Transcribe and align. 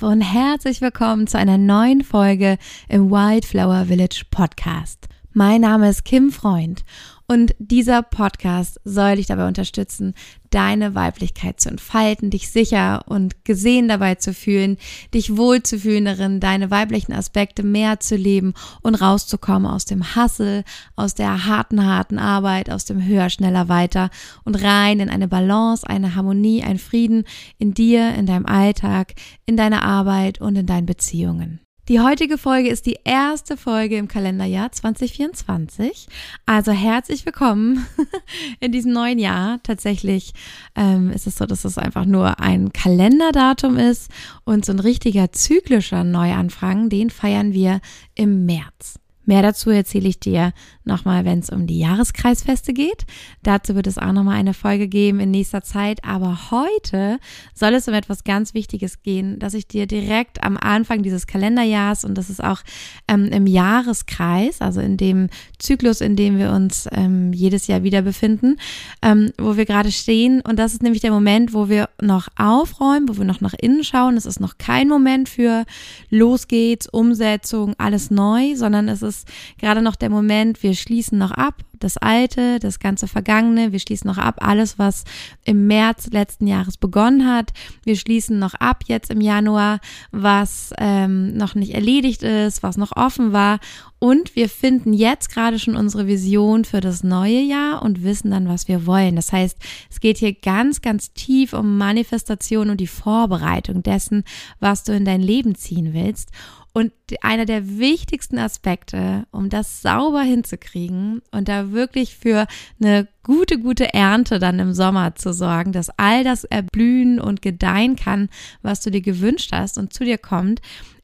Love 0.00 0.06
und 0.06 0.20
herzlich 0.20 0.80
willkommen 0.80 1.26
zu 1.26 1.38
einer 1.38 1.58
neuen 1.58 2.02
Folge 2.02 2.58
im 2.88 3.10
Wildflower 3.10 3.86
Village 3.86 4.22
Podcast. 4.30 5.08
Mein 5.38 5.60
Name 5.60 5.88
ist 5.88 6.04
Kim 6.04 6.32
Freund 6.32 6.84
und 7.28 7.54
dieser 7.60 8.02
Podcast 8.02 8.80
soll 8.82 9.14
dich 9.14 9.26
dabei 9.26 9.46
unterstützen, 9.46 10.14
deine 10.50 10.96
Weiblichkeit 10.96 11.60
zu 11.60 11.68
entfalten, 11.68 12.30
dich 12.30 12.50
sicher 12.50 13.04
und 13.06 13.44
gesehen 13.44 13.86
dabei 13.86 14.16
zu 14.16 14.34
fühlen, 14.34 14.78
dich 15.14 15.36
wohlzufühlen 15.36 16.06
darin, 16.06 16.40
deine 16.40 16.72
weiblichen 16.72 17.12
Aspekte 17.12 17.62
mehr 17.62 18.00
zu 18.00 18.16
leben 18.16 18.52
und 18.82 18.96
rauszukommen 18.96 19.70
aus 19.70 19.84
dem 19.84 20.16
Hassel, 20.16 20.64
aus 20.96 21.14
der 21.14 21.46
harten, 21.46 21.86
harten 21.86 22.18
Arbeit, 22.18 22.68
aus 22.68 22.84
dem 22.84 23.00
höher, 23.00 23.30
schneller, 23.30 23.68
weiter 23.68 24.10
und 24.42 24.56
rein 24.56 24.98
in 24.98 25.08
eine 25.08 25.28
Balance, 25.28 25.88
eine 25.88 26.16
Harmonie, 26.16 26.64
ein 26.64 26.80
Frieden 26.80 27.22
in 27.58 27.74
dir, 27.74 28.12
in 28.16 28.26
deinem 28.26 28.46
Alltag, 28.46 29.14
in 29.46 29.56
deiner 29.56 29.84
Arbeit 29.84 30.40
und 30.40 30.56
in 30.56 30.66
deinen 30.66 30.86
Beziehungen. 30.86 31.60
Die 31.88 32.00
heutige 32.00 32.36
Folge 32.36 32.68
ist 32.68 32.84
die 32.84 32.98
erste 33.02 33.56
Folge 33.56 33.96
im 33.96 34.08
Kalenderjahr 34.08 34.70
2024. 34.70 36.06
Also 36.44 36.70
herzlich 36.70 37.24
willkommen 37.24 37.86
in 38.60 38.72
diesem 38.72 38.92
neuen 38.92 39.18
Jahr. 39.18 39.58
Tatsächlich 39.62 40.34
ähm, 40.76 41.10
ist 41.10 41.26
es 41.26 41.38
so, 41.38 41.46
dass 41.46 41.64
es 41.64 41.78
einfach 41.78 42.04
nur 42.04 42.40
ein 42.40 42.74
Kalenderdatum 42.74 43.78
ist 43.78 44.10
und 44.44 44.66
so 44.66 44.72
ein 44.72 44.80
richtiger 44.80 45.32
zyklischer 45.32 46.04
Neuanfang, 46.04 46.90
den 46.90 47.08
feiern 47.08 47.54
wir 47.54 47.80
im 48.14 48.44
März. 48.44 49.00
Mehr 49.28 49.42
dazu 49.42 49.68
erzähle 49.68 50.08
ich 50.08 50.20
dir 50.20 50.54
nochmal, 50.84 51.26
wenn 51.26 51.40
es 51.40 51.50
um 51.50 51.66
die 51.66 51.78
Jahreskreisfeste 51.78 52.72
geht. 52.72 53.04
Dazu 53.42 53.74
wird 53.74 53.86
es 53.86 53.98
auch 53.98 54.12
nochmal 54.12 54.36
eine 54.36 54.54
Folge 54.54 54.88
geben 54.88 55.20
in 55.20 55.30
nächster 55.30 55.60
Zeit. 55.60 56.02
Aber 56.02 56.50
heute 56.50 57.18
soll 57.52 57.74
es 57.74 57.86
um 57.88 57.92
etwas 57.92 58.24
ganz 58.24 58.54
Wichtiges 58.54 59.02
gehen, 59.02 59.38
dass 59.38 59.52
ich 59.52 59.68
dir 59.68 59.86
direkt 59.86 60.42
am 60.42 60.56
Anfang 60.56 61.02
dieses 61.02 61.26
Kalenderjahrs 61.26 62.06
und 62.06 62.16
das 62.16 62.30
ist 62.30 62.42
auch 62.42 62.62
ähm, 63.06 63.26
im 63.26 63.46
Jahreskreis, 63.46 64.62
also 64.62 64.80
in 64.80 64.96
dem 64.96 65.28
Zyklus, 65.58 66.00
in 66.00 66.16
dem 66.16 66.38
wir 66.38 66.50
uns 66.52 66.88
ähm, 66.92 67.34
jedes 67.34 67.66
Jahr 67.66 67.82
wieder 67.82 68.00
befinden, 68.00 68.56
ähm, 69.02 69.32
wo 69.36 69.58
wir 69.58 69.66
gerade 69.66 69.92
stehen. 69.92 70.40
Und 70.40 70.58
das 70.58 70.72
ist 70.72 70.82
nämlich 70.82 71.02
der 71.02 71.12
Moment, 71.12 71.52
wo 71.52 71.68
wir 71.68 71.90
noch 72.00 72.28
aufräumen, 72.36 73.10
wo 73.10 73.18
wir 73.18 73.26
noch 73.26 73.42
nach 73.42 73.54
innen 73.60 73.84
schauen. 73.84 74.16
Es 74.16 74.24
ist 74.24 74.40
noch 74.40 74.56
kein 74.56 74.88
Moment 74.88 75.28
für 75.28 75.66
Los 76.08 76.48
geht's, 76.48 76.88
Umsetzung, 76.88 77.74
alles 77.76 78.10
neu, 78.10 78.56
sondern 78.56 78.88
es 78.88 79.02
ist 79.02 79.17
ist 79.18 79.28
gerade 79.58 79.82
noch 79.82 79.96
der 79.96 80.10
Moment, 80.10 80.62
wir 80.62 80.74
schließen 80.74 81.18
noch 81.18 81.32
ab, 81.32 81.62
das 81.78 81.96
Alte, 81.96 82.58
das 82.58 82.80
ganze 82.80 83.06
Vergangene, 83.06 83.72
wir 83.72 83.78
schließen 83.78 84.08
noch 84.08 84.18
ab, 84.18 84.36
alles, 84.40 84.78
was 84.78 85.04
im 85.44 85.66
März 85.66 86.08
letzten 86.10 86.46
Jahres 86.46 86.76
begonnen 86.76 87.26
hat. 87.26 87.52
Wir 87.84 87.96
schließen 87.96 88.38
noch 88.38 88.54
ab 88.54 88.82
jetzt 88.86 89.10
im 89.10 89.20
Januar, 89.20 89.80
was 90.10 90.72
ähm, 90.78 91.36
noch 91.36 91.54
nicht 91.54 91.74
erledigt 91.74 92.22
ist, 92.22 92.62
was 92.62 92.76
noch 92.76 92.96
offen 92.96 93.32
war. 93.32 93.60
Und 94.00 94.36
wir 94.36 94.48
finden 94.48 94.92
jetzt 94.92 95.28
gerade 95.30 95.58
schon 95.58 95.76
unsere 95.76 96.06
Vision 96.06 96.64
für 96.64 96.80
das 96.80 97.02
neue 97.02 97.40
Jahr 97.40 97.82
und 97.82 98.04
wissen 98.04 98.30
dann, 98.30 98.48
was 98.48 98.68
wir 98.68 98.86
wollen. 98.86 99.16
Das 99.16 99.32
heißt, 99.32 99.56
es 99.90 100.00
geht 100.00 100.18
hier 100.18 100.32
ganz, 100.32 100.82
ganz 100.82 101.12
tief 101.12 101.52
um 101.52 101.78
Manifestation 101.78 102.70
und 102.70 102.80
die 102.80 102.86
Vorbereitung 102.86 103.82
dessen, 103.82 104.22
was 104.60 104.84
du 104.84 104.92
in 104.92 105.04
dein 105.04 105.20
Leben 105.20 105.56
ziehen 105.56 105.94
willst. 105.94 106.30
Und 106.72 106.92
einer 107.22 107.44
der 107.44 107.78
wichtigsten 107.78 108.38
Aspekte, 108.38 109.26
um 109.32 109.48
das 109.48 109.82
sauber 109.82 110.22
hinzukriegen 110.22 111.22
und 111.32 111.48
da 111.48 111.72
wirklich 111.72 112.16
für 112.16 112.46
eine 112.80 113.08
gute, 113.22 113.58
gute 113.58 113.92
Ernte 113.94 114.38
dann 114.38 114.58
im 114.58 114.72
Sommer 114.72 115.14
zu 115.14 115.32
sorgen, 115.32 115.72
dass 115.72 115.90
all 115.96 116.24
das 116.24 116.44
erblühen 116.44 117.20
und 117.20 117.42
gedeihen 117.42 117.96
kann, 117.96 118.28
was 118.62 118.80
du 118.80 118.90
dir 118.90 119.00
gewünscht 119.00 119.50
hast 119.52 119.78
und 119.78 119.92
zu 119.92 120.04
dir 120.04 120.18
kommt, 120.18 120.60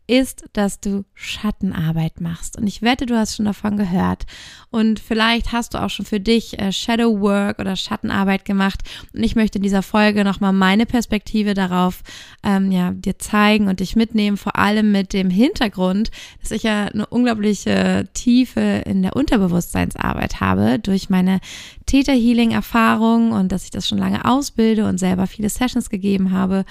ist, 0.07 0.45
dass 0.53 0.81
du 0.81 1.05
Schattenarbeit 1.15 2.21
machst. 2.21 2.59
Und 2.59 2.67
ich 2.67 2.83
wette, 2.83 3.07
du 3.07 3.17
hast 3.17 3.37
schon 3.37 3.47
davon 3.47 3.77
gehört. 3.77 4.25
Und 4.75 4.99
vielleicht 4.99 5.53
hast 5.53 5.75
du 5.75 5.79
auch 5.81 5.89
schon 5.89 6.05
für 6.05 6.19
dich 6.19 6.59
äh, 6.59 6.73
Shadow 6.73 7.21
Work 7.21 7.61
oder 7.61 7.77
Schattenarbeit 7.77 8.45
gemacht. 8.45 8.81
Und 9.13 9.23
ich 9.23 9.37
möchte 9.37 9.59
in 9.59 9.63
dieser 9.63 9.85
Folge 9.85 10.25
nochmal 10.25 10.53
meine 10.53 10.85
Perspektive 10.85 11.55
darauf 11.55 12.03
ähm, 12.43 12.73
ja, 12.73 12.91
dir 12.91 13.17
zeigen 13.21 13.69
und 13.69 13.79
dich 13.79 13.95
mitnehmen, 13.95 14.37
vor 14.37 14.57
allem 14.57 14.91
mit 14.91 15.13
dem 15.13 15.31
Hintergrund, 15.31 16.11
dass 16.41 16.51
ich 16.51 16.65
ja 16.65 16.87
eine 16.87 17.07
unglaubliche 17.07 18.09
Tiefe 18.15 18.83
in 18.85 19.03
der 19.03 19.15
Unterbewusstseinsarbeit 19.15 20.41
habe 20.41 20.81
durch 20.81 21.09
meine 21.09 21.39
Täter-Healing-Erfahrung 21.87 23.31
und 23.31 23.53
dass 23.53 23.63
ich 23.63 23.71
das 23.71 23.87
schon 23.87 23.99
lange 23.99 24.25
ausbilde 24.25 24.89
und 24.89 24.99
selber 24.99 25.29
viele 25.29 25.51
Sessions 25.51 25.89
gegeben 25.89 26.33
habe 26.33 26.65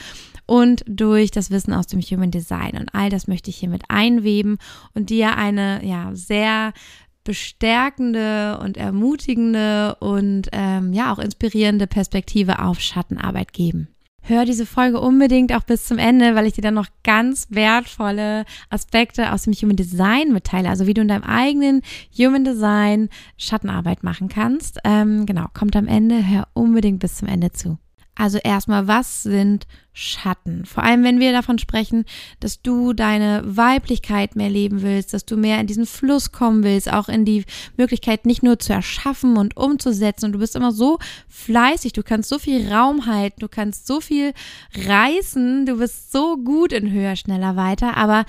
und 0.45 0.83
durch 0.87 1.31
das 1.31 1.51
Wissen 1.51 1.73
aus 1.73 1.87
dem 1.87 2.01
Human 2.01 2.31
Design. 2.31 2.75
Und 2.77 2.93
all 2.93 3.09
das 3.09 3.27
möchte 3.27 3.49
ich 3.49 3.57
hier 3.57 3.69
mit 3.69 3.83
einweben 3.87 4.57
und 4.93 5.09
dir 5.09 5.37
eine 5.37 5.85
ja 5.85 6.09
sehr 6.13 6.73
bestärkende 7.23 8.59
und 8.61 8.77
ermutigende 8.77 9.95
und 9.99 10.49
ähm, 10.51 10.93
ja 10.93 11.13
auch 11.13 11.19
inspirierende 11.19 11.87
Perspektive 11.87 12.59
auf 12.59 12.79
Schattenarbeit 12.79 13.53
geben. 13.53 13.87
Hör 14.25 14.45
diese 14.45 14.65
Folge 14.65 15.01
unbedingt 15.01 15.53
auch 15.53 15.63
bis 15.63 15.85
zum 15.85 15.97
Ende, 15.97 16.33
weil 16.33 16.45
ich 16.45 16.53
dir 16.53 16.61
dann 16.61 16.75
noch 16.75 16.87
ganz 17.03 17.47
wertvolle 17.49 18.45
Aspekte 18.69 19.33
aus 19.33 19.43
dem 19.43 19.51
Human 19.53 19.75
Design 19.75 20.31
mitteile. 20.31 20.69
Also 20.69 20.87
wie 20.87 20.93
du 20.93 21.01
in 21.01 21.09
deinem 21.09 21.25
eigenen 21.25 21.81
Human 22.17 22.45
Design 22.45 23.09
Schattenarbeit 23.37 24.01
machen 24.01 24.29
kannst. 24.29 24.79
Ähm, 24.85 25.25
genau, 25.25 25.47
kommt 25.53 25.75
am 25.75 25.89
Ende. 25.89 26.25
Hör 26.25 26.47
unbedingt 26.53 26.99
bis 26.99 27.15
zum 27.15 27.27
Ende 27.27 27.51
zu. 27.51 27.77
Also 28.15 28.37
erstmal, 28.37 28.87
was 28.87 29.23
sind 29.23 29.65
Schatten? 29.91 30.65
Vor 30.65 30.83
allem, 30.83 31.03
wenn 31.03 31.19
wir 31.19 31.31
davon 31.31 31.57
sprechen, 31.57 32.05
dass 32.39 32.61
du 32.61 32.93
deine 32.93 33.41
Weiblichkeit 33.43 34.35
mehr 34.35 34.49
leben 34.49 34.81
willst, 34.81 35.13
dass 35.13 35.25
du 35.25 35.35
mehr 35.35 35.59
in 35.59 35.67
diesen 35.67 35.85
Fluss 35.85 36.31
kommen 36.31 36.63
willst, 36.63 36.91
auch 36.91 37.09
in 37.09 37.25
die 37.25 37.45
Möglichkeit 37.75 38.25
nicht 38.25 38.43
nur 38.43 38.59
zu 38.59 38.73
erschaffen 38.73 39.37
und 39.37 39.57
umzusetzen. 39.57 40.25
Und 40.25 40.33
du 40.33 40.39
bist 40.39 40.55
immer 40.55 40.71
so 40.71 40.99
fleißig, 41.27 41.93
du 41.93 42.03
kannst 42.03 42.29
so 42.29 42.37
viel 42.37 42.71
Raum 42.71 43.07
halten, 43.07 43.39
du 43.39 43.47
kannst 43.47 43.87
so 43.87 43.99
viel 43.99 44.33
reißen, 44.75 45.65
du 45.65 45.77
bist 45.77 46.11
so 46.11 46.37
gut 46.37 46.71
in 46.71 46.91
höher, 46.91 47.15
schneller, 47.15 47.55
weiter. 47.55 47.97
Aber 47.97 48.25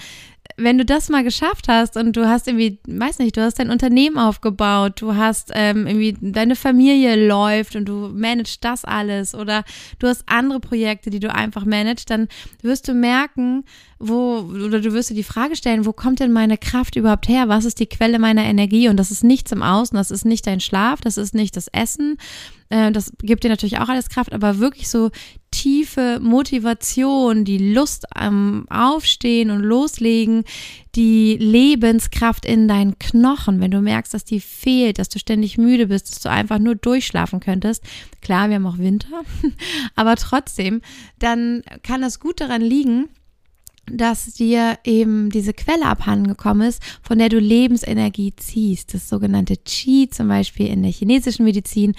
wenn 0.56 0.78
du 0.78 0.84
das 0.84 1.08
mal 1.08 1.24
geschafft 1.24 1.68
hast 1.68 1.96
und 1.96 2.16
du 2.16 2.28
hast 2.28 2.46
irgendwie, 2.46 2.78
weiß 2.86 3.18
nicht, 3.18 3.36
du 3.36 3.42
hast 3.42 3.58
dein 3.58 3.70
Unternehmen 3.70 4.18
aufgebaut, 4.18 5.00
du 5.00 5.16
hast 5.16 5.50
ähm, 5.52 5.86
irgendwie 5.86 6.16
deine 6.20 6.54
Familie 6.54 7.26
läuft 7.26 7.74
und 7.74 7.86
du 7.86 8.10
managst 8.14 8.64
das 8.64 8.84
alles 8.84 9.34
oder 9.34 9.64
du 9.98 10.06
hast 10.06 10.22
andere 10.26 10.60
Projekte, 10.60 11.10
die 11.10 11.20
du 11.20 11.32
einfach 11.32 11.64
managst, 11.64 12.08
dann 12.08 12.28
wirst 12.62 12.86
du 12.86 12.94
merken, 12.94 13.64
wo, 13.98 14.38
oder 14.40 14.80
du 14.80 14.92
wirst 14.92 15.10
dir 15.10 15.14
die 15.14 15.22
Frage 15.22 15.56
stellen, 15.56 15.86
wo 15.86 15.92
kommt 15.92 16.20
denn 16.20 16.32
meine 16.32 16.58
Kraft 16.58 16.96
überhaupt 16.96 17.28
her? 17.28 17.48
Was 17.48 17.64
ist 17.64 17.80
die 17.80 17.86
Quelle 17.86 18.18
meiner 18.18 18.44
Energie? 18.44 18.88
Und 18.88 18.96
das 18.96 19.10
ist 19.10 19.24
nichts 19.24 19.50
im 19.50 19.62
Außen, 19.62 19.96
das 19.96 20.10
ist 20.10 20.24
nicht 20.24 20.46
dein 20.46 20.60
Schlaf, 20.60 21.00
das 21.00 21.16
ist 21.16 21.34
nicht 21.34 21.56
das 21.56 21.68
Essen, 21.68 22.18
äh, 22.68 22.92
das 22.92 23.12
gibt 23.22 23.44
dir 23.44 23.48
natürlich 23.48 23.78
auch 23.78 23.88
alles 23.88 24.08
Kraft, 24.08 24.32
aber 24.32 24.58
wirklich 24.58 24.88
so 24.88 25.10
tiefe 25.50 26.18
Motivation, 26.20 27.44
die 27.44 27.72
Lust 27.72 28.06
am 28.16 28.66
Aufstehen 28.68 29.50
und 29.50 29.60
Loslegen, 29.60 30.44
die 30.96 31.36
Lebenskraft 31.36 32.44
in 32.44 32.66
deinen 32.66 32.98
Knochen, 32.98 33.60
wenn 33.60 33.70
du 33.70 33.80
merkst, 33.80 34.12
dass 34.12 34.24
die 34.24 34.40
fehlt, 34.40 34.98
dass 34.98 35.08
du 35.08 35.20
ständig 35.20 35.56
müde 35.56 35.86
bist, 35.86 36.10
dass 36.10 36.20
du 36.20 36.28
einfach 36.28 36.58
nur 36.58 36.74
durchschlafen 36.74 37.38
könntest. 37.38 37.84
Klar, 38.20 38.48
wir 38.48 38.56
haben 38.56 38.66
auch 38.66 38.78
Winter, 38.78 39.22
aber 39.94 40.16
trotzdem, 40.16 40.80
dann 41.20 41.62
kann 41.82 42.02
das 42.02 42.18
gut 42.18 42.40
daran 42.40 42.62
liegen, 42.62 43.08
dass 43.90 44.26
dir 44.34 44.78
eben 44.84 45.30
diese 45.30 45.52
Quelle 45.52 45.86
abhandengekommen 45.86 46.68
ist, 46.68 46.82
von 47.02 47.18
der 47.18 47.28
du 47.28 47.38
Lebensenergie 47.38 48.34
ziehst. 48.36 48.94
Das 48.94 49.08
sogenannte 49.08 49.56
Qi 49.56 50.08
zum 50.10 50.28
Beispiel 50.28 50.66
in 50.66 50.82
der 50.82 50.92
chinesischen 50.92 51.44
Medizin, 51.44 51.94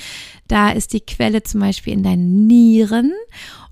da 0.48 0.72
ist 0.72 0.94
die 0.94 1.02
Quelle 1.02 1.44
zum 1.44 1.62
Beispiel 1.62 1.94
in 1.94 2.04
deinen 2.04 2.48
Nieren 2.48 3.14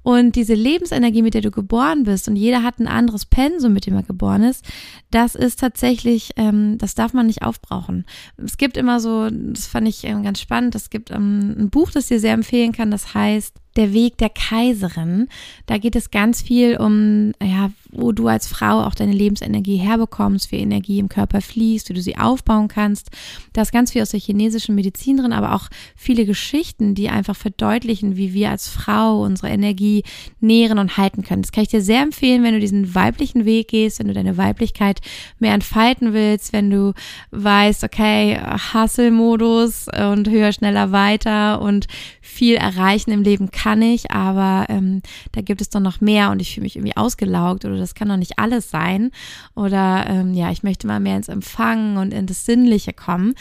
und 0.03 0.35
diese 0.35 0.53
Lebensenergie, 0.53 1.21
mit 1.21 1.33
der 1.33 1.41
du 1.41 1.49
geboren 1.49 2.03
bist, 2.03 2.27
und 2.27 2.35
jeder 2.35 2.61
hat 2.61 2.79
ein 2.79 2.87
anderes 2.87 3.25
Pensum, 3.25 3.71
mit 3.71 3.87
dem 3.87 3.95
er 3.95 4.03
geboren 4.03 4.43
ist, 4.43 4.65
das 5.11 5.33
ist 5.33 5.61
tatsächlich, 5.61 6.31
ähm, 6.35 6.77
das 6.77 6.93
darf 6.93 7.13
man 7.13 7.27
nicht 7.27 7.41
aufbrauchen. 7.41 8.05
Es 8.37 8.57
gibt 8.57 8.75
immer 8.75 8.99
so, 8.99 9.29
das 9.29 9.65
fand 9.65 9.87
ich 9.87 10.03
ähm, 10.03 10.21
ganz 10.23 10.41
spannend, 10.41 10.75
es 10.75 10.89
gibt 10.89 11.09
ähm, 11.09 11.55
ein 11.57 11.69
Buch, 11.69 11.89
das 11.89 12.07
dir 12.07 12.19
sehr 12.19 12.33
empfehlen 12.33 12.73
kann, 12.73 12.91
das 12.91 13.13
heißt 13.13 13.55
der 13.75 13.93
Weg 13.93 14.17
der 14.17 14.29
Kaiserin. 14.29 15.27
Da 15.65 15.77
geht 15.77 15.95
es 15.95 16.11
ganz 16.11 16.41
viel 16.41 16.77
um 16.77 17.33
ja, 17.41 17.71
wo 17.95 18.11
du 18.11 18.27
als 18.27 18.47
Frau 18.47 18.81
auch 18.81 18.95
deine 18.95 19.13
Lebensenergie 19.13 19.77
herbekommst, 19.77 20.51
wie 20.51 20.57
Energie 20.57 20.99
im 20.99 21.09
Körper 21.09 21.41
fließt, 21.41 21.89
wie 21.89 21.93
du 21.93 22.01
sie 22.01 22.17
aufbauen 22.17 22.67
kannst. 22.67 23.09
Da 23.53 23.61
ist 23.61 23.71
ganz 23.71 23.91
viel 23.91 24.01
aus 24.01 24.11
der 24.11 24.19
chinesischen 24.19 24.75
Medizin 24.75 25.17
drin, 25.17 25.33
aber 25.33 25.53
auch 25.53 25.69
viele 25.95 26.25
Geschichten, 26.25 26.95
die 26.95 27.09
einfach 27.09 27.35
verdeutlichen, 27.35 28.17
wie 28.17 28.33
wir 28.33 28.49
als 28.49 28.67
Frau 28.67 29.21
unsere 29.21 29.49
Energie 29.49 30.03
nähren 30.39 30.79
und 30.79 30.97
halten 30.97 31.23
können. 31.23 31.43
Das 31.43 31.51
kann 31.51 31.63
ich 31.63 31.69
dir 31.69 31.81
sehr 31.81 32.01
empfehlen, 32.01 32.43
wenn 32.43 32.53
du 32.53 32.59
diesen 32.59 32.95
weiblichen 32.95 33.45
Weg 33.45 33.67
gehst, 33.69 33.99
wenn 33.99 34.07
du 34.07 34.13
deine 34.13 34.37
Weiblichkeit 34.37 34.99
mehr 35.39 35.53
entfalten 35.53 36.13
willst, 36.13 36.53
wenn 36.53 36.69
du 36.69 36.93
weißt, 37.31 37.83
okay, 37.83 38.39
Hustle-Modus 38.73 39.87
und 39.87 40.29
höher, 40.29 40.51
schneller, 40.51 40.91
weiter 40.91 41.61
und 41.61 41.87
viel 42.21 42.55
erreichen 42.55 43.11
im 43.11 43.23
Leben 43.23 43.51
kann 43.63 43.81
ich, 43.81 44.11
aber 44.11 44.65
ähm, 44.67 45.01
da 45.31 45.41
gibt 45.41 45.61
es 45.61 45.69
doch 45.69 45.79
noch 45.79 46.01
mehr 46.01 46.31
und 46.31 46.41
ich 46.41 46.53
fühle 46.53 46.63
mich 46.63 46.75
irgendwie 46.75 46.97
ausgelaugt 46.97 47.63
oder 47.63 47.77
das 47.77 47.95
kann 47.95 48.09
doch 48.09 48.17
nicht 48.17 48.37
alles 48.37 48.69
sein 48.69 49.11
oder 49.55 50.05
ähm, 50.09 50.33
ja, 50.33 50.51
ich 50.51 50.63
möchte 50.63 50.85
mal 50.85 50.99
mehr 50.99 51.15
ins 51.15 51.29
Empfangen 51.29 51.95
und 51.97 52.13
in 52.13 52.25
das 52.25 52.45
Sinnliche 52.45 52.91
kommen 52.91 53.35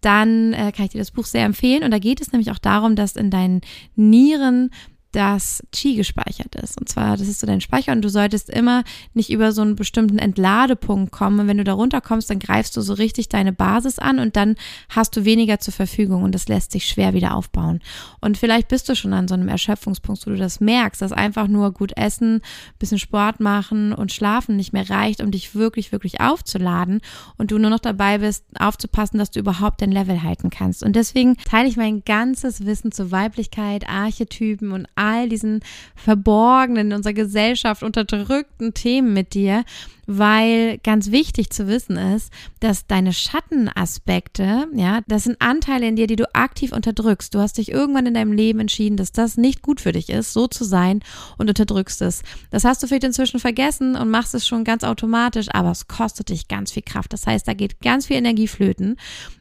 dann 0.00 0.52
äh, 0.52 0.70
kann 0.70 0.84
ich 0.84 0.92
dir 0.92 0.98
das 0.98 1.10
Buch 1.10 1.26
sehr 1.26 1.44
empfehlen. 1.44 1.82
Und 1.82 1.90
da 1.90 1.98
geht 1.98 2.20
es 2.20 2.30
nämlich 2.30 2.52
auch 2.52 2.58
darum, 2.58 2.94
dass 2.94 3.16
in 3.16 3.32
deinen 3.32 3.62
Nieren 3.96 4.70
dass 5.12 5.62
Qi 5.72 5.94
gespeichert 5.94 6.54
ist. 6.54 6.78
Und 6.78 6.88
zwar, 6.88 7.16
das 7.16 7.28
ist 7.28 7.40
so 7.40 7.46
dein 7.46 7.60
Speicher 7.60 7.92
und 7.92 8.02
du 8.02 8.10
solltest 8.10 8.50
immer 8.50 8.84
nicht 9.14 9.30
über 9.30 9.52
so 9.52 9.62
einen 9.62 9.74
bestimmten 9.74 10.18
Entladepunkt 10.18 11.12
kommen. 11.12 11.40
Und 11.40 11.48
wenn 11.48 11.56
du 11.56 11.64
da 11.64 11.72
runterkommst, 11.72 12.28
dann 12.28 12.38
greifst 12.38 12.76
du 12.76 12.82
so 12.82 12.92
richtig 12.92 13.28
deine 13.28 13.52
Basis 13.52 13.98
an 13.98 14.18
und 14.18 14.36
dann 14.36 14.56
hast 14.90 15.16
du 15.16 15.24
weniger 15.24 15.60
zur 15.60 15.72
Verfügung 15.72 16.22
und 16.22 16.34
das 16.34 16.48
lässt 16.48 16.72
sich 16.72 16.86
schwer 16.86 17.14
wieder 17.14 17.34
aufbauen. 17.34 17.80
Und 18.20 18.36
vielleicht 18.36 18.68
bist 18.68 18.88
du 18.88 18.94
schon 18.94 19.14
an 19.14 19.28
so 19.28 19.34
einem 19.34 19.48
Erschöpfungspunkt, 19.48 20.26
wo 20.26 20.30
du 20.30 20.36
das 20.36 20.60
merkst, 20.60 21.00
dass 21.00 21.12
einfach 21.12 21.48
nur 21.48 21.72
gut 21.72 21.96
essen, 21.96 22.42
bisschen 22.78 22.98
Sport 22.98 23.40
machen 23.40 23.92
und 23.92 24.12
schlafen 24.12 24.56
nicht 24.56 24.72
mehr 24.72 24.90
reicht, 24.90 25.22
um 25.22 25.30
dich 25.30 25.54
wirklich, 25.54 25.90
wirklich 25.90 26.20
aufzuladen 26.20 27.00
und 27.38 27.50
du 27.50 27.58
nur 27.58 27.70
noch 27.70 27.78
dabei 27.78 28.18
bist, 28.18 28.44
aufzupassen, 28.58 29.18
dass 29.18 29.30
du 29.30 29.40
überhaupt 29.40 29.80
dein 29.80 29.92
Level 29.92 30.22
halten 30.22 30.50
kannst. 30.50 30.82
Und 30.82 30.96
deswegen 30.96 31.36
teile 31.38 31.68
ich 31.68 31.76
mein 31.76 32.04
ganzes 32.04 32.66
Wissen 32.66 32.92
zur 32.92 33.10
Weiblichkeit, 33.10 33.88
Archetypen 33.88 34.72
und 34.72 34.86
all 34.98 35.28
diesen 35.28 35.60
verborgenen, 35.94 36.88
in 36.88 36.96
unserer 36.96 37.14
Gesellschaft 37.14 37.82
unterdrückten 37.82 38.74
Themen 38.74 39.12
mit 39.12 39.34
dir, 39.34 39.64
weil 40.06 40.78
ganz 40.78 41.10
wichtig 41.10 41.50
zu 41.50 41.68
wissen 41.68 41.96
ist, 41.96 42.32
dass 42.60 42.86
deine 42.86 43.12
Schattenaspekte, 43.12 44.66
ja, 44.74 45.00
das 45.06 45.24
sind 45.24 45.40
Anteile 45.40 45.86
in 45.86 45.96
dir, 45.96 46.06
die 46.06 46.16
du 46.16 46.34
aktiv 46.34 46.72
unterdrückst. 46.72 47.34
Du 47.34 47.40
hast 47.40 47.58
dich 47.58 47.70
irgendwann 47.70 48.06
in 48.06 48.14
deinem 48.14 48.32
Leben 48.32 48.58
entschieden, 48.60 48.96
dass 48.96 49.12
das 49.12 49.36
nicht 49.36 49.60
gut 49.60 49.82
für 49.82 49.92
dich 49.92 50.08
ist, 50.08 50.32
so 50.32 50.46
zu 50.46 50.64
sein 50.64 51.00
und 51.36 51.48
unterdrückst 51.48 52.00
es. 52.02 52.22
Das 52.50 52.64
hast 52.64 52.82
du 52.82 52.86
vielleicht 52.86 53.04
inzwischen 53.04 53.38
vergessen 53.38 53.96
und 53.96 54.10
machst 54.10 54.34
es 54.34 54.46
schon 54.46 54.64
ganz 54.64 54.82
automatisch, 54.82 55.48
aber 55.52 55.70
es 55.70 55.88
kostet 55.88 56.30
dich 56.30 56.48
ganz 56.48 56.72
viel 56.72 56.82
Kraft. 56.82 57.12
Das 57.12 57.26
heißt, 57.26 57.46
da 57.46 57.52
geht 57.52 57.80
ganz 57.80 58.06
viel 58.06 58.16
Energie 58.16 58.48
flöten. 58.48 58.96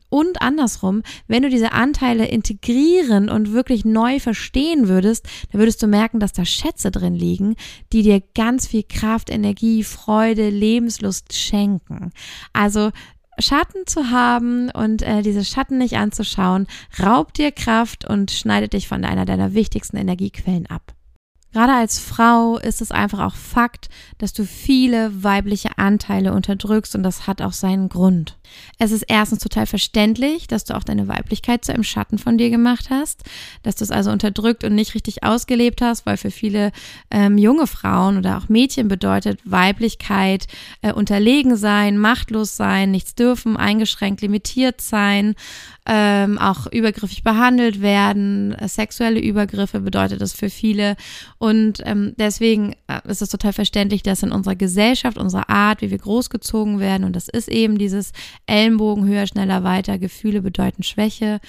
Und 0.10 0.42
andersrum, 0.42 1.04
wenn 1.28 1.44
du 1.44 1.50
diese 1.50 1.74
Anteile 1.74 2.28
integrieren 2.28 3.30
und 3.30 3.52
wirklich 3.52 3.84
neu 3.84 4.20
verstehen 4.20 4.88
würdest, 4.88 5.28
dann 5.52 5.60
würdest 5.60 5.82
du 5.82 5.88
merken, 5.88 6.20
dass 6.20 6.34
da 6.34 6.46
Schätze 6.46 6.92
drin 6.92 7.16
liegen, 7.16 7.56
die 7.92 8.04
dir 8.04 8.22
ganz 8.36 8.68
viel 8.68 8.84
Kraft, 8.84 9.30
Energie, 9.30 9.84
Freude, 9.84 10.50
Lebenslust 10.50 11.36
schenken. 11.36 12.12
Also 12.54 12.92
Schatten 13.40 13.86
zu 13.86 14.10
haben 14.10 14.72
und 14.72 15.02
äh, 15.04 15.22
diese 15.22 15.46
Schatten 15.46 15.78
nicht 15.78 15.98
anzuschauen, 15.98 16.68
raubt 17.02 17.38
dir 17.38 17.52
Kraft 17.52 18.10
und 18.10 18.32
schneidet 18.32 18.74
dich 18.74 18.88
von 18.88 19.04
einer 19.04 19.26
deiner 19.26 19.54
wichtigsten 19.54 19.98
Energiequellen 19.98 20.66
ab. 20.68 20.97
Gerade 21.54 21.74
als 21.74 21.98
Frau 21.98 22.58
ist 22.58 22.82
es 22.82 22.92
einfach 22.92 23.20
auch 23.20 23.36
Fakt, 23.36 23.90
dass 24.18 24.34
du 24.34 24.46
viele 24.46 25.24
weibliche 25.24 25.78
Anteile 25.78 26.34
unterdrückst 26.34 26.96
und 26.96 27.04
das 27.04 27.26
hat 27.26 27.42
auch 27.42 27.54
seinen 27.54 27.88
Grund. 27.88 28.38
Es 28.80 28.92
ist 28.92 29.06
erstens 29.08 29.40
total 29.40 29.66
verständlich, 29.66 30.48
dass 30.48 30.66
du 30.66 30.76
auch 30.76 30.84
deine 30.84 31.08
Weiblichkeit 31.08 31.64
zu 31.64 31.74
einem 31.74 31.84
Schatten 31.84 32.18
von 32.18 32.38
dir 32.38 32.50
gemacht 32.50 32.90
hast, 32.90 33.24
dass 33.64 33.76
du 33.76 33.84
es 33.84 33.92
also 33.92 34.12
unterdrückt 34.12 34.64
und 34.64 34.76
nicht 34.76 34.94
richtig 34.94 35.24
ausgelebt 35.24 35.82
hast, 35.82 36.06
weil 36.06 36.18
für 36.18 36.32
viele 36.32 36.72
ähm, 37.12 37.38
junge 37.38 37.68
Frauen 37.68 38.18
oder 38.18 38.38
auch 38.38 38.50
Mädchen 38.50 38.88
bedeutet 38.88 39.40
Weiblichkeit 39.46 40.48
äh, 40.82 40.92
unterlegen 40.92 41.56
sein, 41.56 41.98
machtlos 41.98 42.58
sein, 42.58 42.92
nichts 42.92 43.16
dürfen, 43.16 43.58
eingeschränkt, 43.58 44.22
limitiert 44.22 44.82
sein, 44.82 45.36
ähm, 45.86 46.38
auch 46.38 46.68
übergriffig 46.68 47.24
behandelt 47.24 47.82
werden, 47.82 48.54
äh, 48.54 48.68
sexuelle 48.68 49.20
Übergriffe 49.20 49.80
bedeutet 49.80 50.22
das 50.22 50.34
für 50.34 50.50
viele 50.50 50.98
und 51.40 51.82
ähm, 51.86 52.14
deswegen 52.18 52.74
äh, 52.88 53.00
ist 53.08 53.22
es 53.22 53.30
total 53.30 53.54
verständlich, 53.54 54.04
dass 54.04 54.24
in 54.24 54.32
unserer 54.32 54.56
Gesellschaft, 54.56 55.18
unserer 55.18 55.50
Art, 55.50 55.82
wie 55.82 55.92
wir 55.92 55.98
großgezogen 55.98 56.80
werden 56.80 57.04
und 57.04 57.16
das 57.16 57.28
ist 57.28 57.48
eben 57.48 57.78
dieses 57.78 58.12
Ellenbogen 58.46 59.08
höher, 59.08 59.28
schneller, 59.28 59.64
weiter. 59.64 59.98
Gefühle 60.00 60.42
bedeuten 60.42 60.84
Schwäche. 60.84 61.40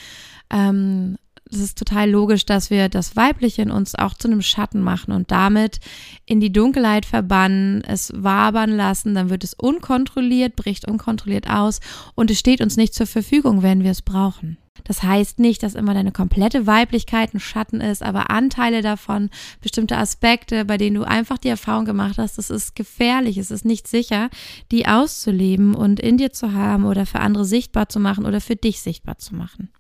Ähm, 0.51 1.17
es 1.51 1.61
ist 1.61 1.79
total 1.79 2.11
logisch, 2.11 2.45
dass 2.45 2.71
wir 2.71 2.89
das 2.89 3.17
Weibliche 3.17 3.63
in 3.63 3.71
uns 3.71 3.95
auch 3.95 4.15
zu 4.15 4.29
einem 4.29 4.43
Schatten 4.43 4.81
machen 4.81 5.13
und 5.13 5.31
damit 5.31 5.81
in 6.27 6.41
die 6.41 6.53
Dunkelheit 6.53 7.07
verbannen, 7.07 7.83
es 7.85 8.13
wabern 8.15 8.71
lassen, 8.71 9.15
dann 9.15 9.31
wird 9.31 9.45
es 9.45 9.55
unkontrolliert, 9.55 10.57
bricht 10.57 10.87
unkontrolliert 10.87 11.49
aus 11.49 11.81
und 12.15 12.31
es 12.31 12.39
steht 12.39 12.61
uns 12.61 12.77
nicht 12.77 12.95
zur 12.95 13.07
Verfügung, 13.07 13.63
wenn 13.63 13.83
wir 13.83 13.93
es 13.93 14.03
brauchen. 14.03 14.59
Das 14.85 15.03
heißt 15.03 15.39
nicht, 15.39 15.63
dass 15.63 15.75
immer 15.75 15.95
deine 15.95 16.13
komplette 16.13 16.67
Weiblichkeit 16.67 17.35
ein 17.35 17.41
Schatten 17.41 17.81
ist, 17.81 18.03
aber 18.03 18.31
Anteile 18.31 18.83
davon, 18.83 19.31
bestimmte 19.61 19.97
Aspekte, 19.97 20.65
bei 20.65 20.77
denen 20.77 20.97
du 20.97 21.05
einfach 21.05 21.39
die 21.39 21.49
Erfahrung 21.49 21.85
gemacht 21.85 22.19
hast, 22.19 22.39
es 22.39 22.51
ist 22.51 22.75
gefährlich, 22.75 23.39
es 23.39 23.51
ist 23.51 23.65
nicht 23.65 23.87
sicher, 23.87 24.31
die 24.71 24.87
auszuleben 24.87 25.75
und 25.75 26.01
in 26.01 26.17
dir 26.17 26.33
zu 26.33 26.53
haben 26.53 26.85
oder 26.85 27.07
für 27.07 27.21
andere 27.21 27.45
sichtbar 27.45 27.89
zu 27.89 28.01
machen 28.01 28.27
oder 28.27 28.41
für 28.41 28.57
dich 28.57 28.81
sichtbar 28.81 29.19
zu 29.19 29.35
machen. 29.35 29.71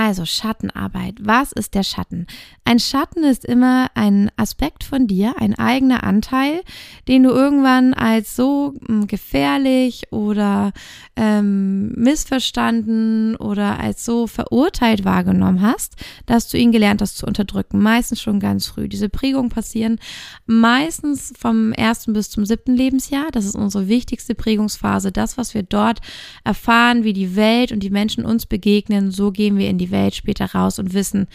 Also 0.00 0.24
Schattenarbeit. 0.24 1.16
Was 1.20 1.50
ist 1.50 1.74
der 1.74 1.82
Schatten? 1.82 2.28
Ein 2.64 2.78
Schatten 2.78 3.24
ist 3.24 3.44
immer 3.44 3.88
ein 3.96 4.30
Aspekt 4.36 4.84
von 4.84 5.08
dir, 5.08 5.34
ein 5.40 5.58
eigener 5.58 6.04
Anteil, 6.04 6.62
den 7.08 7.24
du 7.24 7.30
irgendwann 7.30 7.94
als 7.94 8.36
so 8.36 8.74
hm, 8.86 9.08
gefährlich 9.08 10.12
oder 10.12 10.72
ähm, 11.16 11.88
missverstanden 11.96 13.34
oder 13.34 13.80
als 13.80 14.04
so 14.04 14.28
verurteilt 14.28 15.04
wahrgenommen 15.04 15.62
hast, 15.62 15.96
dass 16.26 16.48
du 16.48 16.58
ihn 16.58 16.70
gelernt 16.70 17.02
hast 17.02 17.18
zu 17.18 17.26
unterdrücken. 17.26 17.82
Meistens 17.82 18.20
schon 18.20 18.38
ganz 18.38 18.68
früh. 18.68 18.88
Diese 18.88 19.08
Prägungen 19.08 19.48
passieren 19.48 19.98
meistens 20.46 21.32
vom 21.36 21.72
ersten 21.72 22.12
bis 22.12 22.30
zum 22.30 22.46
siebten 22.46 22.76
Lebensjahr. 22.76 23.32
Das 23.32 23.44
ist 23.44 23.56
unsere 23.56 23.88
wichtigste 23.88 24.36
Prägungsphase. 24.36 25.10
Das, 25.10 25.36
was 25.36 25.54
wir 25.54 25.64
dort 25.64 25.98
erfahren, 26.44 27.02
wie 27.02 27.14
die 27.14 27.34
Welt 27.34 27.72
und 27.72 27.80
die 27.82 27.90
Menschen 27.90 28.24
uns 28.24 28.46
begegnen, 28.46 29.10
so 29.10 29.32
gehen 29.32 29.56
wir 29.56 29.68
in 29.68 29.78
die 29.78 29.87
Welt 29.90 30.14
später 30.14 30.46
raus 30.46 30.78
und 30.78 30.94
wissen, 30.94 31.28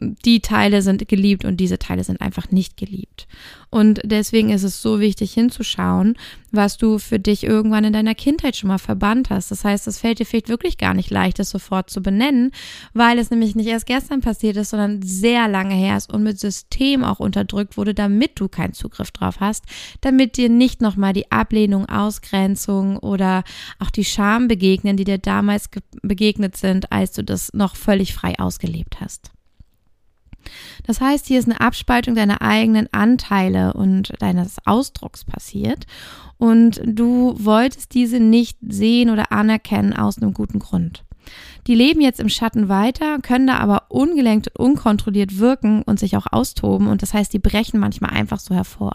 die 0.00 0.40
Teile 0.40 0.82
sind 0.82 1.06
geliebt 1.08 1.44
und 1.44 1.58
diese 1.58 1.78
Teile 1.78 2.04
sind 2.04 2.20
einfach 2.20 2.50
nicht 2.50 2.76
geliebt. 2.76 3.26
Und 3.70 4.00
deswegen 4.04 4.50
ist 4.50 4.64
es 4.64 4.82
so 4.82 4.98
wichtig 4.98 5.32
hinzuschauen, 5.32 6.16
was 6.50 6.76
du 6.76 6.98
für 6.98 7.20
dich 7.20 7.44
irgendwann 7.44 7.84
in 7.84 7.92
deiner 7.92 8.16
Kindheit 8.16 8.56
schon 8.56 8.68
mal 8.68 8.78
verbannt 8.78 9.30
hast. 9.30 9.52
Das 9.52 9.64
heißt, 9.64 9.86
es 9.86 10.00
fällt 10.00 10.18
dir 10.18 10.26
vielleicht 10.26 10.48
wirklich 10.48 10.76
gar 10.76 10.92
nicht 10.92 11.10
leicht, 11.10 11.38
das 11.38 11.50
sofort 11.50 11.88
zu 11.88 12.02
benennen, 12.02 12.50
weil 12.94 13.18
es 13.18 13.30
nämlich 13.30 13.54
nicht 13.54 13.68
erst 13.68 13.86
gestern 13.86 14.22
passiert 14.22 14.56
ist, 14.56 14.70
sondern 14.70 15.02
sehr 15.02 15.46
lange 15.46 15.74
her 15.74 15.96
ist 15.96 16.12
und 16.12 16.24
mit 16.24 16.40
System 16.40 17.04
auch 17.04 17.20
unterdrückt 17.20 17.76
wurde, 17.76 17.94
damit 17.94 18.40
du 18.40 18.48
keinen 18.48 18.74
Zugriff 18.74 19.12
drauf 19.12 19.38
hast, 19.38 19.64
damit 20.00 20.36
dir 20.36 20.48
nicht 20.48 20.80
nochmal 20.80 21.12
die 21.12 21.30
Ablehnung, 21.30 21.88
Ausgrenzung 21.88 22.96
oder 22.96 23.44
auch 23.78 23.90
die 23.90 24.04
Scham 24.04 24.48
begegnen, 24.48 24.96
die 24.96 25.04
dir 25.04 25.18
damals 25.18 25.70
begegnet 26.02 26.56
sind, 26.56 26.90
als 26.90 27.12
du 27.12 27.22
das 27.22 27.52
noch 27.52 27.76
völlig 27.76 28.14
frei 28.14 28.36
ausgelebt 28.40 29.00
hast. 29.00 29.30
Das 30.86 31.00
heißt, 31.00 31.26
hier 31.26 31.38
ist 31.38 31.48
eine 31.48 31.60
Abspaltung 31.60 32.14
deiner 32.14 32.42
eigenen 32.42 32.88
Anteile 32.92 33.72
und 33.72 34.12
deines 34.20 34.56
Ausdrucks 34.64 35.24
passiert 35.24 35.86
und 36.38 36.80
du 36.84 37.34
wolltest 37.38 37.94
diese 37.94 38.18
nicht 38.18 38.58
sehen 38.66 39.10
oder 39.10 39.30
anerkennen 39.32 39.92
aus 39.92 40.18
einem 40.18 40.32
guten 40.32 40.58
Grund. 40.58 41.04
Die 41.66 41.74
leben 41.74 42.00
jetzt 42.00 42.20
im 42.20 42.28
Schatten 42.28 42.68
weiter, 42.68 43.18
können 43.18 43.46
da 43.46 43.58
aber 43.58 43.84
ungelenkt 43.88 44.48
und 44.56 44.70
unkontrolliert 44.70 45.38
wirken 45.38 45.82
und 45.82 45.98
sich 45.98 46.16
auch 46.16 46.26
austoben. 46.30 46.86
Und 46.86 47.02
das 47.02 47.12
heißt, 47.12 47.32
die 47.32 47.38
brechen 47.38 47.80
manchmal 47.80 48.10
einfach 48.10 48.40
so 48.40 48.54
hervor. 48.54 48.94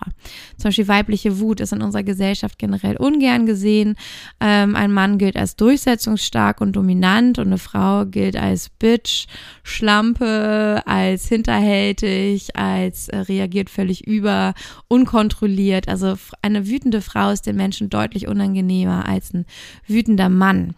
Zum 0.58 0.70
Beispiel 0.70 0.88
weibliche 0.88 1.40
Wut 1.40 1.60
ist 1.60 1.74
in 1.74 1.82
unserer 1.82 2.04
Gesellschaft 2.04 2.58
generell 2.58 2.98
ungern 2.98 3.46
gesehen. 3.46 3.96
Ähm, 4.40 4.76
ein 4.76 4.92
Mann 4.92 5.18
gilt 5.18 5.38
als 5.38 5.56
durchsetzungsstark 5.56 6.62
und 6.62 6.76
dominant 6.76 7.40
und 7.40 7.48
eine 7.48 7.58
Frau 7.58 8.06
gilt 8.06 8.36
als 8.36 8.70
Bitch, 8.70 9.28
Schlampe, 9.64 10.82
als 10.86 11.28
hinterhältig, 11.28 12.56
als 12.56 13.10
äh, 13.10 13.18
reagiert 13.18 13.70
völlig 13.70 14.08
über, 14.08 14.54
unkontrolliert. 14.88 15.88
Also 15.88 16.16
eine 16.42 16.68
wütende 16.68 17.02
Frau 17.02 17.30
ist 17.30 17.46
den 17.46 17.58
Menschen 17.58 17.90
deutlich 17.90 18.28
unangenehmer 18.28 19.08
als 19.08 19.34
ein 19.34 19.46
wütender 19.88 20.30
Mann. 20.30 20.76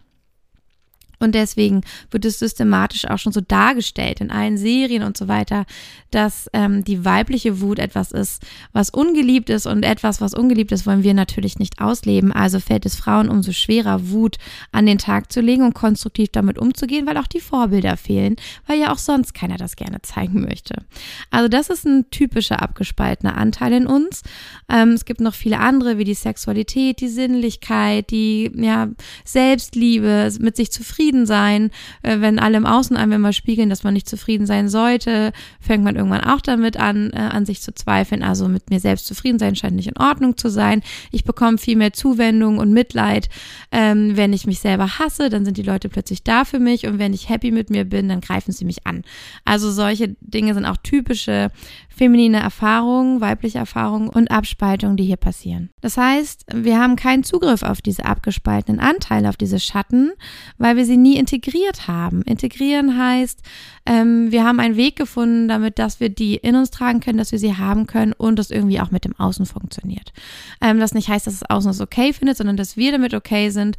Und 1.20 1.34
deswegen 1.34 1.82
wird 2.12 2.26
es 2.26 2.40
systematisch 2.40 3.06
auch 3.06 3.18
schon 3.18 3.32
so 3.32 3.42
dargestellt 3.42 4.22
in 4.22 4.32
allen 4.32 4.58
Serien 4.58 5.04
und 5.04 5.18
so 5.18 5.28
weiter, 5.28 5.66
dass 6.12 6.50
ähm, 6.54 6.84
die 6.84 7.04
weibliche 7.04 7.60
Wut 7.60 7.80
etwas 7.80 8.12
ist, 8.12 8.44
was 8.72 8.90
ungeliebt 8.90 9.50
ist 9.50 9.66
und 9.66 9.84
etwas, 9.84 10.22
was 10.22 10.34
ungeliebt 10.34 10.72
ist, 10.72 10.86
wollen 10.86 11.04
wir 11.04 11.14
natürlich 11.14 11.60
nicht 11.60 11.82
ausleben. 11.82 12.32
Also 12.32 12.60
fällt 12.60 12.86
es 12.86 12.96
Frauen 12.96 13.30
umso 13.30 13.52
schwerer, 13.52 14.10
Wut 14.10 14.38
an 14.72 14.86
den 14.86 14.98
Tag 15.00 15.32
zu 15.32 15.42
legen 15.42 15.64
und 15.64 15.74
konstruktiv 15.74 16.30
damit 16.32 16.58
umzugehen, 16.58 17.08
weil 17.08 17.18
auch 17.18 17.28
die 17.28 17.40
Vorbilder 17.40 17.98
fehlen, 17.98 18.36
weil 18.68 18.80
ja 18.80 18.94
auch 18.94 18.98
sonst 19.00 19.34
keiner 19.34 19.58
das 19.58 19.76
gerne 19.76 20.02
zeigen 20.02 20.42
möchte. 20.42 20.86
Also 21.32 21.48
das 21.48 21.70
ist 21.70 21.86
ein 21.86 22.10
typischer 22.12 22.62
abgespaltener 22.62 23.38
Anteil 23.38 23.74
in 23.74 23.88
uns. 23.88 24.22
Ähm, 24.70 24.90
es 24.90 25.06
gibt 25.06 25.20
noch 25.20 25.34
viele 25.34 25.60
andere, 25.60 25.98
wie 25.98 26.04
die 26.04 26.14
Sexualität, 26.14 27.02
die 27.02 27.08
Sinnlichkeit, 27.08 28.12
die 28.12 28.52
ja, 28.56 28.90
Selbstliebe, 29.26 30.32
mit 30.40 30.56
sich 30.56 30.72
zufrieden 30.72 31.07
zufrieden 31.08 31.26
sein. 31.26 31.72
Äh, 32.04 32.20
wenn 32.20 32.40
alle 32.40 32.58
im 32.58 32.66
Außen 32.66 32.98
einem 32.98 33.14
immer 33.14 33.34
spiegeln, 33.34 33.70
dass 33.70 33.84
man 33.84 33.94
nicht 33.94 34.10
zufrieden 34.10 34.46
sein 34.46 34.68
sollte, 34.68 35.32
fängt 35.60 35.84
man 35.84 35.96
irgendwann 35.96 36.24
auch 36.24 36.42
damit 36.42 36.78
an, 36.78 37.12
äh, 37.14 37.18
an 37.18 37.46
sich 37.46 37.62
zu 37.62 37.74
zweifeln. 37.74 38.24
Also 38.24 38.48
mit 38.48 38.70
mir 38.70 38.80
selbst 38.80 39.08
zufrieden 39.08 39.40
sein 39.40 39.56
scheint 39.56 39.76
nicht 39.76 39.88
in 39.88 39.98
Ordnung 39.98 40.38
zu 40.38 40.50
sein. 40.50 40.82
Ich 41.12 41.24
bekomme 41.24 41.58
viel 41.58 41.78
mehr 41.78 41.94
Zuwendung 41.94 42.58
und 42.58 42.72
Mitleid. 42.72 43.30
Ähm, 43.72 44.18
wenn 44.18 44.34
ich 44.34 44.46
mich 44.46 44.60
selber 44.60 45.00
hasse, 45.00 45.30
dann 45.30 45.46
sind 45.46 45.58
die 45.58 45.64
Leute 45.64 45.90
plötzlich 45.90 46.24
da 46.24 46.44
für 46.44 46.60
mich. 46.60 46.86
Und 46.86 47.00
wenn 47.00 47.14
ich 47.14 47.30
happy 47.30 47.52
mit 47.52 47.70
mir 47.70 47.86
bin, 47.86 48.10
dann 48.10 48.22
greifen 48.22 48.52
sie 48.52 48.66
mich 48.66 48.86
an. 48.86 49.04
Also 49.46 49.72
solche 49.72 50.16
Dinge 50.22 50.54
sind 50.54 50.66
auch 50.66 50.78
typische 50.78 51.52
feminine 51.98 52.40
Erfahrungen, 52.40 53.22
weibliche 53.22 53.58
Erfahrungen 53.58 54.08
und 54.10 54.30
Abspaltungen, 54.30 54.98
die 54.98 55.06
hier 55.06 55.18
passieren. 55.18 55.70
Das 55.82 55.98
heißt, 55.98 56.46
wir 56.54 56.80
haben 56.80 56.96
keinen 56.96 57.24
Zugriff 57.24 57.64
auf 57.64 57.82
diese 57.82 58.06
abgespaltenen 58.06 58.80
Anteile, 58.80 59.30
auf 59.30 59.38
diese 59.38 59.60
Schatten, 59.60 60.12
weil 60.58 60.78
wir 60.78 60.86
sie 60.86 60.98
nie 60.98 61.18
integriert 61.18 61.88
haben. 61.88 62.22
Integrieren 62.22 62.98
heißt, 62.98 63.42
ähm, 63.88 64.32
wir 64.32 64.44
haben 64.44 64.60
einen 64.60 64.76
Weg 64.76 64.96
gefunden, 64.96 65.48
damit, 65.48 65.80
dass 65.80 66.00
wir 66.00 66.10
die 66.10 66.36
in 66.36 66.56
uns 66.56 66.70
tragen 66.70 67.00
können, 67.00 67.18
dass 67.18 67.32
wir 67.32 67.40
sie 67.40 67.56
haben 67.56 67.88
können 67.88 68.14
und 68.14 68.38
das 68.38 68.52
irgendwie 68.52 68.80
auch 68.80 68.92
mit 68.92 69.04
dem 69.04 69.16
Außen 69.20 69.46
funktioniert. 69.46 70.14
Ähm, 70.62 70.80
das 70.80 70.94
nicht 70.94 71.10
heißt, 71.10 71.26
dass 71.26 71.40
das 71.40 71.50
Außen 71.50 71.72
es 71.72 71.82
okay 71.82 72.14
findet, 72.14 72.38
sondern 72.38 72.58
dass 72.58 72.78
wir 72.78 72.92
damit 72.92 73.14
okay 73.14 73.50
sind, 73.50 73.78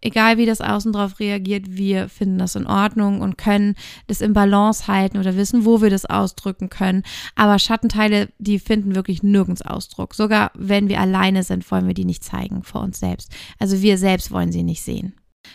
egal 0.00 0.38
wie 0.38 0.46
das 0.46 0.60
Außen 0.60 0.92
darauf 0.92 1.20
reagiert, 1.20 1.76
wir 1.76 2.08
finden 2.08 2.38
das 2.38 2.56
in 2.56 2.66
Ordnung 2.66 3.20
und 3.20 3.38
können 3.38 3.74
das 4.06 4.20
im 4.20 4.32
Balance 4.32 4.86
halten 4.86 5.18
oder 5.18 5.36
wissen, 5.36 5.64
wo 5.64 5.82
wir 5.82 5.90
das 5.90 6.06
ausdrücken 6.06 6.70
können. 6.70 7.02
Aber 7.34 7.58
Schattenteile, 7.58 8.28
die 8.38 8.58
finden 8.58 8.94
wirklich 8.94 9.22
nirgends 9.22 9.62
Ausdruck. 9.62 10.14
Sogar 10.14 10.50
wenn 10.54 10.88
wir 10.88 11.00
alleine 11.00 11.42
sind, 11.42 11.70
wollen 11.70 11.86
wir 11.86 11.94
die 11.94 12.04
nicht 12.04 12.24
zeigen 12.24 12.62
vor 12.62 12.82
uns 12.82 13.00
selbst. 13.00 13.30
Also 13.58 13.82
wir 13.82 13.98
selbst 13.98 14.30
wollen 14.30 14.52
sie 14.52 14.62
nicht 14.62 14.82
sehen. 14.82 15.14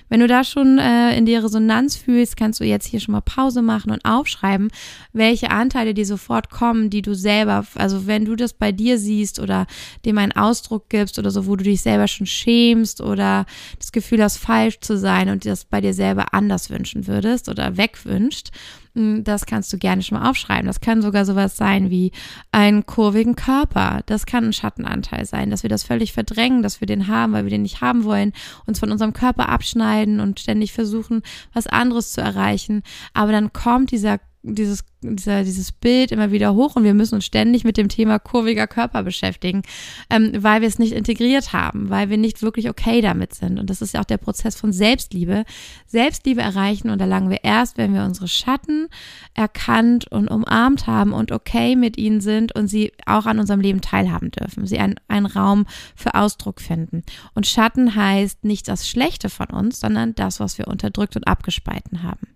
Wenn 0.09 0.19
du 0.19 0.27
da 0.27 0.43
schon 0.43 0.77
äh, 0.77 1.17
in 1.17 1.25
die 1.25 1.35
Resonanz 1.35 1.95
fühlst, 1.95 2.37
kannst 2.37 2.59
du 2.59 2.63
jetzt 2.63 2.85
hier 2.85 2.99
schon 2.99 3.13
mal 3.13 3.21
Pause 3.21 3.61
machen 3.61 3.91
und 3.91 4.05
aufschreiben, 4.05 4.69
welche 5.13 5.49
Anteile 5.51 5.93
dir 5.93 6.05
sofort 6.05 6.49
kommen, 6.49 6.89
die 6.89 7.01
du 7.01 7.15
selber, 7.15 7.65
also 7.75 8.05
wenn 8.07 8.25
du 8.25 8.35
das 8.35 8.53
bei 8.53 8.71
dir 8.71 8.97
siehst 8.97 9.39
oder 9.39 9.65
dem 10.05 10.17
einen 10.17 10.31
Ausdruck 10.31 10.89
gibst 10.89 11.17
oder 11.17 11.31
so, 11.31 11.47
wo 11.47 11.55
du 11.55 11.63
dich 11.63 11.81
selber 11.81 12.07
schon 12.07 12.27
schämst 12.27 13.01
oder 13.01 13.45
das 13.79 13.91
Gefühl 13.91 14.21
hast, 14.21 14.37
falsch 14.37 14.79
zu 14.79 14.97
sein 14.97 15.29
und 15.29 15.45
das 15.45 15.65
bei 15.65 15.81
dir 15.81 15.93
selber 15.93 16.33
anders 16.33 16.69
wünschen 16.69 17.07
würdest 17.07 17.49
oder 17.49 17.77
wegwünscht 17.77 18.51
das 18.95 19.45
kannst 19.45 19.71
du 19.73 19.77
gerne 19.77 20.01
schon 20.01 20.19
mal 20.19 20.29
aufschreiben. 20.29 20.67
Das 20.67 20.79
kann 20.79 21.01
sogar 21.01 21.25
sowas 21.25 21.57
sein 21.57 21.89
wie 21.89 22.11
einen 22.51 22.85
kurvigen 22.85 23.35
Körper. 23.35 24.01
Das 24.05 24.25
kann 24.25 24.45
ein 24.45 24.53
Schattenanteil 24.53 25.25
sein, 25.25 25.49
dass 25.49 25.63
wir 25.63 25.69
das 25.69 25.83
völlig 25.83 26.13
verdrängen, 26.13 26.63
dass 26.63 26.79
wir 26.79 26.87
den 26.87 27.07
haben, 27.07 27.33
weil 27.33 27.43
wir 27.43 27.49
den 27.49 27.63
nicht 27.63 27.81
haben 27.81 28.05
wollen, 28.05 28.31
uns 28.65 28.79
von 28.79 28.91
unserem 28.91 29.13
Körper 29.13 29.49
abschneiden 29.49 30.19
und 30.19 30.39
ständig 30.39 30.71
versuchen, 30.71 31.21
was 31.53 31.67
anderes 31.67 32.13
zu 32.13 32.21
erreichen. 32.21 32.83
Aber 33.13 33.31
dann 33.31 33.51
kommt 33.51 33.91
dieser 33.91 34.19
dieses, 34.45 34.83
dieser, 35.01 35.43
dieses 35.43 35.71
Bild 35.71 36.11
immer 36.11 36.31
wieder 36.31 36.53
hoch 36.53 36.75
und 36.75 36.83
wir 36.83 36.93
müssen 36.93 37.15
uns 37.15 37.25
ständig 37.25 37.63
mit 37.63 37.77
dem 37.77 37.89
Thema 37.89 38.19
kurviger 38.19 38.67
Körper 38.67 39.03
beschäftigen, 39.03 39.63
ähm, 40.09 40.31
weil 40.37 40.61
wir 40.61 40.67
es 40.67 40.79
nicht 40.79 40.93
integriert 40.93 41.53
haben, 41.53 41.89
weil 41.89 42.09
wir 42.09 42.17
nicht 42.17 42.41
wirklich 42.41 42.69
okay 42.69 43.01
damit 43.01 43.33
sind. 43.33 43.59
Und 43.59 43.69
das 43.69 43.81
ist 43.81 43.93
ja 43.93 44.01
auch 44.01 44.05
der 44.05 44.17
Prozess 44.17 44.55
von 44.55 44.71
Selbstliebe. 44.71 45.45
Selbstliebe 45.87 46.41
erreichen 46.41 46.89
und 46.89 47.01
erlangen 47.01 47.29
wir 47.29 47.43
erst, 47.43 47.77
wenn 47.77 47.93
wir 47.93 48.03
unsere 48.03 48.27
Schatten 48.27 48.87
erkannt 49.33 50.11
und 50.11 50.29
umarmt 50.29 50.87
haben 50.87 51.13
und 51.13 51.31
okay 51.31 51.75
mit 51.75 51.97
ihnen 51.97 52.21
sind 52.21 52.53
und 52.55 52.67
sie 52.67 52.91
auch 53.05 53.25
an 53.25 53.39
unserem 53.39 53.61
Leben 53.61 53.81
teilhaben 53.81 54.31
dürfen, 54.31 54.67
sie 54.67 54.79
einen, 54.79 54.95
einen 55.07 55.25
Raum 55.25 55.65
für 55.95 56.13
Ausdruck 56.13 56.61
finden. 56.61 57.03
Und 57.33 57.47
Schatten 57.47 57.95
heißt 57.95 58.43
nicht 58.43 58.67
das 58.67 58.87
Schlechte 58.87 59.29
von 59.29 59.47
uns, 59.47 59.79
sondern 59.79 60.15
das, 60.15 60.39
was 60.39 60.57
wir 60.57 60.67
unterdrückt 60.67 61.15
und 61.15 61.27
abgespalten 61.27 62.03
haben. 62.03 62.34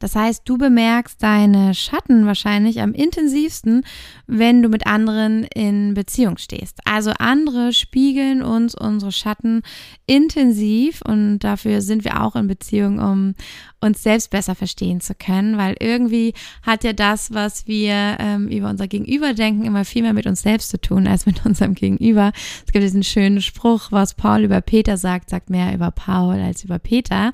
Das 0.00 0.16
heißt, 0.16 0.42
du 0.46 0.58
bemerkst 0.58 1.22
deine 1.22 1.74
Schatten 1.74 2.26
wahrscheinlich 2.26 2.80
am 2.80 2.92
intensivsten, 2.94 3.84
wenn 4.26 4.62
du 4.62 4.68
mit 4.68 4.86
anderen 4.86 5.44
in 5.44 5.94
Beziehung 5.94 6.38
stehst. 6.38 6.78
Also 6.86 7.12
andere 7.18 7.72
spiegeln 7.72 8.42
uns 8.42 8.74
unsere 8.74 9.12
Schatten 9.12 9.62
intensiv 10.06 11.02
und 11.06 11.40
dafür 11.40 11.82
sind 11.82 12.04
wir 12.04 12.22
auch 12.22 12.34
in 12.34 12.48
Beziehung, 12.48 12.98
um 12.98 13.34
uns 13.80 14.02
selbst 14.02 14.30
besser 14.30 14.54
verstehen 14.54 15.00
zu 15.00 15.14
können, 15.14 15.56
weil 15.56 15.76
irgendwie 15.80 16.34
hat 16.62 16.82
ja 16.82 16.92
das, 16.92 17.32
was 17.32 17.66
wir 17.66 18.16
ähm, 18.18 18.48
über 18.48 18.70
unser 18.70 18.88
Gegenüber 18.88 19.34
denken, 19.34 19.64
immer 19.64 19.84
viel 19.84 20.02
mehr 20.02 20.12
mit 20.12 20.26
uns 20.26 20.42
selbst 20.42 20.70
zu 20.70 20.80
tun 20.80 21.06
als 21.06 21.26
mit 21.26 21.44
unserem 21.46 21.74
Gegenüber. 21.74 22.32
Es 22.66 22.72
gibt 22.72 22.84
diesen 22.84 23.02
schönen 23.02 23.42
Spruch, 23.42 23.92
was 23.92 24.14
Paul 24.14 24.44
über 24.44 24.60
Peter 24.62 24.96
sagt, 24.96 25.30
sagt 25.30 25.50
mehr 25.50 25.74
über 25.74 25.90
Paul 25.90 26.40
als 26.40 26.64
über 26.64 26.78
Peter. 26.78 27.32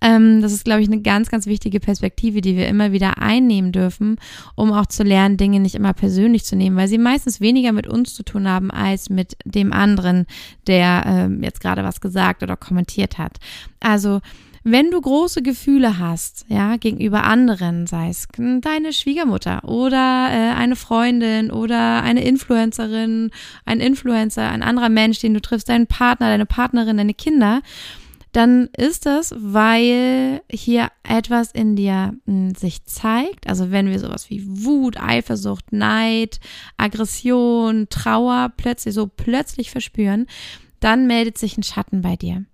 Ähm, 0.00 0.42
das 0.42 0.52
ist, 0.52 0.64
glaube 0.64 0.82
ich, 0.82 0.88
eine 0.88 1.00
ganz, 1.00 1.28
ganz 1.28 1.46
wichtige 1.46 1.80
Perspektive, 1.80 2.40
die 2.40 2.56
wir 2.56 2.68
immer 2.68 2.92
wieder 2.92 3.18
einnehmen 3.18 3.72
dürfen, 3.72 4.16
um 4.54 4.72
auch 4.72 4.86
zu 4.86 5.02
lernen, 5.02 5.36
Dinge 5.36 5.60
nicht 5.60 5.74
immer 5.74 5.92
persönlich 5.92 6.44
zu 6.44 6.56
nehmen, 6.56 6.76
weil 6.76 6.88
sie 6.88 6.98
meistens 6.98 7.40
weniger 7.40 7.72
mit 7.72 7.86
uns 7.86 8.14
zu 8.14 8.22
tun 8.22 8.48
haben 8.48 8.70
als 8.70 9.10
mit 9.10 9.36
dem 9.44 9.72
anderen, 9.72 10.26
der 10.66 11.04
ähm, 11.06 11.42
jetzt 11.42 11.60
gerade 11.60 11.82
was 11.82 12.00
gesagt 12.00 12.42
oder 12.42 12.56
kommentiert 12.56 13.18
hat. 13.18 13.38
Also 13.80 14.20
wenn 14.64 14.90
du 14.90 15.00
große 15.00 15.42
Gefühle 15.42 15.98
hast, 15.98 16.44
ja, 16.48 16.76
gegenüber 16.76 17.24
anderen, 17.24 17.86
sei 17.86 18.10
es 18.10 18.28
deine 18.36 18.92
Schwiegermutter 18.92 19.64
oder 19.64 20.28
äh, 20.30 20.54
eine 20.54 20.76
Freundin 20.76 21.50
oder 21.50 22.02
eine 22.02 22.22
Influencerin, 22.24 23.30
ein 23.64 23.80
Influencer, 23.80 24.50
ein 24.50 24.62
anderer 24.62 24.88
Mensch, 24.88 25.20
den 25.20 25.34
du 25.34 25.40
triffst, 25.40 25.68
deinen 25.68 25.86
Partner, 25.86 26.28
deine 26.28 26.46
Partnerin, 26.46 26.98
deine 26.98 27.14
Kinder, 27.14 27.62
dann 28.38 28.68
ist 28.76 29.04
das, 29.04 29.34
weil 29.36 30.42
hier 30.48 30.90
etwas 31.02 31.50
in 31.50 31.74
dir 31.74 32.14
mh, 32.24 32.48
hm, 32.48 32.54
sich 32.54 32.84
zeigt. 32.84 33.48
Also 33.48 33.72
wenn 33.72 33.90
wir 33.90 33.98
sowas 33.98 34.30
wie 34.30 34.44
Wut, 34.46 34.96
Eifersucht, 34.96 35.72
Neid, 35.72 36.38
Aggression, 36.76 37.88
Trauer 37.90 38.52
plötzlich 38.56 38.94
so 38.94 39.08
plötzlich 39.08 39.72
verspüren, 39.72 40.26
dann 40.78 41.08
meldet 41.08 41.36
sich 41.36 41.58
ein 41.58 41.64
Schatten 41.64 42.00
bei 42.00 42.14
dir. 42.14 42.44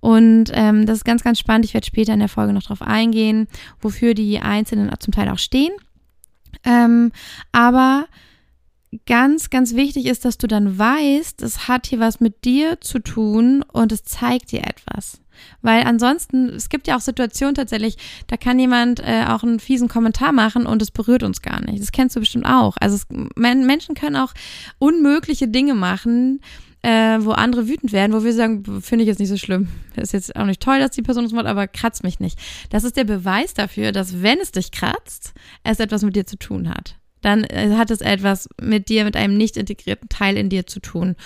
Und 0.00 0.50
ähm, 0.52 0.84
das 0.84 0.98
ist 0.98 1.04
ganz, 1.04 1.24
ganz 1.24 1.38
spannend. 1.38 1.64
Ich 1.64 1.72
werde 1.72 1.86
später 1.86 2.12
in 2.12 2.18
der 2.18 2.28
Folge 2.28 2.52
noch 2.52 2.64
drauf 2.64 2.82
eingehen, 2.82 3.48
wofür 3.80 4.12
die 4.12 4.40
Einzelnen 4.40 4.92
zum 4.98 5.14
Teil 5.14 5.30
auch 5.30 5.38
stehen. 5.38 5.72
Ähm, 6.64 7.12
aber 7.50 8.08
ganz, 9.06 9.50
ganz 9.50 9.74
wichtig 9.74 10.06
ist, 10.06 10.24
dass 10.24 10.38
du 10.38 10.46
dann 10.46 10.78
weißt, 10.78 11.42
es 11.42 11.68
hat 11.68 11.86
hier 11.86 12.00
was 12.00 12.20
mit 12.20 12.44
dir 12.44 12.80
zu 12.80 12.98
tun 12.98 13.64
und 13.72 13.92
es 13.92 14.02
zeigt 14.04 14.52
dir 14.52 14.62
etwas. 14.64 15.20
Weil 15.62 15.84
ansonsten, 15.84 16.50
es 16.50 16.68
gibt 16.68 16.86
ja 16.86 16.96
auch 16.96 17.00
Situationen 17.00 17.54
tatsächlich, 17.54 17.96
da 18.26 18.36
kann 18.36 18.58
jemand 18.58 19.00
äh, 19.00 19.24
auch 19.26 19.42
einen 19.42 19.60
fiesen 19.60 19.88
Kommentar 19.88 20.32
machen 20.32 20.66
und 20.66 20.82
es 20.82 20.90
berührt 20.90 21.22
uns 21.22 21.40
gar 21.40 21.60
nicht. 21.64 21.80
Das 21.80 21.92
kennst 21.92 22.16
du 22.16 22.20
bestimmt 22.20 22.46
auch. 22.46 22.76
Also 22.80 22.96
es, 22.96 23.06
Menschen 23.36 23.94
können 23.94 24.16
auch 24.16 24.34
unmögliche 24.78 25.48
Dinge 25.48 25.74
machen, 25.74 26.40
äh, 26.82 27.18
wo 27.20 27.30
andere 27.30 27.68
wütend 27.68 27.92
werden, 27.92 28.12
wo 28.12 28.24
wir 28.24 28.34
sagen, 28.34 28.82
finde 28.82 29.04
ich 29.04 29.08
jetzt 29.08 29.18
nicht 29.18 29.28
so 29.28 29.36
schlimm. 29.36 29.68
Ist 29.96 30.12
jetzt 30.12 30.34
auch 30.34 30.46
nicht 30.46 30.62
toll, 30.62 30.78
dass 30.80 30.90
die 30.90 31.02
Person 31.02 31.24
es 31.24 31.32
macht, 31.32 31.46
aber 31.46 31.68
kratzt 31.68 32.02
mich 32.02 32.20
nicht. 32.20 32.38
Das 32.70 32.84
ist 32.84 32.96
der 32.96 33.04
Beweis 33.04 33.54
dafür, 33.54 33.92
dass 33.92 34.22
wenn 34.22 34.38
es 34.40 34.52
dich 34.52 34.72
kratzt, 34.72 35.32
es 35.62 35.78
etwas 35.78 36.02
mit 36.02 36.16
dir 36.16 36.26
zu 36.26 36.36
tun 36.36 36.68
hat 36.68 36.99
dann 37.20 37.44
äh, 37.44 37.76
hat 37.76 37.90
es 37.90 38.00
etwas 38.00 38.48
mit 38.60 38.88
dir, 38.88 39.04
mit 39.04 39.16
einem 39.16 39.36
nicht 39.36 39.56
integrierten 39.56 40.08
Teil 40.08 40.36
in 40.36 40.48
dir 40.48 40.66
zu 40.66 40.80
tun. 40.80 41.16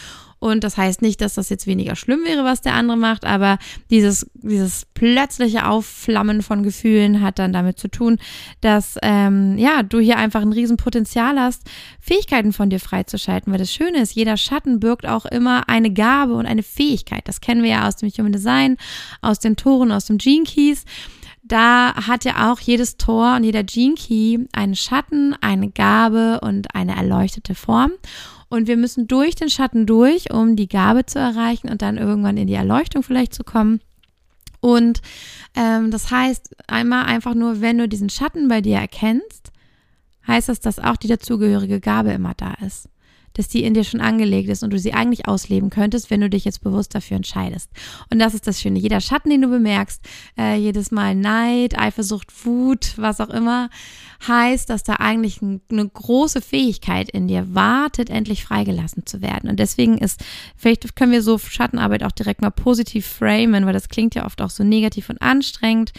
Und 0.44 0.62
das 0.62 0.76
heißt 0.76 1.00
nicht, 1.00 1.22
dass 1.22 1.32
das 1.32 1.48
jetzt 1.48 1.66
weniger 1.66 1.96
schlimm 1.96 2.20
wäre, 2.26 2.44
was 2.44 2.60
der 2.60 2.74
andere 2.74 2.98
macht, 2.98 3.24
aber 3.24 3.56
dieses, 3.88 4.26
dieses 4.34 4.84
plötzliche 4.92 5.66
Aufflammen 5.66 6.42
von 6.42 6.62
Gefühlen 6.62 7.22
hat 7.22 7.38
dann 7.38 7.54
damit 7.54 7.78
zu 7.78 7.88
tun, 7.88 8.18
dass 8.60 8.98
ähm, 9.00 9.56
ja, 9.56 9.82
du 9.82 10.00
hier 10.00 10.18
einfach 10.18 10.42
ein 10.42 10.52
Riesenpotenzial 10.52 11.40
hast, 11.40 11.62
Fähigkeiten 11.98 12.52
von 12.52 12.68
dir 12.68 12.78
freizuschalten. 12.78 13.50
Weil 13.50 13.58
das 13.58 13.72
Schöne 13.72 14.02
ist, 14.02 14.14
jeder 14.14 14.36
Schatten 14.36 14.80
birgt 14.80 15.06
auch 15.06 15.24
immer 15.24 15.70
eine 15.70 15.90
Gabe 15.90 16.34
und 16.34 16.44
eine 16.44 16.62
Fähigkeit. 16.62 17.26
Das 17.26 17.40
kennen 17.40 17.62
wir 17.62 17.70
ja 17.70 17.88
aus 17.88 17.96
dem 17.96 18.10
Human 18.10 18.32
Design, 18.32 18.76
aus 19.22 19.38
den 19.38 19.56
Toren, 19.56 19.92
aus 19.92 20.04
dem 20.04 20.18
Gene 20.18 20.44
Keys 20.44 20.84
da 21.44 21.94
hat 21.94 22.24
ja 22.24 22.50
auch 22.50 22.58
jedes 22.58 22.96
Tor 22.96 23.36
und 23.36 23.44
jeder 23.44 23.62
Gene 23.62 23.94
Key 23.94 24.46
einen 24.52 24.74
Schatten, 24.74 25.36
eine 25.40 25.70
Gabe 25.70 26.40
und 26.40 26.74
eine 26.74 26.96
erleuchtete 26.96 27.54
Form. 27.54 27.92
Und 28.48 28.66
wir 28.66 28.76
müssen 28.76 29.08
durch 29.08 29.34
den 29.34 29.50
Schatten 29.50 29.86
durch, 29.86 30.32
um 30.32 30.56
die 30.56 30.68
Gabe 30.68 31.06
zu 31.06 31.18
erreichen 31.18 31.68
und 31.68 31.82
dann 31.82 31.98
irgendwann 31.98 32.36
in 32.36 32.46
die 32.46 32.54
Erleuchtung 32.54 33.02
vielleicht 33.02 33.34
zu 33.34 33.44
kommen. 33.44 33.80
Und 34.60 35.02
ähm, 35.54 35.90
das 35.90 36.10
heißt, 36.10 36.56
einmal 36.66 37.04
einfach 37.04 37.34
nur, 37.34 37.60
wenn 37.60 37.78
du 37.78 37.88
diesen 37.88 38.08
Schatten 38.08 38.48
bei 38.48 38.62
dir 38.62 38.78
erkennst, 38.78 39.52
heißt 40.26 40.48
das, 40.48 40.60
dass 40.60 40.78
auch 40.78 40.96
die 40.96 41.08
dazugehörige 41.08 41.80
Gabe 41.80 42.12
immer 42.12 42.32
da 42.34 42.54
ist 42.64 42.88
dass 43.34 43.48
die 43.48 43.64
in 43.64 43.74
dir 43.74 43.84
schon 43.84 44.00
angelegt 44.00 44.48
ist 44.48 44.62
und 44.62 44.72
du 44.72 44.78
sie 44.78 44.94
eigentlich 44.94 45.28
ausleben 45.28 45.70
könntest, 45.70 46.10
wenn 46.10 46.20
du 46.20 46.30
dich 46.30 46.44
jetzt 46.44 46.62
bewusst 46.62 46.94
dafür 46.94 47.16
entscheidest. 47.16 47.70
Und 48.10 48.18
das 48.18 48.34
ist 48.34 48.46
das 48.46 48.60
Schöne. 48.60 48.78
Jeder 48.78 49.00
Schatten, 49.00 49.30
den 49.30 49.42
du 49.42 49.48
bemerkst, 49.48 50.00
äh, 50.38 50.56
jedes 50.56 50.90
Mal 50.90 51.14
Neid, 51.14 51.78
Eifersucht, 51.78 52.46
Wut, 52.46 52.94
was 52.96 53.20
auch 53.20 53.30
immer, 53.30 53.68
heißt, 54.26 54.70
dass 54.70 54.84
da 54.84 54.94
eigentlich 54.94 55.42
ein, 55.42 55.60
eine 55.70 55.88
große 55.88 56.40
Fähigkeit 56.40 57.10
in 57.10 57.28
dir 57.28 57.54
wartet, 57.54 58.10
endlich 58.10 58.44
freigelassen 58.44 59.06
zu 59.06 59.20
werden. 59.20 59.50
Und 59.50 59.58
deswegen 59.58 59.98
ist, 59.98 60.24
vielleicht 60.56 60.96
können 60.96 61.12
wir 61.12 61.22
so 61.22 61.38
Schattenarbeit 61.38 62.04
auch 62.04 62.12
direkt 62.12 62.40
mal 62.40 62.50
positiv 62.50 63.06
framen, 63.06 63.66
weil 63.66 63.72
das 63.72 63.88
klingt 63.88 64.14
ja 64.14 64.24
oft 64.24 64.40
auch 64.40 64.50
so 64.50 64.64
negativ 64.64 65.10
und 65.10 65.20
anstrengend. 65.20 65.92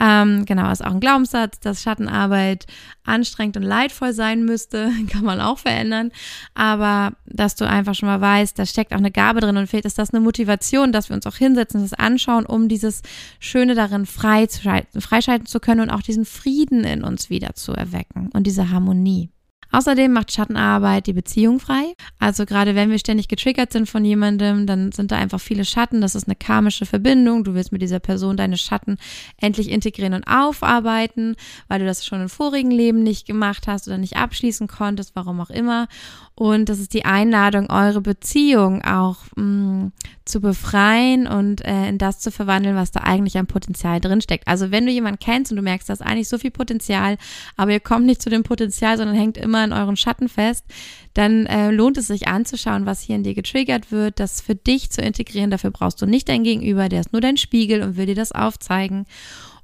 Ähm, 0.00 0.44
genau, 0.46 0.70
ist 0.70 0.84
auch 0.84 0.92
ein 0.92 1.00
Glaubenssatz, 1.00 1.60
dass 1.60 1.82
Schattenarbeit 1.82 2.66
anstrengend 3.06 3.56
und 3.56 3.62
leidvoll 3.62 4.12
sein 4.12 4.44
müsste, 4.44 4.90
kann 5.10 5.24
man 5.24 5.40
auch 5.40 5.58
verändern. 5.58 6.12
Aber 6.54 7.12
dass 7.26 7.56
du 7.56 7.66
einfach 7.66 7.94
schon 7.94 8.08
mal 8.08 8.20
weißt, 8.20 8.58
da 8.58 8.66
steckt 8.66 8.92
auch 8.92 8.98
eine 8.98 9.10
Gabe 9.10 9.40
drin 9.40 9.56
und 9.56 9.66
vielleicht 9.66 9.86
ist 9.86 9.98
das 9.98 10.10
eine 10.10 10.20
Motivation, 10.20 10.92
dass 10.92 11.08
wir 11.08 11.16
uns 11.16 11.26
auch 11.26 11.36
hinsetzen, 11.36 11.82
das 11.82 11.92
anschauen, 11.92 12.46
um 12.46 12.68
dieses 12.68 13.02
Schöne 13.40 13.74
darin 13.74 14.06
freischalten 14.06 15.46
zu 15.46 15.60
können 15.60 15.80
und 15.80 15.90
auch 15.90 16.02
diesen 16.02 16.24
Frieden 16.24 16.84
in 16.84 17.04
uns 17.04 17.30
wieder 17.30 17.54
zu 17.54 17.72
erwecken 17.72 18.30
und 18.32 18.46
diese 18.46 18.70
Harmonie. 18.70 19.30
Außerdem 19.72 20.12
macht 20.12 20.32
Schattenarbeit 20.32 21.06
die 21.06 21.12
Beziehung 21.12 21.60
frei. 21.60 21.92
Also 22.18 22.46
gerade 22.46 22.74
wenn 22.74 22.90
wir 22.90 22.98
ständig 22.98 23.28
getriggert 23.28 23.72
sind 23.72 23.88
von 23.88 24.04
jemandem, 24.04 24.66
dann 24.66 24.92
sind 24.92 25.10
da 25.10 25.16
einfach 25.16 25.40
viele 25.40 25.64
Schatten. 25.64 26.00
Das 26.00 26.14
ist 26.14 26.26
eine 26.26 26.36
karmische 26.36 26.86
Verbindung. 26.86 27.44
Du 27.44 27.54
willst 27.54 27.72
mit 27.72 27.82
dieser 27.82 27.98
Person 27.98 28.36
deine 28.36 28.56
Schatten 28.56 28.96
endlich 29.36 29.70
integrieren 29.70 30.14
und 30.14 30.24
aufarbeiten, 30.26 31.36
weil 31.68 31.80
du 31.80 31.84
das 31.84 32.06
schon 32.06 32.22
im 32.22 32.28
vorigen 32.28 32.70
Leben 32.70 33.02
nicht 33.02 33.26
gemacht 33.26 33.66
hast 33.66 33.86
oder 33.86 33.98
nicht 33.98 34.16
abschließen 34.16 34.66
konntest, 34.66 35.14
warum 35.14 35.40
auch 35.40 35.50
immer. 35.50 35.88
Und 36.38 36.68
das 36.68 36.80
ist 36.80 36.92
die 36.92 37.06
Einladung, 37.06 37.70
eure 37.70 38.02
Beziehung 38.02 38.82
auch 38.84 39.16
mh, 39.36 39.42
mm, 39.42 39.92
zu 40.26 40.42
befreien 40.42 41.26
und 41.26 41.64
äh, 41.64 41.88
in 41.88 41.96
das 41.96 42.20
zu 42.20 42.30
verwandeln, 42.30 42.76
was 42.76 42.90
da 42.90 43.00
eigentlich 43.00 43.38
an 43.38 43.46
Potenzial 43.46 44.02
drinsteckt. 44.02 44.46
Also 44.46 44.70
wenn 44.70 44.84
du 44.84 44.92
jemanden 44.92 45.18
kennst 45.18 45.50
und 45.50 45.56
du 45.56 45.62
merkst, 45.62 45.88
da 45.88 45.94
ist 45.94 46.02
eigentlich 46.02 46.28
so 46.28 46.36
viel 46.36 46.50
Potenzial, 46.50 47.16
aber 47.56 47.72
ihr 47.72 47.80
kommt 47.80 48.04
nicht 48.04 48.20
zu 48.20 48.28
dem 48.28 48.42
Potenzial, 48.42 48.98
sondern 48.98 49.16
hängt 49.16 49.38
immer 49.38 49.64
in 49.64 49.72
euren 49.72 49.96
Schatten 49.96 50.28
fest, 50.28 50.66
dann 51.14 51.46
äh, 51.46 51.70
lohnt 51.70 51.96
es 51.96 52.08
sich 52.08 52.28
anzuschauen, 52.28 52.84
was 52.84 53.00
hier 53.00 53.16
in 53.16 53.22
dir 53.22 53.34
getriggert 53.34 53.90
wird, 53.90 54.20
das 54.20 54.42
für 54.42 54.54
dich 54.54 54.90
zu 54.90 55.00
integrieren. 55.00 55.50
Dafür 55.50 55.70
brauchst 55.70 56.02
du 56.02 56.06
nicht 56.06 56.28
dein 56.28 56.44
Gegenüber, 56.44 56.90
der 56.90 57.00
ist 57.00 57.14
nur 57.14 57.22
dein 57.22 57.38
Spiegel 57.38 57.82
und 57.82 57.96
will 57.96 58.04
dir 58.04 58.14
das 58.14 58.32
aufzeigen. 58.32 59.06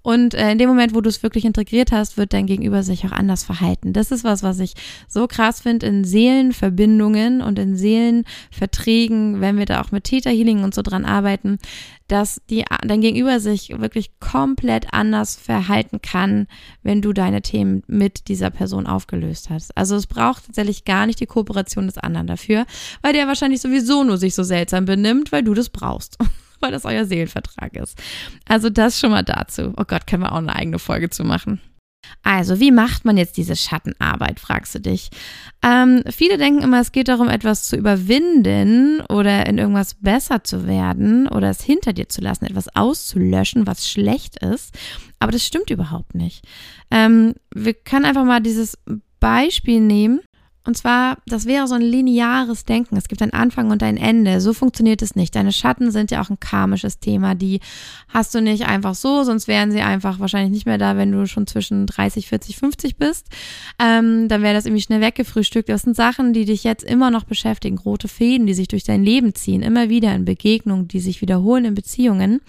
Und 0.03 0.35
äh, 0.35 0.51
in 0.51 0.59
dem 0.59 0.69
Moment, 0.69 0.95
wo 0.95 1.01
du 1.01 1.09
es 1.09 1.23
wirklich 1.23 1.45
integriert 1.45 1.93
hast, 1.93 2.17
wird 2.17 2.33
dein 2.33 2.47
Gegenüber 2.47 2.83
sich 2.83 3.07
auch 3.07 3.13
anders 3.13 3.45
verhalten. 3.45 3.93
Das 3.93 4.11
ist 4.11 4.25
was, 4.25 4.43
was 4.43 4.59
ich 4.59 4.75
so 5.09 5.27
krass 5.27 5.61
finde 5.61 5.87
in 5.87 6.05
Seelenverbindungen 6.05 7.41
und 7.41 7.59
in 7.59 7.77
Seelenverträgen, 7.77 9.41
wenn 9.41 9.59
wir 9.59 9.67
da 9.67 9.81
auch 9.81 9.93
mit 9.93 10.05
Theta 10.05 10.31
Healing 10.31 10.65
und 10.65 10.75
so 10.75 10.83
dran 10.83 11.05
arbeiten, 11.05 11.59
dass 12.09 12.43
die, 12.51 12.65
dein 12.85 13.01
Gegenüber 13.01 13.41
sich 13.41 13.71
wirklich 13.81 14.19
komplett 14.21 14.93
anders 14.93 15.37
verhalten 15.37 16.03
kann, 16.03 16.47
wenn 16.83 17.01
du 17.01 17.13
deine 17.13 17.41
Themen 17.41 17.83
mit 17.87 18.29
dieser 18.29 18.51
Person 18.51 18.87
aufgelöst 18.87 19.51
hast. 19.51 19.77
Also 19.77 19.97
es 19.97 20.07
braucht 20.07 20.47
tatsächlich 20.47 20.85
gar 20.85 21.07
nicht 21.07 21.21
die 21.21 21.27
Kooperation 21.27 21.87
des 21.87 21.97
anderen 21.97 22.27
dafür, 22.27 22.67
weil 23.01 23.13
der 23.13 23.29
wahrscheinlich 23.29 23.61
sowieso 23.61 24.05
nur 24.05 24.19
sich 24.19 24.35
so 24.35 24.43
seltsam 24.43 24.85
benimmt, 24.85 25.33
weil 25.33 25.43
du 25.43 25.55
das 25.55 25.71
brauchst. 25.71 26.19
Weil 26.63 26.73
das 26.73 26.85
euer 26.85 27.05
Seelenvertrag 27.05 27.77
ist. 27.77 28.01
Also 28.49 28.71
das 28.71 28.99
schon 28.99 29.11
mal 29.11 29.23
dazu. 29.23 29.73
Oh 29.77 29.85
Gott, 29.85 30.07
können 30.07 30.23
wir 30.23 30.33
auch 30.33 30.39
eine 30.39 30.55
eigene 30.55 30.79
Folge 30.79 31.11
zu 31.11 31.25
machen. 31.25 31.61
Also, 32.23 32.61
wie 32.61 32.71
macht 32.71 33.05
man 33.05 33.17
jetzt 33.17 33.37
diese 33.37 33.57
Schattenarbeit, 33.57 34.39
fragst 34.39 34.75
du 34.75 34.81
dich. 34.81 35.11
Ähm, 35.63 36.03
viele 36.11 36.39
denken 36.39 36.63
immer, 36.63 36.81
es 36.81 36.93
geht 36.93 37.09
darum, 37.09 37.29
etwas 37.29 37.65
zu 37.65 37.77
überwinden 37.77 39.01
oder 39.09 39.47
in 39.47 39.59
irgendwas 39.59 39.95
besser 39.95 40.45
zu 40.45 40.67
werden 40.67 41.29
oder 41.29 41.51
es 41.51 41.63
hinter 41.63 41.93
dir 41.93 42.09
zu 42.09 42.21
lassen, 42.21 42.45
etwas 42.45 42.75
auszulöschen, 42.75 43.67
was 43.67 43.89
schlecht 43.89 44.43
ist. 44.43 44.75
Aber 45.19 45.33
das 45.33 45.45
stimmt 45.45 45.71
überhaupt 45.71 46.15
nicht. 46.15 46.45
Ähm, 46.91 47.35
wir 47.55 47.75
können 47.75 48.05
einfach 48.05 48.25
mal 48.25 48.41
dieses 48.41 48.79
Beispiel 49.21 49.81
nehmen. 49.81 50.21
Und 50.65 50.77
zwar, 50.77 51.19
das 51.27 51.47
wäre 51.47 51.67
so 51.67 51.75
ein 51.75 51.83
lineares 51.83 52.65
Denken. 52.65 52.97
Es 52.97 53.09
gibt 53.09 53.21
einen 53.21 53.33
Anfang 53.33 53.71
und 53.71 53.83
ein 53.83 53.97
Ende. 53.97 54.41
So 54.41 54.53
funktioniert 54.53 55.03
es 55.03 55.17
nicht. 55.17 55.35
Deine 55.35 55.53
Schatten 55.53 55.91
sind 55.91 56.13
ja 56.13 56.23
auch 56.23 56.31
ein 56.31 56.39
karmisches 56.39 57.01
Thema. 57.01 57.35
Die 57.35 57.61
hast 58.09 58.33
du 58.35 58.41
nicht 58.41 58.67
einfach 58.67 58.95
so, 58.95 59.25
sonst 59.25 59.49
wären 59.49 59.73
sie 59.73 59.81
einfach 59.81 60.21
wahrscheinlich 60.21 60.53
nicht 60.53 60.67
mehr 60.67 60.79
da, 60.79 60.97
wenn 60.97 61.11
du 61.11 61.27
schon 61.27 61.49
zwischen 61.49 61.87
30, 61.87 62.29
40, 62.29 62.57
50 62.57 62.97
bist. 62.97 63.27
Ähm, 63.81 64.29
dann 64.29 64.43
wäre 64.43 64.55
das 64.55 64.67
irgendwie 64.67 64.83
schnell 64.83 65.01
weggefrühstückt. 65.01 65.69
Das 65.69 65.83
sind 65.83 65.97
Sachen, 65.97 66.33
die 66.33 66.45
dich 66.45 66.63
jetzt 66.63 66.85
immer 66.85 67.11
noch 67.11 67.25
beschäftigen. 67.25 67.79
Rote 67.79 68.07
Fäden, 68.07 68.47
die 68.47 68.55
sich 68.55 68.69
durch 68.69 68.85
dein 68.85 69.03
Leben 69.03 69.35
ziehen. 69.35 69.63
Immer 69.63 69.89
wieder 69.89 70.15
in 70.15 70.25
Begegnungen, 70.25 70.87
die 70.87 71.01
sich 71.01 71.21
wiederholen 71.23 71.65
in 71.65 71.75
Beziehungen. 71.75 72.41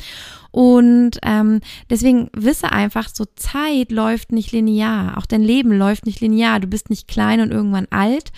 Und 0.53 1.17
ähm, 1.23 1.61
deswegen 1.89 2.29
wisse 2.31 2.71
einfach, 2.71 3.09
so 3.11 3.25
Zeit 3.35 3.91
läuft 3.91 4.31
nicht 4.31 4.51
linear. 4.51 5.17
Auch 5.17 5.25
dein 5.25 5.41
Leben 5.41 5.71
läuft 5.71 6.05
nicht 6.05 6.21
linear. 6.21 6.59
Du 6.59 6.67
bist 6.67 6.91
nicht 6.91 7.07
klein 7.07 7.41
und 7.41 7.51
irgendwann 7.51 7.87
alt, 7.89 8.31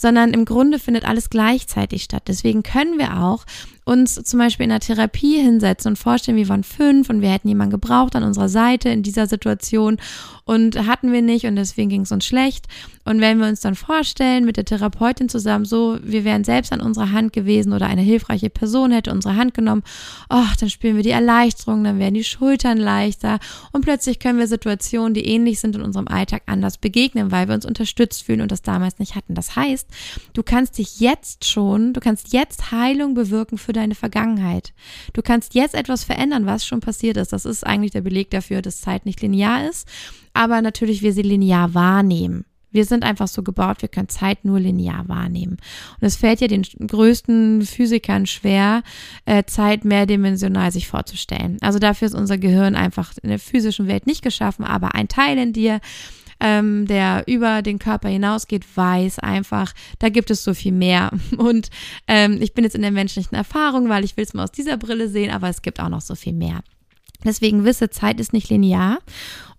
sondern 0.00 0.32
im 0.32 0.44
Grunde 0.44 0.78
findet 0.78 1.04
alles 1.04 1.30
gleichzeitig 1.30 2.04
statt. 2.04 2.24
Deswegen 2.26 2.62
können 2.62 2.98
wir 2.98 3.22
auch 3.22 3.44
uns 3.84 4.14
zum 4.14 4.38
Beispiel 4.38 4.64
in 4.64 4.70
der 4.70 4.80
Therapie 4.80 5.42
hinsetzen 5.42 5.90
und 5.90 5.96
vorstellen, 5.96 6.36
wir 6.36 6.48
waren 6.48 6.62
fünf 6.62 7.10
und 7.10 7.22
wir 7.22 7.30
hätten 7.30 7.48
jemanden 7.48 7.72
gebraucht 7.72 8.14
an 8.14 8.22
unserer 8.22 8.48
Seite 8.48 8.88
in 8.88 9.02
dieser 9.02 9.26
Situation 9.26 9.96
und 10.44 10.86
hatten 10.86 11.12
wir 11.12 11.22
nicht 11.22 11.46
und 11.46 11.56
deswegen 11.56 11.90
ging 11.90 12.02
es 12.02 12.12
uns 12.12 12.24
schlecht. 12.24 12.66
Und 13.04 13.20
wenn 13.20 13.38
wir 13.38 13.48
uns 13.48 13.60
dann 13.60 13.74
vorstellen, 13.74 14.44
mit 14.44 14.56
der 14.56 14.64
Therapeutin 14.64 15.28
zusammen, 15.28 15.64
so, 15.64 15.98
wir 16.02 16.24
wären 16.24 16.44
selbst 16.44 16.72
an 16.72 16.80
unserer 16.80 17.10
Hand 17.10 17.32
gewesen 17.32 17.72
oder 17.72 17.86
eine 17.86 18.02
hilfreiche 18.02 18.50
Person 18.50 18.92
hätte 18.92 19.10
unsere 19.10 19.34
Hand 19.34 19.54
genommen, 19.54 19.82
oh, 20.28 20.44
dann 20.60 20.70
spüren 20.70 20.96
wir 20.96 21.02
die 21.02 21.10
Erleichterung, 21.10 21.82
dann 21.82 21.98
werden 21.98 22.14
die 22.14 22.24
Schultern 22.24 22.78
leichter 22.78 23.40
und 23.72 23.80
plötzlich 23.80 24.20
können 24.20 24.38
wir 24.38 24.46
Situationen, 24.46 25.14
die 25.14 25.26
ähnlich 25.26 25.58
sind 25.58 25.74
in 25.74 25.82
unserem 25.82 26.06
Alltag, 26.06 26.42
anders 26.46 26.78
begegnen, 26.78 27.32
weil 27.32 27.48
wir 27.48 27.56
uns 27.56 27.66
unterstützt 27.66 28.22
fühlen 28.22 28.42
und 28.42 28.52
das 28.52 28.62
damals 28.62 29.00
nicht 29.00 29.16
hatten. 29.16 29.34
Das 29.34 29.56
heißt, 29.56 29.88
du 30.32 30.42
kannst 30.42 30.78
dich 30.78 31.00
jetzt 31.00 31.44
schon, 31.44 31.92
du 31.92 32.00
kannst 32.00 32.32
jetzt 32.32 32.70
Heilung 32.70 33.14
bewirken 33.14 33.58
für 33.58 33.72
deine 33.72 33.94
Vergangenheit. 33.94 34.72
Du 35.12 35.22
kannst 35.22 35.54
jetzt 35.54 35.74
etwas 35.74 36.04
verändern, 36.04 36.46
was 36.46 36.66
schon 36.66 36.80
passiert 36.80 37.16
ist. 37.16 37.32
Das 37.32 37.44
ist 37.44 37.66
eigentlich 37.66 37.92
der 37.92 38.02
Beleg 38.02 38.30
dafür, 38.30 38.62
dass 38.62 38.80
Zeit 38.80 39.06
nicht 39.06 39.20
linear 39.20 39.68
ist, 39.68 39.88
aber 40.32 40.62
natürlich 40.62 41.02
wir 41.02 41.12
sie 41.12 41.22
linear 41.22 41.74
wahrnehmen. 41.74 42.44
Wir 42.72 42.84
sind 42.84 43.04
einfach 43.04 43.28
so 43.28 43.42
gebaut, 43.42 43.82
wir 43.82 43.88
können 43.88 44.08
Zeit 44.08 44.44
nur 44.44 44.60
linear 44.60 45.08
wahrnehmen. 45.08 45.56
Und 46.00 46.06
es 46.06 46.16
fällt 46.16 46.40
ja 46.40 46.46
den 46.46 46.62
größten 46.62 47.62
Physikern 47.62 48.26
schwer, 48.26 48.82
äh, 49.24 49.44
Zeit 49.44 49.84
mehrdimensional 49.84 50.70
sich 50.70 50.86
vorzustellen. 50.86 51.58
Also 51.60 51.78
dafür 51.78 52.06
ist 52.06 52.14
unser 52.14 52.38
Gehirn 52.38 52.76
einfach 52.76 53.12
in 53.22 53.30
der 53.30 53.40
physischen 53.40 53.88
Welt 53.88 54.06
nicht 54.06 54.22
geschaffen, 54.22 54.64
aber 54.64 54.94
ein 54.94 55.08
Teil 55.08 55.38
in 55.38 55.52
dir 55.52 55.80
ähm, 56.40 56.86
der 56.86 57.24
über 57.26 57.62
den 57.62 57.78
Körper 57.78 58.08
hinausgeht, 58.08 58.64
weiß 58.74 59.18
einfach, 59.20 59.72
da 59.98 60.08
gibt 60.08 60.30
es 60.30 60.42
so 60.42 60.54
viel 60.54 60.72
mehr. 60.72 61.10
Und 61.36 61.70
ähm, 62.06 62.38
ich 62.40 62.54
bin 62.54 62.64
jetzt 62.64 62.74
in 62.76 62.82
der 62.82 62.90
menschlichen 62.90 63.36
Erfahrung, 63.36 63.88
weil 63.88 64.04
ich 64.04 64.16
will 64.16 64.24
es 64.24 64.34
mal 64.34 64.44
aus 64.44 64.52
dieser 64.52 64.76
Brille 64.76 65.08
sehen, 65.08 65.30
aber 65.30 65.48
es 65.48 65.62
gibt 65.62 65.80
auch 65.80 65.88
noch 65.88 66.00
so 66.00 66.14
viel 66.14 66.32
mehr. 66.32 66.60
Deswegen 67.24 67.64
wisse, 67.64 67.90
Zeit 67.90 68.18
ist 68.18 68.32
nicht 68.32 68.48
linear 68.48 68.98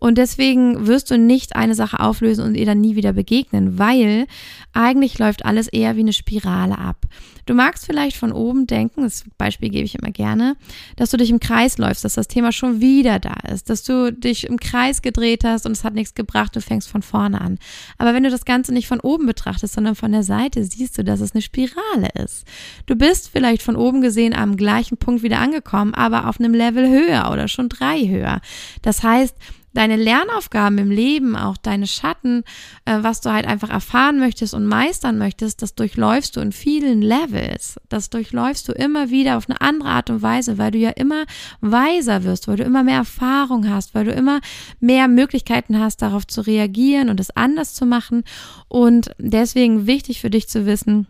und 0.01 0.17
deswegen 0.17 0.87
wirst 0.87 1.11
du 1.11 1.17
nicht 1.19 1.55
eine 1.55 1.75
Sache 1.75 1.99
auflösen 1.99 2.43
und 2.43 2.55
ihr 2.55 2.65
dann 2.65 2.81
nie 2.81 2.95
wieder 2.95 3.13
begegnen, 3.13 3.77
weil 3.77 4.25
eigentlich 4.73 5.19
läuft 5.19 5.45
alles 5.45 5.67
eher 5.67 5.95
wie 5.95 5.99
eine 5.99 6.11
Spirale 6.11 6.79
ab. 6.79 7.05
Du 7.45 7.53
magst 7.53 7.85
vielleicht 7.85 8.17
von 8.17 8.31
oben 8.31 8.65
denken, 8.65 9.03
das 9.03 9.25
Beispiel 9.37 9.69
gebe 9.69 9.85
ich 9.85 9.93
immer 9.93 10.09
gerne, 10.11 10.55
dass 10.95 11.11
du 11.11 11.17
dich 11.17 11.29
im 11.29 11.39
Kreis 11.39 11.77
läufst, 11.77 12.03
dass 12.03 12.15
das 12.15 12.27
Thema 12.27 12.51
schon 12.51 12.81
wieder 12.81 13.19
da 13.19 13.35
ist, 13.53 13.69
dass 13.69 13.83
du 13.83 14.11
dich 14.11 14.47
im 14.47 14.59
Kreis 14.59 15.03
gedreht 15.03 15.43
hast 15.43 15.67
und 15.67 15.73
es 15.73 15.83
hat 15.83 15.93
nichts 15.93 16.15
gebracht, 16.15 16.55
du 16.55 16.61
fängst 16.61 16.89
von 16.89 17.03
vorne 17.03 17.39
an. 17.39 17.59
Aber 17.99 18.15
wenn 18.15 18.23
du 18.23 18.31
das 18.31 18.45
Ganze 18.45 18.73
nicht 18.73 18.87
von 18.87 19.01
oben 19.01 19.27
betrachtest, 19.27 19.75
sondern 19.75 19.93
von 19.93 20.11
der 20.11 20.23
Seite, 20.23 20.63
siehst 20.63 20.97
du, 20.97 21.03
dass 21.03 21.19
es 21.19 21.33
eine 21.33 21.43
Spirale 21.43 22.09
ist. 22.15 22.47
Du 22.87 22.95
bist 22.95 23.29
vielleicht 23.29 23.61
von 23.61 23.75
oben 23.75 24.01
gesehen 24.01 24.33
am 24.33 24.57
gleichen 24.57 24.97
Punkt 24.97 25.21
wieder 25.21 25.37
angekommen, 25.37 25.93
aber 25.93 26.27
auf 26.27 26.39
einem 26.39 26.55
Level 26.55 26.89
höher 26.89 27.29
oder 27.31 27.47
schon 27.47 27.69
drei 27.69 28.07
höher. 28.07 28.41
Das 28.81 29.03
heißt, 29.03 29.35
deine 29.73 29.95
Lernaufgaben 29.95 30.77
im 30.77 30.91
Leben, 30.91 31.35
auch 31.35 31.57
deine 31.57 31.87
Schatten, 31.87 32.43
äh, 32.85 32.97
was 33.01 33.21
du 33.21 33.31
halt 33.31 33.45
einfach 33.45 33.69
erfahren 33.69 34.19
möchtest 34.19 34.53
und 34.53 34.65
meistern 34.65 35.17
möchtest, 35.17 35.61
das 35.61 35.75
durchläufst 35.75 36.35
du 36.35 36.41
in 36.41 36.51
vielen 36.51 37.01
Levels. 37.01 37.79
Das 37.89 38.09
durchläufst 38.09 38.67
du 38.67 38.73
immer 38.73 39.09
wieder 39.09 39.37
auf 39.37 39.49
eine 39.49 39.61
andere 39.61 39.89
Art 39.89 40.09
und 40.09 40.21
Weise, 40.21 40.57
weil 40.57 40.71
du 40.71 40.77
ja 40.77 40.91
immer 40.91 41.25
weiser 41.61 42.23
wirst, 42.23 42.47
weil 42.47 42.57
du 42.57 42.63
immer 42.63 42.83
mehr 42.83 42.97
Erfahrung 42.97 43.69
hast, 43.69 43.95
weil 43.95 44.05
du 44.05 44.11
immer 44.11 44.41
mehr 44.79 45.07
Möglichkeiten 45.07 45.79
hast, 45.79 46.01
darauf 46.01 46.27
zu 46.27 46.41
reagieren 46.41 47.09
und 47.09 47.19
es 47.19 47.35
anders 47.35 47.73
zu 47.73 47.85
machen. 47.85 48.23
Und 48.67 49.11
deswegen 49.17 49.87
wichtig 49.87 50.21
für 50.21 50.29
dich 50.29 50.49
zu 50.49 50.65
wissen, 50.65 51.07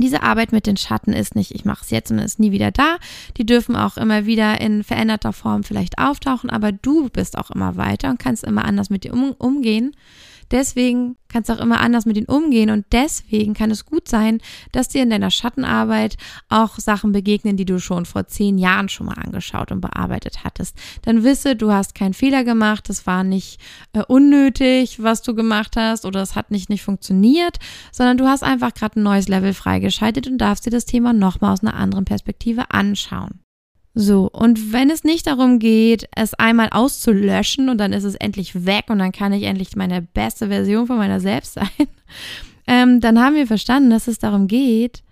diese 0.00 0.22
Arbeit 0.22 0.52
mit 0.52 0.66
den 0.66 0.76
Schatten 0.76 1.12
ist 1.12 1.36
nicht, 1.36 1.54
ich 1.54 1.64
mache 1.64 1.84
es 1.84 1.90
jetzt 1.90 2.10
und 2.10 2.18
ist 2.18 2.38
nie 2.38 2.52
wieder 2.52 2.70
da. 2.70 2.96
Die 3.36 3.46
dürfen 3.46 3.76
auch 3.76 3.96
immer 3.96 4.26
wieder 4.26 4.60
in 4.60 4.84
veränderter 4.84 5.32
Form 5.32 5.64
vielleicht 5.64 5.98
auftauchen, 5.98 6.50
aber 6.50 6.72
du 6.72 7.08
bist 7.08 7.38
auch 7.38 7.50
immer 7.50 7.76
weiter 7.76 8.10
und 8.10 8.18
kannst 8.18 8.44
immer 8.44 8.64
anders 8.64 8.90
mit 8.90 9.04
dir 9.04 9.12
um, 9.12 9.32
umgehen. 9.32 9.94
Deswegen 10.50 11.16
kannst 11.28 11.48
du 11.48 11.54
auch 11.54 11.60
immer 11.60 11.80
anders 11.80 12.06
mit 12.06 12.16
ihnen 12.16 12.26
umgehen 12.26 12.70
und 12.70 12.86
deswegen 12.92 13.54
kann 13.54 13.70
es 13.70 13.86
gut 13.86 14.08
sein, 14.08 14.40
dass 14.72 14.88
dir 14.88 15.02
in 15.02 15.10
deiner 15.10 15.30
Schattenarbeit 15.30 16.16
auch 16.48 16.78
Sachen 16.78 17.12
begegnen, 17.12 17.56
die 17.56 17.64
du 17.64 17.78
schon 17.78 18.04
vor 18.04 18.26
zehn 18.26 18.58
Jahren 18.58 18.88
schon 18.88 19.06
mal 19.06 19.14
angeschaut 19.14 19.70
und 19.70 19.80
bearbeitet 19.80 20.42
hattest. 20.42 20.76
Dann 21.02 21.22
wisse, 21.22 21.54
du 21.54 21.70
hast 21.70 21.94
keinen 21.94 22.14
Fehler 22.14 22.42
gemacht, 22.42 22.90
es 22.90 23.06
war 23.06 23.22
nicht 23.22 23.60
äh, 23.92 24.02
unnötig, 24.02 25.02
was 25.02 25.22
du 25.22 25.34
gemacht 25.34 25.76
hast 25.76 26.04
oder 26.04 26.20
es 26.20 26.34
hat 26.34 26.50
nicht 26.50 26.68
nicht 26.68 26.82
funktioniert, 26.82 27.58
sondern 27.92 28.16
du 28.16 28.26
hast 28.26 28.42
einfach 28.42 28.74
gerade 28.74 28.98
ein 28.98 29.04
neues 29.04 29.28
Level 29.28 29.54
freigeschaltet 29.54 30.26
und 30.26 30.38
darfst 30.38 30.66
dir 30.66 30.70
das 30.70 30.84
Thema 30.84 31.12
nochmal 31.12 31.52
aus 31.52 31.62
einer 31.62 31.74
anderen 31.74 32.04
Perspektive 32.04 32.70
anschauen. 32.70 33.40
So, 33.94 34.30
und 34.30 34.72
wenn 34.72 34.88
es 34.88 35.02
nicht 35.02 35.26
darum 35.26 35.58
geht, 35.58 36.08
es 36.14 36.34
einmal 36.34 36.68
auszulöschen 36.70 37.68
und 37.68 37.78
dann 37.78 37.92
ist 37.92 38.04
es 38.04 38.14
endlich 38.14 38.64
weg 38.64 38.84
und 38.88 39.00
dann 39.00 39.12
kann 39.12 39.32
ich 39.32 39.42
endlich 39.42 39.74
meine 39.74 40.00
beste 40.00 40.48
Version 40.48 40.86
von 40.86 40.96
meiner 40.96 41.20
selbst 41.20 41.54
sein, 41.54 41.88
ähm, 42.66 43.00
dann 43.00 43.20
haben 43.20 43.34
wir 43.34 43.46
verstanden, 43.46 43.90
dass 43.90 44.06
es 44.06 44.18
darum 44.18 44.46
geht, 44.46 45.02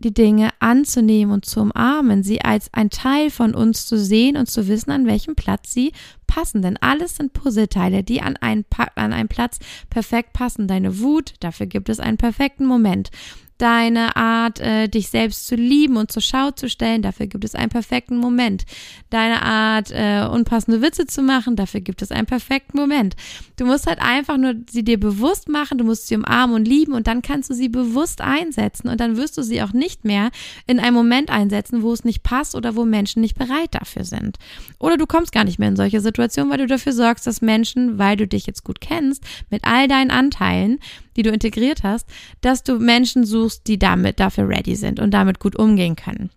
die 0.00 0.14
Dinge 0.14 0.50
anzunehmen 0.60 1.32
und 1.32 1.44
zu 1.44 1.60
umarmen, 1.60 2.22
sie 2.22 2.40
als 2.40 2.72
ein 2.72 2.90
Teil 2.90 3.30
von 3.30 3.54
uns 3.54 3.86
zu 3.86 3.98
sehen 3.98 4.36
und 4.36 4.48
zu 4.48 4.68
wissen, 4.68 4.90
an 4.90 5.06
welchem 5.06 5.34
Platz 5.34 5.72
sie 5.72 5.92
passen. 6.26 6.62
Denn 6.62 6.76
alles 6.76 7.16
sind 7.16 7.32
Puzzleteile, 7.32 8.04
die 8.04 8.22
an 8.22 8.36
einen, 8.36 8.64
an 8.94 9.12
einen 9.12 9.28
Platz 9.28 9.58
perfekt 9.90 10.32
passen. 10.32 10.68
Deine 10.68 11.00
Wut, 11.00 11.34
dafür 11.40 11.66
gibt 11.66 11.88
es 11.88 11.98
einen 11.98 12.16
perfekten 12.16 12.64
Moment 12.64 13.10
deine 13.58 14.16
Art, 14.16 14.60
äh, 14.60 14.88
dich 14.88 15.08
selbst 15.08 15.46
zu 15.46 15.56
lieben 15.56 15.96
und 15.96 16.10
zur 16.10 16.22
Schau 16.22 16.52
zu 16.52 16.68
stellen, 16.68 17.02
dafür 17.02 17.26
gibt 17.26 17.44
es 17.44 17.54
einen 17.54 17.70
perfekten 17.70 18.16
Moment. 18.16 18.64
Deine 19.10 19.42
Art, 19.42 19.90
äh, 19.90 20.26
unpassende 20.26 20.80
Witze 20.80 21.06
zu 21.06 21.22
machen, 21.22 21.56
dafür 21.56 21.80
gibt 21.80 22.00
es 22.02 22.12
einen 22.12 22.26
perfekten 22.26 22.78
Moment. 22.78 23.16
Du 23.56 23.66
musst 23.66 23.86
halt 23.86 24.00
einfach 24.00 24.36
nur 24.36 24.54
sie 24.70 24.84
dir 24.84 24.98
bewusst 24.98 25.48
machen, 25.48 25.78
du 25.78 25.84
musst 25.84 26.06
sie 26.06 26.16
umarmen 26.16 26.56
und 26.56 26.68
lieben 26.68 26.92
und 26.92 27.06
dann 27.06 27.20
kannst 27.20 27.50
du 27.50 27.54
sie 27.54 27.68
bewusst 27.68 28.20
einsetzen 28.20 28.88
und 28.88 29.00
dann 29.00 29.16
wirst 29.16 29.36
du 29.36 29.42
sie 29.42 29.60
auch 29.62 29.72
nicht 29.72 30.04
mehr 30.04 30.30
in 30.66 30.78
einem 30.78 30.94
Moment 30.94 31.30
einsetzen, 31.30 31.82
wo 31.82 31.92
es 31.92 32.04
nicht 32.04 32.22
passt 32.22 32.54
oder 32.54 32.76
wo 32.76 32.84
Menschen 32.84 33.20
nicht 33.20 33.36
bereit 33.36 33.74
dafür 33.74 34.04
sind. 34.04 34.38
Oder 34.78 34.96
du 34.96 35.06
kommst 35.06 35.32
gar 35.32 35.44
nicht 35.44 35.58
mehr 35.58 35.68
in 35.68 35.76
solche 35.76 36.00
Situationen, 36.00 36.50
weil 36.50 36.58
du 36.58 36.66
dafür 36.66 36.92
sorgst, 36.92 37.26
dass 37.26 37.40
Menschen, 37.40 37.98
weil 37.98 38.16
du 38.16 38.28
dich 38.28 38.46
jetzt 38.46 38.62
gut 38.62 38.80
kennst, 38.80 39.24
mit 39.50 39.64
all 39.64 39.88
deinen 39.88 40.10
Anteilen, 40.10 40.78
die 41.18 41.22
du 41.24 41.30
integriert 41.30 41.82
hast, 41.82 42.08
dass 42.40 42.62
du 42.62 42.78
Menschen 42.78 43.26
suchst, 43.26 43.66
die 43.66 43.78
damit 43.78 44.20
dafür 44.20 44.48
ready 44.48 44.76
sind 44.76 45.00
und 45.00 45.12
damit 45.12 45.40
gut 45.40 45.56
umgehen 45.56 45.96
können. 45.96 46.30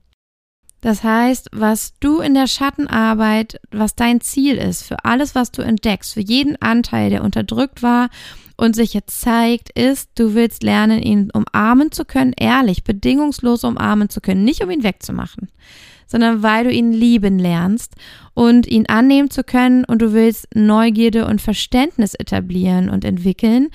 Das 0.81 1.03
heißt, 1.03 1.49
was 1.51 1.93
du 1.99 2.19
in 2.19 2.33
der 2.33 2.47
Schattenarbeit, 2.47 3.61
was 3.69 3.95
dein 3.95 4.19
Ziel 4.19 4.57
ist, 4.57 4.81
für 4.81 5.05
alles, 5.05 5.35
was 5.35 5.51
du 5.51 5.61
entdeckst, 5.61 6.15
für 6.15 6.21
jeden 6.21 6.59
Anteil, 6.59 7.11
der 7.11 7.23
unterdrückt 7.23 7.83
war 7.83 8.09
und 8.57 8.75
sich 8.75 8.95
jetzt 8.95 9.21
zeigt, 9.21 9.69
ist, 9.77 10.09
du 10.15 10.33
willst 10.33 10.63
lernen, 10.63 10.99
ihn 11.03 11.29
umarmen 11.31 11.91
zu 11.91 12.03
können, 12.03 12.33
ehrlich, 12.35 12.83
bedingungslos 12.83 13.63
umarmen 13.63 14.09
zu 14.09 14.21
können, 14.21 14.43
nicht 14.43 14.63
um 14.63 14.71
ihn 14.71 14.81
wegzumachen, 14.81 15.51
sondern 16.07 16.41
weil 16.41 16.63
du 16.63 16.71
ihn 16.71 16.91
lieben 16.91 17.37
lernst 17.37 17.93
und 18.33 18.65
ihn 18.65 18.87
annehmen 18.87 19.29
zu 19.29 19.43
können 19.43 19.85
und 19.85 20.01
du 20.01 20.13
willst 20.13 20.47
Neugierde 20.55 21.27
und 21.27 21.41
Verständnis 21.41 22.15
etablieren 22.15 22.89
und 22.89 23.05
entwickeln 23.05 23.69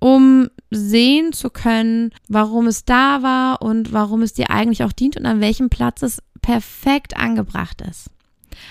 um 0.00 0.48
sehen 0.70 1.32
zu 1.32 1.50
können, 1.50 2.10
warum 2.28 2.66
es 2.66 2.84
da 2.84 3.22
war 3.22 3.62
und 3.62 3.92
warum 3.92 4.22
es 4.22 4.32
dir 4.32 4.50
eigentlich 4.50 4.82
auch 4.82 4.92
dient 4.92 5.16
und 5.16 5.26
an 5.26 5.40
welchem 5.40 5.70
Platz 5.70 6.02
es 6.02 6.22
perfekt 6.42 7.16
angebracht 7.16 7.82
ist. 7.82 8.10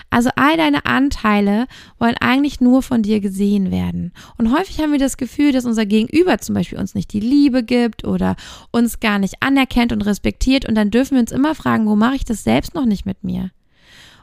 Also 0.09 0.29
all 0.35 0.57
deine 0.57 0.85
Anteile 0.85 1.67
wollen 1.97 2.15
eigentlich 2.19 2.61
nur 2.61 2.81
von 2.81 3.01
dir 3.01 3.19
gesehen 3.19 3.71
werden. 3.71 4.11
Und 4.37 4.53
häufig 4.53 4.79
haben 4.79 4.91
wir 4.91 4.99
das 4.99 5.17
Gefühl, 5.17 5.51
dass 5.51 5.65
unser 5.65 5.85
Gegenüber 5.85 6.37
zum 6.39 6.55
Beispiel 6.55 6.77
uns 6.77 6.95
nicht 6.95 7.13
die 7.13 7.19
Liebe 7.19 7.63
gibt 7.63 8.03
oder 8.03 8.35
uns 8.71 8.99
gar 8.99 9.19
nicht 9.19 9.41
anerkennt 9.41 9.91
und 9.91 10.01
respektiert. 10.01 10.67
Und 10.67 10.75
dann 10.75 10.91
dürfen 10.91 11.15
wir 11.15 11.21
uns 11.21 11.31
immer 11.31 11.55
fragen, 11.55 11.87
wo 11.87 11.95
mache 11.95 12.15
ich 12.15 12.25
das 12.25 12.43
selbst 12.43 12.75
noch 12.75 12.85
nicht 12.85 13.05
mit 13.05 13.23
mir? 13.23 13.51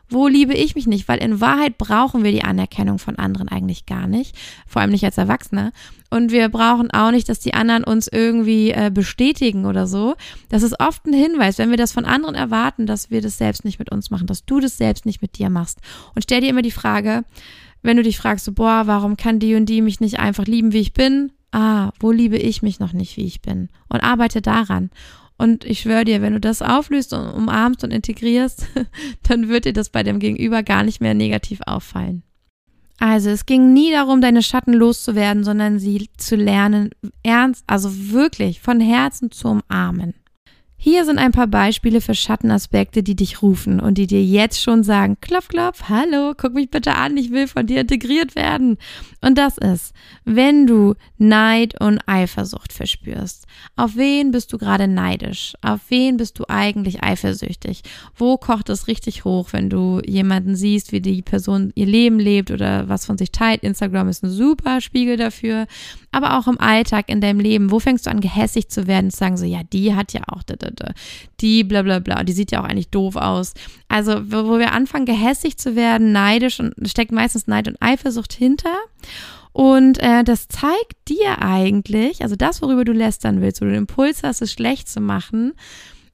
Wo 0.08 0.28
liebe 0.28 0.54
ich 0.54 0.74
mich 0.74 0.86
nicht? 0.86 1.08
Weil 1.08 1.18
in 1.18 1.40
Wahrheit 1.40 1.78
brauchen 1.78 2.22
wir 2.22 2.30
die 2.30 2.44
Anerkennung 2.44 2.98
von 2.98 3.16
anderen 3.18 3.48
eigentlich 3.48 3.86
gar 3.86 4.06
nicht, 4.06 4.36
vor 4.66 4.82
allem 4.82 4.92
nicht 4.92 5.04
als 5.04 5.18
Erwachsene. 5.18 5.72
Und 6.10 6.30
wir 6.30 6.48
brauchen 6.48 6.90
auch 6.92 7.10
nicht, 7.10 7.28
dass 7.28 7.40
die 7.40 7.54
anderen 7.54 7.82
uns 7.82 8.06
irgendwie 8.06 8.70
äh, 8.70 8.90
bestätigen 8.92 9.66
oder 9.66 9.86
so. 9.86 10.14
Das 10.48 10.62
ist 10.62 10.78
oft 10.78 11.04
ein 11.06 11.12
Hinweis, 11.12 11.58
wenn 11.58 11.70
wir 11.70 11.76
das 11.76 11.92
von 11.92 12.04
anderen 12.04 12.36
erwarten, 12.36 12.86
dass 12.86 13.10
wir 13.10 13.20
das 13.20 13.38
selbst 13.38 13.64
nicht 13.64 13.78
mit 13.80 13.90
uns 13.90 14.10
machen, 14.10 14.28
dass 14.28 14.44
du 14.44 14.60
das 14.60 14.76
selbst 14.76 15.06
nicht 15.06 15.22
mit 15.22 15.38
dir 15.38 15.50
machst. 15.50 15.80
Und 16.14 16.22
stell 16.22 16.40
dir 16.40 16.50
immer 16.50 16.62
die 16.62 16.70
Frage, 16.70 17.24
wenn 17.82 17.96
du 17.96 18.02
dich 18.02 18.18
fragst, 18.18 18.44
so, 18.44 18.52
boah, 18.52 18.82
warum 18.86 19.16
kann 19.16 19.38
die 19.40 19.54
und 19.56 19.66
die 19.66 19.82
mich 19.82 20.00
nicht 20.00 20.20
einfach 20.20 20.46
lieben, 20.46 20.72
wie 20.72 20.80
ich 20.80 20.92
bin? 20.92 21.32
Ah, 21.50 21.90
wo 21.98 22.12
liebe 22.12 22.36
ich 22.36 22.62
mich 22.62 22.80
noch 22.80 22.92
nicht, 22.92 23.16
wie 23.16 23.24
ich 23.24 23.40
bin? 23.42 23.68
Und 23.88 24.00
arbeite 24.00 24.42
daran. 24.42 24.90
Und 25.38 25.64
ich 25.64 25.81
schwöre 25.81 26.05
dir, 26.05 26.22
wenn 26.22 26.33
du 26.33 26.40
das 26.40 26.62
auflöst 26.62 27.12
und 27.12 27.29
umarmst 27.29 27.85
und 27.85 27.92
integrierst, 27.92 28.66
dann 29.29 29.49
wird 29.49 29.66
dir 29.66 29.72
das 29.72 29.90
bei 29.90 30.03
dem 30.03 30.18
Gegenüber 30.18 30.62
gar 30.62 30.83
nicht 30.83 31.01
mehr 31.01 31.14
negativ 31.14 31.61
auffallen. 31.66 32.22
Also 32.99 33.29
es 33.29 33.44
ging 33.44 33.75
nie 33.75 33.92
darum, 33.92 34.22
deine 34.22 34.42
Schatten 34.42 34.72
loszuwerden, 34.72 35.44
sondern 35.44 35.79
sie 35.79 36.09
zu 36.16 36.37
lernen, 36.37 36.90
ernst, 37.22 37.64
also 37.66 38.11
wirklich 38.11 38.61
von 38.61 38.81
Herzen 38.81 39.31
zu 39.31 39.49
umarmen. 39.49 40.14
Hier 40.88 41.05
sind 41.05 41.18
ein 41.18 41.33
paar 41.33 41.49
Beispiele 41.49 42.01
für 42.01 42.14
Schattenaspekte, 42.14 43.03
die 43.03 43.16
dich 43.16 43.42
rufen 43.42 43.81
und 43.81 43.99
die 43.99 44.07
dir 44.07 44.22
jetzt 44.22 44.62
schon 44.62 44.85
sagen, 44.85 45.16
klopf, 45.20 45.49
klopf, 45.49 45.88
hallo, 45.88 46.33
guck 46.37 46.55
mich 46.55 46.70
bitte 46.70 46.94
an, 46.94 47.16
ich 47.16 47.33
will 47.33 47.49
von 47.49 47.66
dir 47.66 47.81
integriert 47.81 48.37
werden. 48.37 48.79
Und 49.20 49.37
das 49.37 49.59
ist, 49.59 49.92
wenn 50.25 50.68
du 50.68 50.94
Neid 51.18 51.81
und 51.81 51.99
Eifersucht 52.07 52.72
verspürst. 52.72 53.46
Auf 53.75 53.96
wen 53.96 54.31
bist 54.31 54.53
du 54.53 54.59
gerade 54.59 54.87
neidisch? 54.87 55.55
Auf 55.61 55.81
wen 55.88 56.18
bist 56.18 56.38
du 56.38 56.44
eigentlich 56.49 57.03
eifersüchtig? 57.03 57.83
Wo 58.14 58.37
kocht 58.37 58.68
es 58.68 58.87
richtig 58.87 59.25
hoch, 59.25 59.49
wenn 59.51 59.68
du 59.68 60.01
jemanden 60.07 60.55
siehst, 60.55 60.92
wie 60.92 61.01
die 61.01 61.22
Person 61.22 61.72
ihr 61.75 61.87
Leben 61.87 62.20
lebt 62.20 62.53
oder 62.53 62.88
was 62.88 63.07
von 63.07 63.18
sich 63.18 63.33
teilt? 63.33 63.64
Instagram 63.64 64.09
ist 64.09 64.22
ein 64.22 64.31
super 64.31 64.81
Spiegel 64.81 65.16
dafür. 65.16 65.66
Aber 66.12 66.38
auch 66.38 66.46
im 66.46 66.61
Alltag, 66.61 67.09
in 67.09 67.20
deinem 67.20 67.40
Leben, 67.40 67.72
wo 67.72 67.81
fängst 67.81 68.07
du 68.07 68.11
an, 68.11 68.20
gehässig 68.20 68.68
zu 68.68 68.87
werden 68.87 69.11
zu 69.11 69.18
sagen 69.18 69.37
so, 69.37 69.44
ja, 69.44 69.62
die 69.64 69.92
hat 69.94 70.12
ja 70.12 70.22
auch, 70.29 70.44
die 71.40 71.64
bla 71.64 71.82
bla 71.82 71.98
bla, 71.98 72.24
die 72.24 72.32
sieht 72.32 72.50
ja 72.50 72.60
auch 72.60 72.64
eigentlich 72.64 72.90
doof 72.90 73.16
aus. 73.16 73.54
Also, 73.88 74.30
wo 74.30 74.58
wir 74.58 74.72
anfangen, 74.72 75.06
gehässig 75.06 75.56
zu 75.56 75.76
werden, 75.76 76.12
neidisch 76.12 76.60
und 76.60 76.74
steckt 76.88 77.12
meistens 77.12 77.46
Neid 77.46 77.68
und 77.68 77.76
Eifersucht 77.80 78.32
hinter. 78.32 78.76
Und 79.52 79.98
äh, 80.02 80.22
das 80.22 80.48
zeigt 80.48 81.08
dir 81.08 81.40
eigentlich, 81.40 82.20
also 82.20 82.36
das, 82.36 82.60
worüber 82.60 82.84
du 82.84 82.92
lästern 82.92 83.40
willst, 83.40 83.60
wo 83.60 83.64
du 83.64 83.70
den 83.70 83.80
Impuls 83.80 84.22
hast, 84.22 84.42
es 84.42 84.52
schlecht 84.52 84.86
zu 84.86 85.00
machen, 85.00 85.54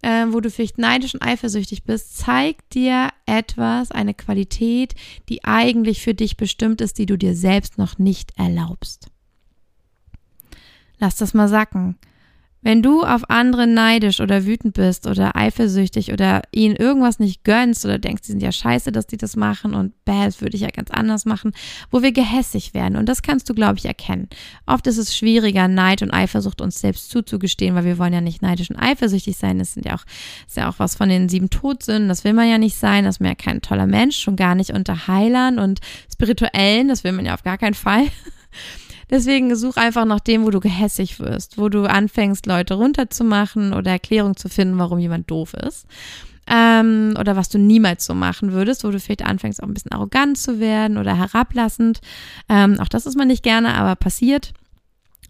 äh, 0.03 0.27
wo 0.29 0.40
du 0.40 0.48
vielleicht 0.48 0.79
neidisch 0.79 1.14
und 1.14 1.22
eifersüchtig 1.22 1.83
bist, 1.83 2.16
zeigt 2.18 2.75
dir 2.75 3.09
etwas, 3.27 3.90
eine 3.90 4.14
Qualität, 4.14 4.94
die 5.29 5.42
eigentlich 5.42 6.03
für 6.03 6.14
dich 6.14 6.37
bestimmt 6.37 6.81
ist, 6.81 6.98
die 6.98 7.07
du 7.07 7.16
dir 7.16 7.35
selbst 7.35 7.79
noch 7.79 7.98
nicht 7.98 8.31
erlaubst. 8.38 9.09
Lass 10.98 11.16
das 11.16 11.35
mal 11.35 11.48
sacken. 11.48 11.96
Wenn 12.64 12.81
du 12.81 13.03
auf 13.03 13.29
andere 13.29 13.66
neidisch 13.66 14.20
oder 14.20 14.46
wütend 14.46 14.75
bist 14.75 15.09
oder 15.09 15.35
eifersüchtig 15.35 16.12
oder 16.12 16.42
ihnen 16.53 16.77
irgendwas 16.77 17.18
nicht 17.18 17.42
gönnst 17.42 17.85
oder 17.85 17.98
denkst, 17.98 18.22
die 18.22 18.33
sind 18.33 18.42
ja 18.42 18.53
scheiße, 18.53 18.92
dass 18.92 19.09
die 19.09 19.16
das 19.16 19.35
machen 19.35 19.75
und 19.75 19.92
bäh, 20.05 20.25
das 20.25 20.40
würde 20.40 20.55
ich 20.55 20.62
ja 20.62 20.68
ganz 20.68 20.90
anders 20.92 21.25
machen, 21.25 21.53
wo 21.90 22.03
wir 22.03 22.12
gehässig 22.12 22.72
werden. 22.72 22.96
Und 22.96 23.09
das 23.09 23.22
kannst 23.22 23.51
du, 23.51 23.55
glaube 23.55 23.79
ich, 23.79 23.85
erkennen. 23.85 24.29
Oft 24.64 24.87
ist 24.87 24.98
es 24.98 25.16
schwieriger, 25.16 25.66
Neid 25.66 26.03
und 26.03 26.12
Eifersucht 26.12 26.61
uns 26.61 26.79
selbst 26.79 27.11
zuzugestehen, 27.11 27.75
weil 27.75 27.85
wir 27.85 27.98
wollen 27.98 28.12
ja 28.12 28.20
nicht 28.20 28.42
neidisch 28.42 28.70
und 28.70 28.77
eifersüchtig 28.77 29.37
sein. 29.37 29.59
Das 29.59 29.75
sind 29.75 29.85
ja 29.85 29.96
auch, 29.96 30.05
ist 30.46 30.57
ja 30.57 30.70
auch 30.70 30.79
was 30.79 30.94
von 30.94 31.09
den 31.09 31.29
sieben 31.29 31.51
Todsünden. 31.51 32.09
Das 32.09 32.22
will 32.22 32.33
man 32.33 32.48
ja 32.48 32.59
nicht 32.59 32.77
sein. 32.77 33.05
Das 33.05 33.16
ist 33.16 33.27
ja 33.27 33.35
kein 33.35 33.61
toller 33.61 33.88
Mensch, 33.88 34.18
schon 34.18 34.37
gar 34.37 34.55
nicht 34.55 34.70
unter 34.70 35.09
Heilern 35.09 35.59
und 35.59 35.81
Spirituellen. 36.12 36.87
Das 36.87 37.03
will 37.03 37.12
man 37.12 37.27
ja 37.27 37.35
auf 37.35 37.42
gar 37.42 37.59
keinen 37.59 37.75
Fall. 37.75 38.07
Deswegen 39.12 39.55
such 39.57 39.77
einfach 39.77 40.07
nach 40.07 40.20
dem, 40.20 40.42
wo 40.42 40.51
du 40.51 40.59
gehässig 40.59 41.20
wirst, 41.20 41.59
wo 41.59 41.68
du 41.68 41.85
anfängst, 41.85 42.46
Leute 42.46 42.75
runterzumachen 42.75 43.75
oder 43.75 43.90
Erklärung 43.90 44.38
zu 44.38 44.48
finden, 44.48 44.79
warum 44.79 44.98
jemand 44.98 45.31
doof 45.31 45.53
ist. 45.53 45.87
Ähm, 46.46 47.14
oder 47.20 47.37
was 47.37 47.51
du 47.51 47.59
niemals 47.59 48.07
so 48.07 48.14
machen 48.14 48.53
würdest, 48.53 48.85
wo 48.85 48.90
du 48.90 48.98
vielleicht 48.98 49.27
anfängst, 49.27 49.62
auch 49.62 49.68
ein 49.68 49.75
bisschen 49.75 49.92
arrogant 49.92 50.38
zu 50.38 50.61
werden 50.61 50.96
oder 50.96 51.14
herablassend. 51.14 52.01
Ähm, 52.48 52.81
auch 52.81 52.88
das 52.88 53.05
ist 53.05 53.18
man 53.18 53.29
nicht 53.29 53.42
gerne, 53.42 53.75
aber 53.75 53.96
passiert. 53.96 54.55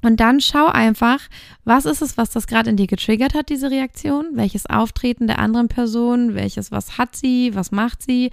Und 0.00 0.20
dann 0.20 0.40
schau 0.40 0.66
einfach, 0.66 1.20
was 1.64 1.84
ist 1.84 2.02
es, 2.02 2.16
was 2.16 2.30
das 2.30 2.46
gerade 2.46 2.70
in 2.70 2.76
dir 2.76 2.86
getriggert 2.86 3.34
hat, 3.34 3.48
diese 3.48 3.72
Reaktion? 3.72 4.30
Welches 4.34 4.66
Auftreten 4.66 5.26
der 5.26 5.40
anderen 5.40 5.66
Person? 5.66 6.36
Welches, 6.36 6.70
was 6.70 6.98
hat 6.98 7.16
sie? 7.16 7.54
Was 7.56 7.72
macht 7.72 8.02
sie? 8.02 8.30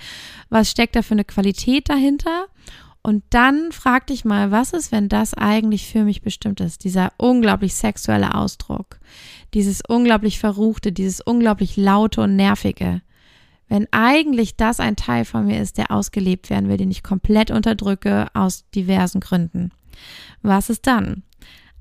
Was 0.50 0.70
steckt 0.70 0.96
da 0.96 1.02
für 1.02 1.16
eine 1.16 1.26
Qualität 1.26 1.90
dahinter? 1.90 2.46
Und 3.10 3.24
dann 3.32 3.72
frag 3.72 4.06
dich 4.06 4.24
mal, 4.24 4.52
was 4.52 4.72
ist, 4.72 4.92
wenn 4.92 5.10
das 5.10 5.34
eigentlich 5.34 5.88
für 5.88 6.04
mich 6.04 6.22
bestimmt 6.22 6.60
ist? 6.60 6.84
Dieser 6.84 7.12
unglaublich 7.18 7.74
sexuelle 7.74 8.36
Ausdruck, 8.36 9.00
dieses 9.56 9.82
unglaublich 9.82 10.38
Verruchte, 10.38 10.92
dieses 10.92 11.20
unglaublich 11.20 11.76
Laute 11.76 12.22
und 12.22 12.36
Nervige. 12.36 13.02
Wenn 13.68 13.88
eigentlich 13.90 14.58
das 14.58 14.80
ein 14.80 14.96
Teil 14.96 15.26
von 15.26 15.48
mir 15.48 15.60
ist, 15.60 15.80
der 15.80 15.90
ausgelebt 15.90 16.52
werden 16.52 16.70
will, 16.70 16.78
den 16.78 16.92
ich 16.92 17.02
komplett 17.02 17.50
unterdrücke 17.50 18.28
aus 18.36 18.70
diversen 18.76 19.22
Gründen. 19.22 19.72
Was 20.44 20.70
ist 20.70 20.86
dann? 20.86 21.24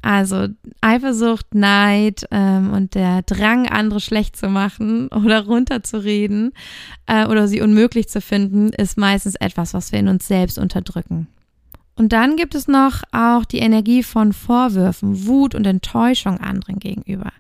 Also 0.01 0.47
Eifersucht, 0.81 1.55
Neid 1.55 2.27
ähm, 2.31 2.73
und 2.73 2.95
der 2.95 3.23
Drang, 3.23 3.69
andere 3.69 4.01
schlecht 4.01 4.37
zu 4.37 4.49
machen 4.49 5.09
oder 5.13 5.45
runterzureden 5.45 6.53
äh, 7.07 7.27
oder 7.27 7.49
sie 7.49 7.61
unmöglich 7.61 8.09
zu 8.09 8.21
finden, 8.21 8.69
ist 8.71 8.97
meistens 8.97 9.35
etwas, 9.35 9.75
was 9.75 9.93
wir 9.93 9.99
in 9.99 10.09
uns 10.09 10.27
selbst 10.27 10.59
unterdrücken. 10.59 11.29
Und 11.99 12.13
dann 12.13 12.37
gibt 12.37 12.55
es 12.55 12.69
noch 12.69 13.03
auch 13.11 13.45
die 13.45 13.59
Energie 13.59 14.05
von 14.05 14.33
Vorwürfen, 14.33 15.27
Wut 15.27 15.57
und 15.57 15.67
Enttäuschung 15.67 16.39
anderen 16.39 16.79
gegenüber. 16.79 17.33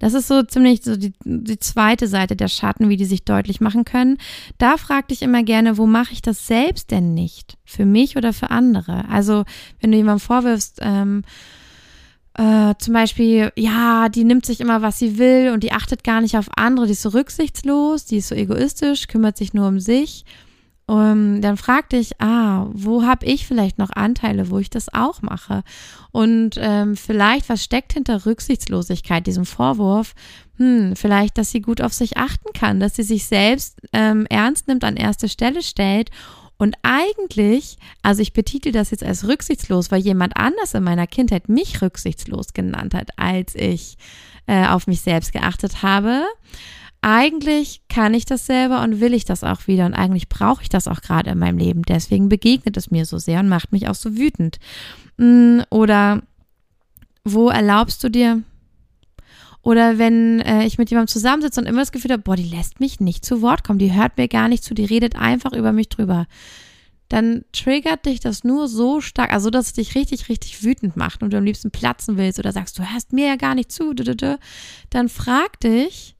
Das 0.00 0.14
ist 0.14 0.26
so 0.26 0.42
ziemlich 0.42 0.82
so 0.82 0.96
die, 0.96 1.12
die 1.24 1.60
zweite 1.60 2.08
Seite 2.08 2.34
der 2.34 2.48
Schatten, 2.48 2.88
wie 2.88 2.96
die 2.96 3.04
sich 3.04 3.24
deutlich 3.24 3.60
machen 3.60 3.84
können. 3.84 4.18
Da 4.58 4.78
frag 4.78 5.06
dich 5.08 5.22
immer 5.22 5.44
gerne, 5.44 5.78
wo 5.78 5.86
mache 5.86 6.12
ich 6.12 6.22
das 6.22 6.48
selbst 6.48 6.90
denn 6.90 7.14
nicht? 7.14 7.56
Für 7.64 7.86
mich 7.86 8.16
oder 8.16 8.32
für 8.32 8.50
andere? 8.50 9.08
Also, 9.08 9.44
wenn 9.80 9.92
du 9.92 9.98
jemandem 9.98 10.26
vorwirfst, 10.26 10.80
ähm, 10.80 11.22
äh, 12.34 12.74
zum 12.78 12.94
Beispiel, 12.94 13.52
ja, 13.56 14.08
die 14.08 14.24
nimmt 14.24 14.46
sich 14.46 14.60
immer, 14.60 14.82
was 14.82 14.98
sie 14.98 15.18
will 15.18 15.50
und 15.52 15.62
die 15.62 15.72
achtet 15.72 16.04
gar 16.04 16.20
nicht 16.20 16.36
auf 16.36 16.48
andere, 16.56 16.86
die 16.86 16.92
ist 16.92 17.02
so 17.02 17.10
rücksichtslos, 17.10 18.04
die 18.06 18.18
ist 18.18 18.28
so 18.28 18.34
egoistisch, 18.34 19.08
kümmert 19.08 19.36
sich 19.36 19.54
nur 19.54 19.68
um 19.68 19.80
sich 19.80 20.24
um, 20.90 21.40
dann 21.40 21.56
frag 21.56 21.88
dich, 21.90 22.20
ah, 22.20 22.66
wo 22.72 23.04
habe 23.04 23.24
ich 23.24 23.46
vielleicht 23.46 23.78
noch 23.78 23.90
Anteile, 23.90 24.50
wo 24.50 24.58
ich 24.58 24.70
das 24.70 24.92
auch 24.92 25.22
mache? 25.22 25.62
Und 26.10 26.56
ähm, 26.58 26.96
vielleicht, 26.96 27.48
was 27.48 27.62
steckt 27.62 27.92
hinter 27.92 28.26
Rücksichtslosigkeit, 28.26 29.24
diesem 29.24 29.44
Vorwurf? 29.44 30.16
Hm, 30.56 30.96
vielleicht, 30.96 31.38
dass 31.38 31.52
sie 31.52 31.60
gut 31.60 31.80
auf 31.80 31.92
sich 31.92 32.16
achten 32.16 32.52
kann, 32.54 32.80
dass 32.80 32.96
sie 32.96 33.04
sich 33.04 33.26
selbst 33.26 33.78
ähm, 33.92 34.26
ernst 34.30 34.66
nimmt, 34.66 34.82
an 34.82 34.96
erste 34.96 35.28
Stelle 35.28 35.62
stellt 35.62 36.10
und 36.60 36.76
eigentlich, 36.82 37.78
also 38.02 38.22
ich 38.22 38.32
betitel 38.32 38.70
das 38.70 38.90
jetzt 38.90 39.02
als 39.02 39.26
rücksichtslos, 39.26 39.90
weil 39.90 40.00
jemand 40.00 40.36
anders 40.36 40.74
in 40.74 40.84
meiner 40.84 41.06
Kindheit 41.06 41.48
mich 41.48 41.82
rücksichtslos 41.82 42.52
genannt 42.52 42.94
hat, 42.94 43.10
als 43.16 43.54
ich 43.54 43.96
äh, 44.46 44.66
auf 44.66 44.86
mich 44.86 45.00
selbst 45.00 45.32
geachtet 45.32 45.82
habe 45.82 46.24
eigentlich 47.02 47.80
kann 47.88 48.12
ich 48.12 48.26
das 48.26 48.44
selber 48.46 48.82
und 48.82 49.00
will 49.00 49.14
ich 49.14 49.24
das 49.24 49.42
auch 49.42 49.66
wieder 49.66 49.86
und 49.86 49.94
eigentlich 49.94 50.28
brauche 50.28 50.62
ich 50.62 50.68
das 50.68 50.86
auch 50.86 51.00
gerade 51.00 51.30
in 51.30 51.38
meinem 51.38 51.56
Leben. 51.56 51.82
Deswegen 51.82 52.28
begegnet 52.28 52.76
es 52.76 52.90
mir 52.90 53.06
so 53.06 53.18
sehr 53.18 53.40
und 53.40 53.48
macht 53.48 53.72
mich 53.72 53.88
auch 53.88 53.94
so 53.94 54.18
wütend. 54.18 54.58
Mm, 55.16 55.60
oder 55.70 56.22
wo 57.24 57.48
erlaubst 57.48 58.04
du 58.04 58.10
dir? 58.10 58.42
Oder 59.62 59.98
wenn 59.98 60.40
äh, 60.40 60.64
ich 60.64 60.78
mit 60.78 60.90
jemandem 60.90 61.12
zusammensitze 61.12 61.60
und 61.60 61.66
immer 61.66 61.80
das 61.80 61.92
Gefühl 61.92 62.12
habe, 62.12 62.22
boah, 62.22 62.36
die 62.36 62.48
lässt 62.48 62.80
mich 62.80 63.00
nicht 63.00 63.24
zu 63.24 63.42
Wort 63.42 63.64
kommen, 63.64 63.78
die 63.78 63.92
hört 63.92 64.16
mir 64.16 64.28
gar 64.28 64.48
nicht 64.48 64.64
zu, 64.64 64.74
die 64.74 64.84
redet 64.84 65.16
einfach 65.16 65.52
über 65.52 65.72
mich 65.72 65.88
drüber. 65.88 66.26
Dann 67.08 67.44
triggert 67.52 68.06
dich 68.06 68.20
das 68.20 68.44
nur 68.44 68.68
so 68.68 69.00
stark, 69.00 69.32
also 69.32 69.50
dass 69.50 69.66
es 69.66 69.72
dich 69.72 69.96
richtig, 69.96 70.28
richtig 70.28 70.62
wütend 70.62 70.96
macht 70.96 71.22
und 71.22 71.32
du 71.32 71.36
am 71.36 71.44
liebsten 71.44 71.70
platzen 71.72 72.16
willst 72.16 72.38
oder 72.38 72.52
sagst, 72.52 72.78
du 72.78 72.90
hörst 72.90 73.12
mir 73.12 73.26
ja 73.26 73.36
gar 73.36 73.54
nicht 73.54 73.72
zu, 73.72 73.94
dann 73.94 75.08
frag 75.08 75.58
dich, 75.60 76.14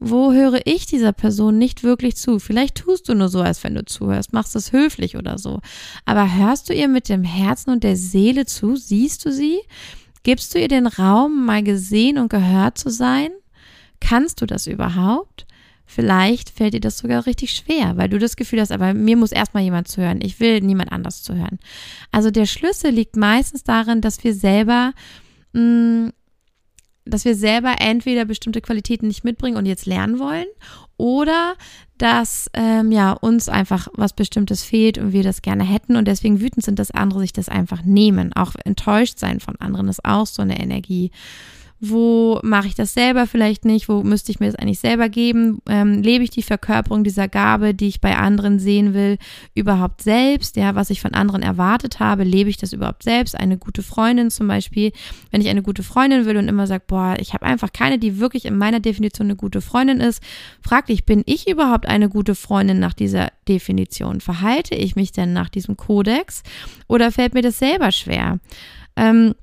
wo 0.00 0.32
höre 0.32 0.66
ich 0.66 0.86
dieser 0.86 1.12
Person 1.12 1.58
nicht 1.58 1.82
wirklich 1.82 2.16
zu? 2.16 2.38
Vielleicht 2.38 2.76
tust 2.76 3.08
du 3.08 3.14
nur 3.14 3.28
so, 3.28 3.40
als 3.40 3.62
wenn 3.64 3.74
du 3.74 3.84
zuhörst, 3.84 4.32
machst 4.32 4.56
es 4.56 4.72
höflich 4.72 5.16
oder 5.16 5.38
so. 5.38 5.60
Aber 6.04 6.34
hörst 6.34 6.68
du 6.68 6.74
ihr 6.74 6.88
mit 6.88 7.08
dem 7.08 7.24
Herzen 7.24 7.70
und 7.70 7.84
der 7.84 7.96
Seele 7.96 8.44
zu? 8.44 8.76
Siehst 8.76 9.24
du 9.24 9.32
sie? 9.32 9.60
Gibst 10.24 10.54
du 10.54 10.58
ihr 10.58 10.68
den 10.68 10.86
Raum, 10.86 11.46
mal 11.46 11.62
gesehen 11.62 12.18
und 12.18 12.28
gehört 12.28 12.76
zu 12.76 12.90
sein? 12.90 13.30
Kannst 14.00 14.42
du 14.42 14.46
das 14.46 14.66
überhaupt? 14.66 15.46
Vielleicht 15.86 16.50
fällt 16.50 16.74
dir 16.74 16.80
das 16.80 16.98
sogar 16.98 17.26
richtig 17.26 17.52
schwer, 17.52 17.96
weil 17.96 18.08
du 18.08 18.18
das 18.18 18.36
Gefühl 18.36 18.60
hast, 18.60 18.72
aber 18.72 18.94
mir 18.94 19.16
muss 19.16 19.32
erstmal 19.32 19.62
jemand 19.62 19.86
zuhören. 19.86 20.20
Ich 20.22 20.40
will 20.40 20.60
niemand 20.60 20.90
anders 20.92 21.22
zuhören. 21.22 21.58
Also 22.10 22.30
der 22.30 22.46
Schlüssel 22.46 22.90
liegt 22.90 23.16
meistens 23.16 23.64
darin, 23.64 24.00
dass 24.00 24.24
wir 24.24 24.34
selber 24.34 24.92
mm, 25.52 26.08
dass 27.04 27.24
wir 27.24 27.34
selber 27.34 27.76
entweder 27.80 28.24
bestimmte 28.24 28.60
Qualitäten 28.60 29.08
nicht 29.08 29.24
mitbringen 29.24 29.56
und 29.56 29.66
jetzt 29.66 29.86
lernen 29.86 30.18
wollen 30.18 30.46
oder 30.96 31.54
dass 31.98 32.50
ähm, 32.54 32.90
ja 32.90 33.12
uns 33.12 33.48
einfach 33.48 33.88
was 33.94 34.12
Bestimmtes 34.12 34.64
fehlt 34.64 34.98
und 34.98 35.12
wir 35.12 35.22
das 35.22 35.42
gerne 35.42 35.64
hätten 35.64 35.96
und 35.96 36.08
deswegen 36.08 36.40
wütend 36.40 36.64
sind, 36.64 36.78
dass 36.78 36.90
andere 36.90 37.20
sich 37.20 37.32
das 37.32 37.48
einfach 37.48 37.82
nehmen. 37.82 38.32
Auch 38.32 38.54
enttäuscht 38.64 39.18
sein 39.18 39.40
von 39.40 39.56
anderen 39.56 39.88
ist 39.88 40.04
auch 40.04 40.26
so 40.26 40.42
eine 40.42 40.60
Energie 40.60 41.10
wo 41.90 42.40
mache 42.42 42.68
ich 42.68 42.74
das 42.74 42.94
selber 42.94 43.26
vielleicht 43.26 43.64
nicht, 43.64 43.88
wo 43.88 44.02
müsste 44.02 44.30
ich 44.30 44.40
mir 44.40 44.46
das 44.46 44.56
eigentlich 44.56 44.78
selber 44.78 45.08
geben, 45.08 45.58
ähm, 45.68 46.02
lebe 46.02 46.24
ich 46.24 46.30
die 46.30 46.42
Verkörperung 46.42 47.04
dieser 47.04 47.28
Gabe, 47.28 47.74
die 47.74 47.88
ich 47.88 48.00
bei 48.00 48.16
anderen 48.16 48.58
sehen 48.58 48.94
will, 48.94 49.18
überhaupt 49.54 50.02
selbst, 50.02 50.56
ja, 50.56 50.74
was 50.74 50.90
ich 50.90 51.00
von 51.00 51.14
anderen 51.14 51.42
erwartet 51.42 52.00
habe, 52.00 52.24
lebe 52.24 52.50
ich 52.50 52.56
das 52.56 52.72
überhaupt 52.72 53.02
selbst, 53.02 53.38
eine 53.38 53.58
gute 53.58 53.82
Freundin 53.82 54.30
zum 54.30 54.48
Beispiel, 54.48 54.92
wenn 55.30 55.40
ich 55.40 55.48
eine 55.48 55.62
gute 55.62 55.82
Freundin 55.82 56.26
will 56.26 56.36
und 56.36 56.48
immer 56.48 56.66
sage, 56.66 56.84
boah, 56.86 57.16
ich 57.18 57.34
habe 57.34 57.46
einfach 57.46 57.72
keine, 57.72 57.98
die 57.98 58.18
wirklich 58.18 58.44
in 58.44 58.56
meiner 58.56 58.80
Definition 58.80 59.26
eine 59.26 59.36
gute 59.36 59.60
Freundin 59.60 60.00
ist, 60.00 60.22
frag 60.60 60.86
dich, 60.86 61.04
bin 61.04 61.22
ich 61.26 61.48
überhaupt 61.48 61.86
eine 61.86 62.08
gute 62.08 62.34
Freundin 62.34 62.78
nach 62.78 62.94
dieser 62.94 63.28
Definition? 63.48 64.20
Verhalte 64.20 64.74
ich 64.74 64.96
mich 64.96 65.12
denn 65.12 65.32
nach 65.32 65.48
diesem 65.48 65.76
Kodex 65.76 66.42
oder 66.88 67.12
fällt 67.12 67.34
mir 67.34 67.42
das 67.42 67.58
selber 67.58 67.92
schwer? 67.92 68.38
Ähm, 68.96 69.34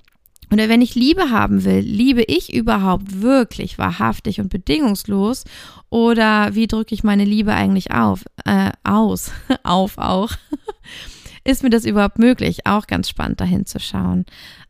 oder 0.51 0.67
wenn 0.67 0.81
ich 0.81 0.95
Liebe 0.95 1.29
haben 1.29 1.63
will, 1.63 1.79
liebe 1.79 2.23
ich 2.23 2.53
überhaupt 2.53 3.21
wirklich 3.21 3.77
wahrhaftig 3.77 4.41
und 4.41 4.49
bedingungslos? 4.49 5.45
Oder 5.89 6.53
wie 6.55 6.67
drücke 6.67 6.93
ich 6.93 7.03
meine 7.03 7.25
Liebe 7.25 7.53
eigentlich 7.53 7.91
auf, 7.91 8.25
äh, 8.45 8.71
aus, 8.83 9.31
auf 9.63 9.97
auch? 9.97 10.31
Ist 11.43 11.63
mir 11.63 11.69
das 11.69 11.85
überhaupt 11.85 12.19
möglich? 12.19 12.67
Auch 12.67 12.85
ganz 12.85 13.09
spannend 13.09 13.41
dahin 13.41 13.65
zu 13.65 13.79
schauen. 13.79 14.25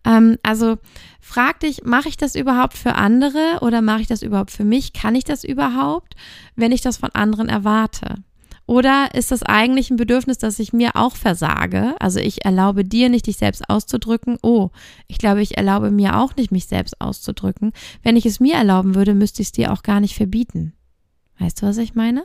Ähm, 0.05 0.37
also 0.43 0.77
frag 1.19 1.59
dich, 1.59 1.83
mache 1.83 2.09
ich 2.09 2.15
das 2.15 2.35
überhaupt 2.35 2.77
für 2.77 2.95
andere 2.95 3.57
oder 3.61 3.81
mache 3.81 4.01
ich 4.01 4.07
das 4.07 4.21
überhaupt 4.21 4.51
für 4.51 4.63
mich? 4.63 4.93
Kann 4.93 5.15
ich 5.15 5.23
das 5.25 5.43
überhaupt, 5.43 6.15
wenn 6.55 6.71
ich 6.71 6.81
das 6.81 6.97
von 6.97 7.09
anderen 7.09 7.49
erwarte? 7.49 8.15
Oder 8.71 9.13
ist 9.15 9.31
das 9.31 9.43
eigentlich 9.43 9.91
ein 9.91 9.97
Bedürfnis, 9.97 10.37
dass 10.37 10.57
ich 10.57 10.71
mir 10.71 10.91
auch 10.93 11.17
versage? 11.17 11.93
Also 11.99 12.21
ich 12.21 12.45
erlaube 12.45 12.85
dir 12.85 13.09
nicht, 13.09 13.27
dich 13.27 13.35
selbst 13.35 13.69
auszudrücken. 13.69 14.37
Oh, 14.43 14.69
ich 15.09 15.17
glaube, 15.17 15.41
ich 15.41 15.57
erlaube 15.57 15.91
mir 15.91 16.17
auch 16.17 16.37
nicht, 16.37 16.53
mich 16.53 16.67
selbst 16.67 17.01
auszudrücken. 17.01 17.73
Wenn 18.01 18.15
ich 18.15 18.25
es 18.25 18.39
mir 18.39 18.55
erlauben 18.55 18.95
würde, 18.95 19.13
müsste 19.13 19.41
ich 19.41 19.49
es 19.49 19.51
dir 19.51 19.73
auch 19.73 19.83
gar 19.83 19.99
nicht 19.99 20.15
verbieten. 20.15 20.71
Weißt 21.37 21.61
du, 21.61 21.65
was 21.65 21.79
ich 21.79 21.95
meine? 21.95 22.23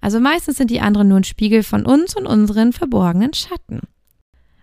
Also 0.00 0.20
meistens 0.20 0.58
sind 0.58 0.70
die 0.70 0.80
anderen 0.80 1.08
nur 1.08 1.18
ein 1.18 1.24
Spiegel 1.24 1.64
von 1.64 1.84
uns 1.84 2.14
und 2.14 2.24
unseren 2.24 2.72
verborgenen 2.72 3.34
Schatten. 3.34 3.80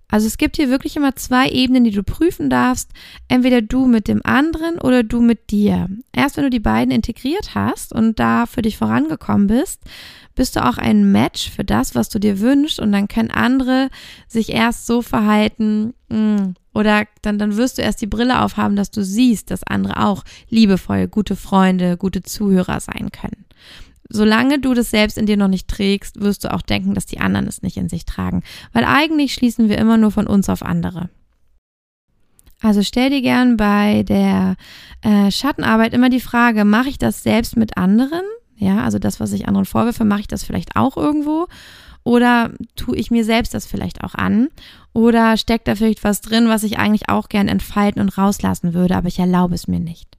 Also 0.09 0.27
es 0.27 0.37
gibt 0.37 0.55
hier 0.55 0.69
wirklich 0.69 0.95
immer 0.95 1.15
zwei 1.15 1.49
Ebenen, 1.49 1.83
die 1.83 1.91
du 1.91 2.03
prüfen 2.03 2.49
darfst. 2.49 2.91
Entweder 3.27 3.61
du 3.61 3.87
mit 3.87 4.07
dem 4.07 4.25
anderen 4.25 4.79
oder 4.79 5.03
du 5.03 5.21
mit 5.21 5.51
dir. 5.51 5.89
Erst 6.13 6.37
wenn 6.37 6.45
du 6.45 6.49
die 6.49 6.59
beiden 6.59 6.91
integriert 6.91 7.55
hast 7.55 7.93
und 7.93 8.19
da 8.19 8.45
für 8.45 8.61
dich 8.61 8.77
vorangekommen 8.77 9.47
bist, 9.47 9.81
bist 10.35 10.55
du 10.55 10.63
auch 10.63 10.77
ein 10.77 11.11
Match 11.11 11.49
für 11.49 11.65
das, 11.65 11.95
was 11.95 12.09
du 12.09 12.19
dir 12.19 12.39
wünschst 12.39 12.79
und 12.79 12.91
dann 12.91 13.07
können 13.07 13.31
andere 13.31 13.89
sich 14.27 14.53
erst 14.53 14.85
so 14.85 15.01
verhalten 15.01 15.93
mm, 16.09 16.53
oder 16.73 17.05
dann, 17.23 17.39
dann 17.39 17.57
wirst 17.57 17.79
du 17.79 17.81
erst 17.81 18.01
die 18.01 18.07
Brille 18.07 18.41
aufhaben, 18.41 18.75
dass 18.75 18.91
du 18.91 19.03
siehst, 19.03 19.49
dass 19.49 19.63
andere 19.63 20.05
auch 20.05 20.23
liebevoll, 20.49 21.07
gute 21.07 21.35
Freunde, 21.35 21.97
gute 21.97 22.21
Zuhörer 22.21 22.79
sein 22.79 23.11
können. 23.11 23.45
Solange 24.09 24.59
du 24.59 24.73
das 24.73 24.89
selbst 24.89 25.17
in 25.17 25.25
dir 25.25 25.37
noch 25.37 25.47
nicht 25.47 25.67
trägst, 25.67 26.19
wirst 26.21 26.43
du 26.43 26.53
auch 26.53 26.61
denken, 26.61 26.93
dass 26.93 27.05
die 27.05 27.19
anderen 27.19 27.47
es 27.47 27.61
nicht 27.61 27.77
in 27.77 27.89
sich 27.89 28.05
tragen, 28.05 28.43
weil 28.73 28.85
eigentlich 28.85 29.33
schließen 29.33 29.69
wir 29.69 29.77
immer 29.77 29.97
nur 29.97 30.11
von 30.11 30.27
uns 30.27 30.49
auf 30.49 30.63
andere. 30.63 31.09
Also 32.61 32.81
stell 32.81 33.11
dir 33.11 33.21
gern 33.21 33.55
bei 33.57 34.03
der 34.03 34.55
äh, 35.01 35.29
Schattenarbeit 35.29 35.93
immer 35.93 36.09
die 36.09 36.19
Frage, 36.19 36.65
mache 36.65 36.89
ich 36.89 36.97
das 36.97 37.21
selbst 37.21 37.55
mit 37.55 37.77
anderen 37.77 38.23
ja, 38.57 38.83
also 38.83 38.99
das, 38.99 39.19
was 39.19 39.33
ich 39.33 39.47
anderen 39.47 39.65
vorwürfe, 39.65 40.03
mache 40.03 40.21
ich 40.21 40.27
das 40.27 40.43
vielleicht 40.43 40.75
auch 40.75 40.97
irgendwo? 40.97 41.47
Oder 42.03 42.51
tue 42.75 42.95
ich 42.95 43.11
mir 43.11 43.23
selbst 43.23 43.53
das 43.53 43.67
vielleicht 43.67 44.03
auch 44.03 44.15
an? 44.15 44.47
Oder 44.93 45.37
steckt 45.37 45.67
da 45.67 45.75
vielleicht 45.75 46.03
was 46.03 46.21
drin, 46.21 46.47
was 46.47 46.63
ich 46.63 46.79
eigentlich 46.79 47.09
auch 47.09 47.29
gern 47.29 47.47
entfalten 47.47 48.01
und 48.01 48.17
rauslassen 48.17 48.73
würde, 48.73 48.95
aber 48.95 49.09
ich 49.09 49.19
erlaube 49.19 49.55
es 49.55 49.67
mir 49.67 49.79
nicht? 49.79 50.16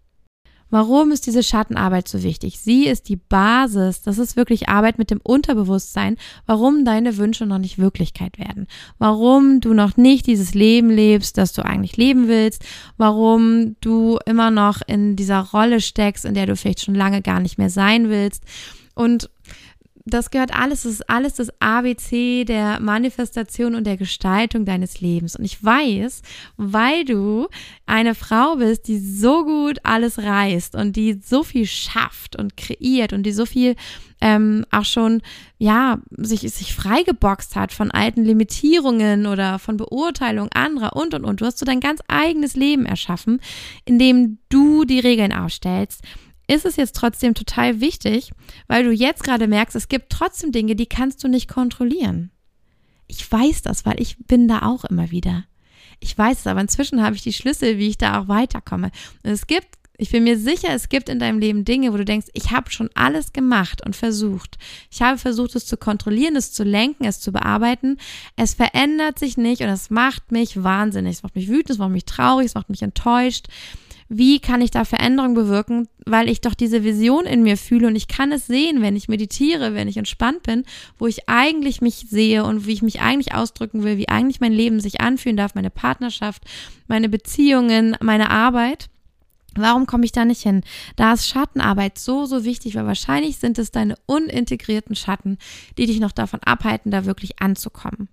Warum 0.70 1.12
ist 1.12 1.26
diese 1.26 1.42
Schattenarbeit 1.42 2.08
so 2.08 2.22
wichtig? 2.22 2.60
Sie 2.60 2.86
ist 2.86 3.08
die 3.08 3.16
Basis. 3.16 4.02
Das 4.02 4.18
ist 4.18 4.36
wirklich 4.36 4.68
Arbeit 4.68 4.98
mit 4.98 5.10
dem 5.10 5.20
Unterbewusstsein, 5.22 6.16
warum 6.46 6.84
deine 6.84 7.16
Wünsche 7.16 7.46
noch 7.46 7.58
nicht 7.58 7.78
Wirklichkeit 7.78 8.38
werden. 8.38 8.66
Warum 8.98 9.60
du 9.60 9.72
noch 9.72 9.96
nicht 9.96 10.26
dieses 10.26 10.54
Leben 10.54 10.90
lebst, 10.90 11.38
das 11.38 11.52
du 11.52 11.64
eigentlich 11.64 11.96
leben 11.96 12.28
willst. 12.28 12.64
Warum 12.96 13.76
du 13.80 14.18
immer 14.26 14.50
noch 14.50 14.82
in 14.86 15.16
dieser 15.16 15.40
Rolle 15.40 15.80
steckst, 15.80 16.24
in 16.24 16.34
der 16.34 16.46
du 16.46 16.56
vielleicht 16.56 16.84
schon 16.84 16.94
lange 16.94 17.22
gar 17.22 17.40
nicht 17.40 17.58
mehr 17.58 17.70
sein 17.70 18.10
willst. 18.10 18.42
Und 18.94 19.30
das 20.14 20.30
gehört 20.30 20.54
alles, 20.54 20.82
das 20.82 20.92
ist 20.92 21.10
alles 21.10 21.34
das 21.34 21.48
ABC 21.60 22.44
der 22.44 22.80
Manifestation 22.80 23.74
und 23.74 23.86
der 23.86 23.96
Gestaltung 23.96 24.64
deines 24.64 25.00
Lebens. 25.00 25.36
Und 25.36 25.44
ich 25.44 25.62
weiß, 25.62 26.22
weil 26.56 27.04
du 27.04 27.48
eine 27.86 28.14
Frau 28.14 28.56
bist, 28.56 28.88
die 28.88 28.98
so 28.98 29.44
gut 29.44 29.78
alles 29.82 30.18
reißt 30.18 30.74
und 30.74 30.96
die 30.96 31.20
so 31.24 31.42
viel 31.42 31.66
schafft 31.66 32.36
und 32.36 32.56
kreiert 32.56 33.12
und 33.12 33.24
die 33.24 33.32
so 33.32 33.46
viel 33.46 33.76
ähm, 34.20 34.64
auch 34.70 34.84
schon, 34.84 35.22
ja, 35.58 35.98
sich, 36.10 36.40
sich 36.40 36.74
freigeboxt 36.74 37.54
hat 37.54 37.72
von 37.72 37.90
alten 37.90 38.24
Limitierungen 38.24 39.26
oder 39.26 39.58
von 39.58 39.76
Beurteilung 39.76 40.48
anderer 40.52 40.96
und, 40.96 41.14
und, 41.14 41.24
und. 41.24 41.40
Du 41.40 41.46
hast 41.46 41.58
so 41.58 41.66
dein 41.66 41.80
ganz 41.80 42.00
eigenes 42.08 42.56
Leben 42.56 42.84
erschaffen, 42.84 43.40
in 43.84 43.98
dem 43.98 44.38
du 44.48 44.84
die 44.84 45.00
Regeln 45.00 45.32
aufstellst 45.32 46.02
ist 46.48 46.64
es 46.64 46.76
jetzt 46.76 46.96
trotzdem 46.96 47.34
total 47.34 47.80
wichtig, 47.80 48.32
weil 48.66 48.82
du 48.82 48.90
jetzt 48.90 49.22
gerade 49.22 49.46
merkst, 49.46 49.76
es 49.76 49.88
gibt 49.88 50.10
trotzdem 50.10 50.50
Dinge, 50.50 50.74
die 50.74 50.86
kannst 50.86 51.22
du 51.22 51.28
nicht 51.28 51.48
kontrollieren. 51.48 52.30
Ich 53.06 53.30
weiß 53.30 53.62
das, 53.62 53.86
weil 53.86 54.00
ich 54.00 54.16
bin 54.18 54.48
da 54.48 54.62
auch 54.62 54.84
immer 54.84 55.10
wieder. 55.10 55.44
Ich 56.00 56.16
weiß 56.16 56.40
es, 56.40 56.46
aber 56.46 56.60
inzwischen 56.60 57.02
habe 57.02 57.16
ich 57.16 57.22
die 57.22 57.32
Schlüssel, 57.32 57.78
wie 57.78 57.88
ich 57.88 57.98
da 57.98 58.20
auch 58.20 58.28
weiterkomme. 58.28 58.90
Und 59.24 59.30
es 59.30 59.46
gibt, 59.46 59.66
ich 59.98 60.10
bin 60.10 60.24
mir 60.24 60.38
sicher, 60.38 60.68
es 60.70 60.88
gibt 60.88 61.08
in 61.08 61.18
deinem 61.18 61.38
Leben 61.38 61.64
Dinge, 61.64 61.92
wo 61.92 61.96
du 61.96 62.04
denkst, 62.04 62.28
ich 62.32 62.50
habe 62.50 62.70
schon 62.70 62.88
alles 62.94 63.32
gemacht 63.32 63.84
und 63.84 63.96
versucht. 63.96 64.56
Ich 64.90 65.02
habe 65.02 65.18
versucht, 65.18 65.54
es 65.56 65.66
zu 65.66 65.76
kontrollieren, 65.76 66.36
es 66.36 66.52
zu 66.52 66.64
lenken, 66.64 67.04
es 67.04 67.20
zu 67.20 67.32
bearbeiten. 67.32 67.98
Es 68.36 68.54
verändert 68.54 69.18
sich 69.18 69.36
nicht 69.36 69.62
und 69.62 69.68
es 69.68 69.90
macht 69.90 70.30
mich 70.30 70.62
wahnsinnig. 70.62 71.16
Es 71.16 71.22
macht 71.22 71.34
mich 71.34 71.48
wütend, 71.48 71.70
es 71.70 71.78
macht 71.78 71.90
mich 71.90 72.04
traurig, 72.04 72.46
es 72.46 72.54
macht 72.54 72.70
mich 72.70 72.82
enttäuscht 72.82 73.48
wie 74.08 74.40
kann 74.40 74.62
ich 74.62 74.70
da 74.70 74.84
Veränderung 74.84 75.34
bewirken, 75.34 75.88
weil 76.06 76.28
ich 76.28 76.40
doch 76.40 76.54
diese 76.54 76.82
Vision 76.82 77.26
in 77.26 77.42
mir 77.42 77.56
fühle 77.56 77.88
und 77.88 77.96
ich 77.96 78.08
kann 78.08 78.32
es 78.32 78.46
sehen, 78.46 78.80
wenn 78.80 78.96
ich 78.96 79.08
meditiere, 79.08 79.74
wenn 79.74 79.88
ich 79.88 79.98
entspannt 79.98 80.42
bin, 80.44 80.64
wo 80.98 81.06
ich 81.06 81.28
eigentlich 81.28 81.82
mich 81.82 82.06
sehe 82.08 82.44
und 82.44 82.66
wie 82.66 82.72
ich 82.72 82.82
mich 82.82 83.00
eigentlich 83.00 83.34
ausdrücken 83.34 83.84
will, 83.84 83.98
wie 83.98 84.08
eigentlich 84.08 84.40
mein 84.40 84.52
Leben 84.52 84.80
sich 84.80 85.00
anfühlen 85.00 85.36
darf, 85.36 85.54
meine 85.54 85.70
Partnerschaft, 85.70 86.44
meine 86.86 87.08
Beziehungen, 87.08 87.96
meine 88.00 88.30
Arbeit. 88.30 88.88
Warum 89.54 89.86
komme 89.86 90.04
ich 90.04 90.12
da 90.12 90.24
nicht 90.24 90.42
hin? 90.42 90.62
Da 90.96 91.12
ist 91.12 91.28
Schattenarbeit 91.28 91.98
so, 91.98 92.26
so 92.26 92.44
wichtig, 92.44 92.76
weil 92.76 92.86
wahrscheinlich 92.86 93.38
sind 93.38 93.58
es 93.58 93.70
deine 93.70 93.96
unintegrierten 94.06 94.94
Schatten, 94.94 95.36
die 95.76 95.86
dich 95.86 96.00
noch 96.00 96.12
davon 96.12 96.40
abhalten, 96.44 96.90
da 96.90 97.04
wirklich 97.04 97.40
anzukommen. 97.42 98.08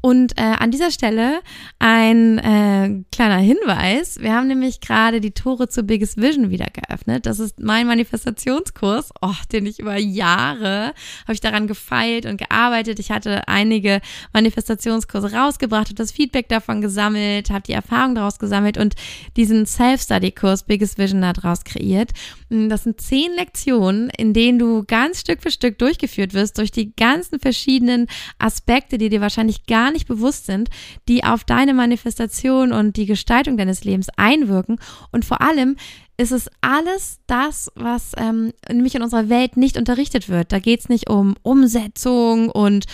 Und 0.00 0.38
äh, 0.38 0.42
an 0.42 0.70
dieser 0.70 0.90
Stelle 0.90 1.40
ein 1.78 2.38
äh, 2.38 3.04
kleiner 3.10 3.38
Hinweis. 3.38 4.20
Wir 4.20 4.34
haben 4.34 4.46
nämlich 4.46 4.80
gerade 4.80 5.20
die 5.20 5.32
Tore 5.32 5.68
zur 5.68 5.82
Biggest 5.84 6.16
Vision 6.16 6.50
wieder 6.50 6.66
geöffnet. 6.66 7.26
Das 7.26 7.40
ist 7.40 7.60
mein 7.60 7.86
Manifestationskurs, 7.86 9.10
oh, 9.20 9.34
den 9.52 9.66
ich 9.66 9.80
über 9.80 9.96
Jahre 9.96 10.92
habe 11.24 11.34
ich 11.34 11.40
daran 11.40 11.66
gefeilt 11.66 12.26
und 12.26 12.38
gearbeitet. 12.38 12.98
Ich 12.98 13.10
hatte 13.10 13.46
einige 13.48 14.00
Manifestationskurse 14.32 15.32
rausgebracht, 15.32 15.88
habe 15.88 15.94
das 15.94 16.12
Feedback 16.12 16.48
davon 16.48 16.80
gesammelt, 16.80 17.50
habe 17.50 17.62
die 17.62 17.72
Erfahrung 17.72 18.14
daraus 18.14 18.38
gesammelt 18.38 18.78
und 18.78 18.94
diesen 19.36 19.66
Self-Study-Kurs 19.66 20.64
Biggest 20.64 20.98
Vision 20.98 21.22
daraus 21.22 21.64
kreiert. 21.64 22.12
Das 22.48 22.84
sind 22.84 23.00
zehn 23.00 23.32
Lektionen, 23.34 24.10
in 24.16 24.32
denen 24.32 24.58
du 24.58 24.84
ganz 24.84 25.20
Stück 25.20 25.42
für 25.42 25.50
Stück 25.50 25.78
durchgeführt 25.78 26.34
wirst 26.34 26.58
durch 26.58 26.70
die 26.70 26.94
ganzen 26.94 27.40
verschiedenen 27.40 28.06
Aspekte, 28.38 28.98
die 28.98 29.08
dir 29.08 29.20
wahrscheinlich 29.20 29.66
gar 29.66 29.87
gar 29.88 29.92
nicht 29.92 30.06
bewusst 30.06 30.44
sind, 30.44 30.68
die 31.08 31.24
auf 31.24 31.44
deine 31.44 31.72
Manifestation 31.72 32.72
und 32.72 32.96
die 32.96 33.06
Gestaltung 33.06 33.56
deines 33.56 33.84
Lebens 33.84 34.08
einwirken. 34.16 34.78
Und 35.12 35.24
vor 35.24 35.40
allem 35.40 35.76
ist 36.18 36.32
es 36.32 36.50
alles 36.60 37.20
das, 37.26 37.70
was 37.74 38.12
ähm, 38.18 38.52
nämlich 38.70 38.94
in 38.94 39.02
unserer 39.02 39.30
Welt 39.30 39.56
nicht 39.56 39.78
unterrichtet 39.78 40.28
wird. 40.28 40.52
Da 40.52 40.58
geht 40.58 40.80
es 40.80 40.88
nicht 40.90 41.08
um 41.08 41.36
Umsetzung 41.42 42.50
und 42.50 42.84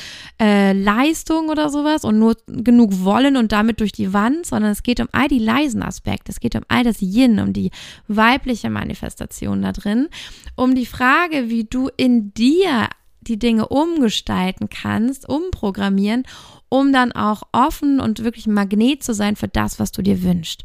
äh, 0.41 0.73
Leistung 0.73 1.49
oder 1.49 1.69
sowas 1.71 2.05
und 2.05 2.19
nur 2.19 2.37
genug 2.47 3.03
wollen 3.03 3.37
und 3.37 3.51
damit 3.51 3.81
durch 3.81 3.93
die 3.93 4.13
Wand, 4.13 4.47
sondern 4.47 4.71
es 4.71 4.85
geht 4.85 5.01
um 5.01 5.09
all 5.11 5.27
die 5.27 5.39
leisen 5.41 5.83
Aspekte. 5.83 6.31
Es 6.31 6.39
geht 6.39 6.55
um 6.55 6.65
all 6.69 6.85
das 6.85 7.01
Yin, 7.01 7.41
um 7.41 7.53
die 7.53 7.71
weibliche 8.07 8.71
Manifestation 8.71 9.63
da 9.63 9.73
drin, 9.73 10.09
um 10.55 10.77
die 10.77 10.87
Frage, 10.87 11.49
wie 11.49 11.65
du 11.65 11.89
in 11.97 12.33
dir 12.35 12.89
die 13.27 13.39
Dinge 13.39 13.69
umgestalten 13.69 14.69
kannst, 14.69 15.29
umprogrammieren 15.29 16.25
um 16.69 16.93
dann 16.93 17.13
auch 17.13 17.43
offen 17.53 18.01
und 18.01 18.25
wirklich 18.25 18.47
ein 18.47 18.55
Magnet 18.55 19.03
zu 19.03 19.15
sein 19.15 19.37
für 19.37 19.49
das, 19.49 19.79
was 19.79 19.93
du 19.93 20.03
dir 20.03 20.23
wünschst. 20.23 20.65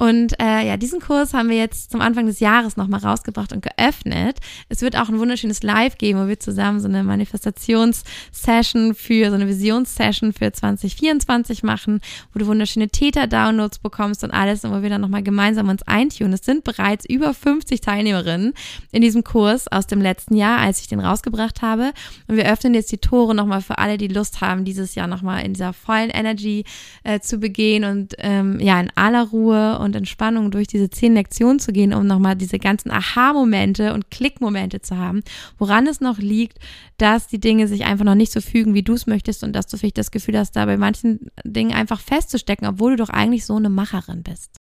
Und 0.00 0.32
äh, 0.40 0.66
ja, 0.66 0.78
diesen 0.78 0.98
Kurs 0.98 1.34
haben 1.34 1.50
wir 1.50 1.58
jetzt 1.58 1.90
zum 1.90 2.00
Anfang 2.00 2.24
des 2.24 2.40
Jahres 2.40 2.78
nochmal 2.78 3.00
rausgebracht 3.00 3.52
und 3.52 3.60
geöffnet. 3.60 4.38
Es 4.70 4.80
wird 4.80 4.96
auch 4.96 5.10
ein 5.10 5.18
wunderschönes 5.18 5.62
Live 5.62 5.98
geben, 5.98 6.24
wo 6.24 6.26
wir 6.26 6.40
zusammen 6.40 6.80
so 6.80 6.88
eine 6.88 7.04
Manifestationssession 7.04 8.94
für, 8.94 9.28
so 9.28 9.34
eine 9.34 9.46
Visionssession 9.46 10.32
für 10.32 10.50
2024 10.50 11.64
machen, 11.64 12.00
wo 12.32 12.38
du 12.38 12.46
wunderschöne 12.46 12.88
Täter-Downloads 12.88 13.80
bekommst 13.80 14.24
und 14.24 14.30
alles 14.30 14.64
und 14.64 14.72
wo 14.72 14.80
wir 14.80 14.88
dann 14.88 15.02
nochmal 15.02 15.22
gemeinsam 15.22 15.68
uns 15.68 15.82
eintun. 15.82 16.32
Es 16.32 16.46
sind 16.46 16.64
bereits 16.64 17.04
über 17.04 17.34
50 17.34 17.82
Teilnehmerinnen 17.82 18.54
in 18.92 19.02
diesem 19.02 19.22
Kurs 19.22 19.68
aus 19.68 19.86
dem 19.86 20.00
letzten 20.00 20.34
Jahr, 20.34 20.60
als 20.60 20.80
ich 20.80 20.88
den 20.88 21.00
rausgebracht 21.00 21.60
habe. 21.60 21.92
Und 22.26 22.38
wir 22.38 22.50
öffnen 22.50 22.72
jetzt 22.72 22.90
die 22.90 22.96
Tore 22.96 23.34
nochmal 23.34 23.60
für 23.60 23.76
alle, 23.76 23.98
die 23.98 24.08
Lust 24.08 24.40
haben, 24.40 24.64
dieses 24.64 24.94
Jahr 24.94 25.08
nochmal 25.08 25.44
in 25.44 25.52
dieser 25.52 25.74
vollen 25.74 26.08
Energy 26.08 26.64
äh, 27.04 27.20
zu 27.20 27.36
begehen 27.36 27.84
und 27.84 28.14
ähm, 28.16 28.58
ja, 28.60 28.80
in 28.80 28.90
aller 28.94 29.24
Ruhe 29.24 29.78
und 29.78 29.89
und 29.90 29.96
Entspannung 29.96 30.50
durch 30.50 30.68
diese 30.68 30.88
zehn 30.88 31.14
Lektionen 31.14 31.58
zu 31.58 31.72
gehen, 31.72 31.92
um 31.92 32.06
nochmal 32.06 32.36
diese 32.36 32.58
ganzen 32.58 32.90
Aha-Momente 32.90 33.92
und 33.92 34.10
Klick-Momente 34.10 34.80
zu 34.80 34.96
haben, 34.96 35.22
woran 35.58 35.86
es 35.86 36.00
noch 36.00 36.18
liegt, 36.18 36.58
dass 36.96 37.26
die 37.26 37.40
Dinge 37.40 37.66
sich 37.66 37.84
einfach 37.84 38.04
noch 38.04 38.14
nicht 38.14 38.32
so 38.32 38.40
fügen, 38.40 38.74
wie 38.74 38.82
du 38.82 38.94
es 38.94 39.06
möchtest 39.06 39.42
und 39.42 39.52
dass 39.54 39.66
du 39.66 39.76
vielleicht 39.76 39.98
das 39.98 40.10
Gefühl 40.10 40.38
hast, 40.38 40.52
da 40.52 40.64
bei 40.64 40.76
manchen 40.76 41.30
Dingen 41.44 41.72
einfach 41.72 42.00
festzustecken, 42.00 42.68
obwohl 42.68 42.92
du 42.92 43.04
doch 43.04 43.10
eigentlich 43.10 43.44
so 43.44 43.56
eine 43.56 43.68
Macherin 43.68 44.22
bist. 44.22 44.59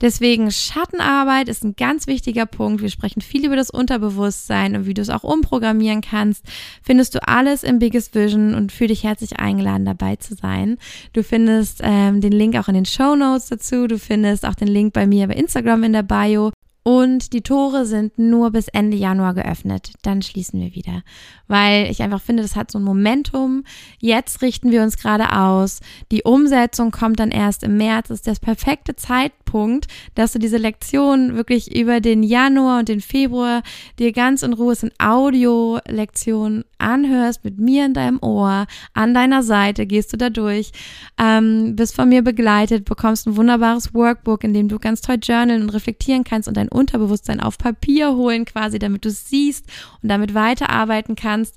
Deswegen 0.00 0.50
Schattenarbeit 0.50 1.48
ist 1.48 1.62
ein 1.62 1.76
ganz 1.76 2.06
wichtiger 2.06 2.46
Punkt. 2.46 2.80
Wir 2.80 2.90
sprechen 2.90 3.20
viel 3.20 3.44
über 3.44 3.56
das 3.56 3.70
Unterbewusstsein 3.70 4.74
und 4.74 4.86
wie 4.86 4.94
du 4.94 5.02
es 5.02 5.10
auch 5.10 5.24
umprogrammieren 5.24 6.00
kannst. 6.00 6.44
Findest 6.82 7.14
du 7.14 7.26
alles 7.26 7.62
im 7.62 7.78
Biggest 7.78 8.14
Vision 8.14 8.54
und 8.54 8.72
fühl 8.72 8.88
dich 8.88 9.04
herzlich 9.04 9.38
eingeladen, 9.38 9.84
dabei 9.84 10.16
zu 10.16 10.34
sein. 10.34 10.78
Du 11.12 11.22
findest 11.22 11.80
ähm, 11.82 12.20
den 12.20 12.32
Link 12.32 12.56
auch 12.56 12.68
in 12.68 12.74
den 12.74 12.86
Show 12.86 13.14
Notes 13.14 13.48
dazu. 13.48 13.86
Du 13.86 13.98
findest 13.98 14.46
auch 14.46 14.54
den 14.54 14.68
Link 14.68 14.94
bei 14.94 15.06
mir 15.06 15.28
bei 15.28 15.34
Instagram 15.34 15.84
in 15.84 15.92
der 15.92 16.02
Bio. 16.02 16.50
Und 16.82 17.34
die 17.34 17.42
Tore 17.42 17.84
sind 17.84 18.18
nur 18.18 18.50
bis 18.52 18.68
Ende 18.68 18.96
Januar 18.96 19.34
geöffnet. 19.34 19.92
Dann 20.02 20.22
schließen 20.22 20.60
wir 20.60 20.74
wieder. 20.74 21.02
Weil 21.46 21.90
ich 21.90 22.02
einfach 22.02 22.22
finde, 22.22 22.42
das 22.42 22.56
hat 22.56 22.70
so 22.70 22.78
ein 22.78 22.84
Momentum. 22.84 23.64
Jetzt 23.98 24.40
richten 24.40 24.70
wir 24.70 24.82
uns 24.82 24.96
gerade 24.96 25.36
aus. 25.36 25.80
Die 26.10 26.22
Umsetzung 26.22 26.90
kommt 26.90 27.20
dann 27.20 27.32
erst 27.32 27.64
im 27.64 27.76
März. 27.76 28.08
Das 28.08 28.20
ist 28.20 28.26
das 28.26 28.40
perfekte 28.40 28.96
Zeitpunkt, 28.96 29.88
dass 30.14 30.32
du 30.32 30.38
diese 30.38 30.56
Lektion 30.56 31.34
wirklich 31.34 31.76
über 31.76 32.00
den 32.00 32.22
Januar 32.22 32.78
und 32.78 32.88
den 32.88 33.02
Februar 33.02 33.62
dir 33.98 34.12
ganz 34.12 34.42
in 34.42 34.54
Ruhe, 34.54 34.74
sind 34.74 34.94
Audio-Lektionen 34.98 36.64
anhörst, 36.78 37.44
mit 37.44 37.58
mir 37.58 37.86
in 37.86 37.94
deinem 37.94 38.18
Ohr, 38.22 38.66
an 38.94 39.12
deiner 39.12 39.42
Seite, 39.42 39.86
gehst 39.86 40.12
du 40.12 40.16
da 40.16 40.30
durch, 40.30 40.72
ähm, 41.18 41.76
bist 41.76 41.94
von 41.94 42.08
mir 42.08 42.22
begleitet, 42.22 42.84
bekommst 42.84 43.26
ein 43.26 43.36
wunderbares 43.36 43.94
Workbook, 43.94 44.44
in 44.44 44.54
dem 44.54 44.68
du 44.68 44.78
ganz 44.78 45.00
toll 45.02 45.18
journalen 45.22 45.62
und 45.62 45.70
reflektieren 45.70 46.24
kannst 46.24 46.48
und 46.48 46.56
dein 46.56 46.69
Unterbewusstsein 46.70 47.40
auf 47.40 47.58
Papier 47.58 48.14
holen 48.14 48.44
quasi, 48.44 48.78
damit 48.78 49.04
du 49.04 49.08
es 49.08 49.28
siehst 49.28 49.66
und 50.02 50.08
damit 50.08 50.34
weiterarbeiten 50.34 51.16
kannst. 51.16 51.56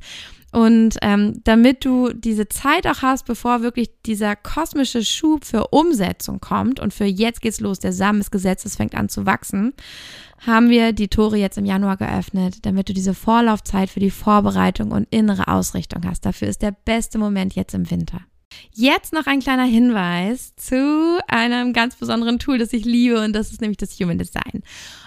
Und 0.54 0.98
ähm, 1.02 1.42
damit 1.46 1.84
du 1.84 2.14
diese 2.14 2.48
Zeit 2.48 2.86
auch 2.86 3.02
hast, 3.02 3.26
bevor 3.26 3.64
wirklich 3.64 3.90
dieser 4.06 4.36
kosmische 4.36 5.04
Schub 5.04 5.46
für 5.46 5.70
Umsetzung 5.70 6.40
kommt 6.40 6.80
und 6.80 6.94
für 6.94 7.06
jetzt 7.06 7.42
geht's 7.42 7.60
los, 7.60 7.80
der 7.80 7.92
Samen 7.92 8.22
ist 8.22 8.30
gesetzt, 8.30 8.64
es 8.68 8.76
fängt 8.76 8.94
an 8.94 9.10
zu 9.10 9.26
wachsen, 9.26 9.74
haben 10.46 10.70
wir 10.70 10.94
die 10.94 11.08
Tore 11.08 11.38
jetzt 11.38 11.58
im 11.58 11.66
Januar 11.66 11.98
geöffnet, 11.98 12.68
damit 12.68 12.88
du 12.88 12.94
diese 12.94 13.16
Vorlaufzeit 13.16 13.90
für 13.90 14.00
die 14.00 14.12
Vorbereitung 14.12 14.92
und 14.92 15.08
innere 15.10 15.48
Ausrichtung 15.48 16.04
hast. 16.06 16.24
Dafür 16.24 16.50
ist 16.50 16.62
der 16.62 16.76
beste 16.86 17.18
Moment 17.18 17.56
jetzt 17.56 17.74
im 17.74 17.90
Winter. 17.90 18.22
Jetzt 18.74 19.14
noch 19.14 19.28
ein 19.28 19.40
kleiner 19.40 19.66
Hinweis 19.66 20.56
zu 20.56 21.20
einem 21.28 21.74
ganz 21.74 21.96
besonderen 21.96 22.40
Tool, 22.40 22.58
das 22.58 22.74
ich 22.74 22.86
liebe 22.86 23.24
und 23.24 23.34
das 23.34 23.52
ist 23.52 23.62
nämlich 23.62 23.78
das 23.78 24.00
Human 24.00 24.18
Design. 24.18 24.64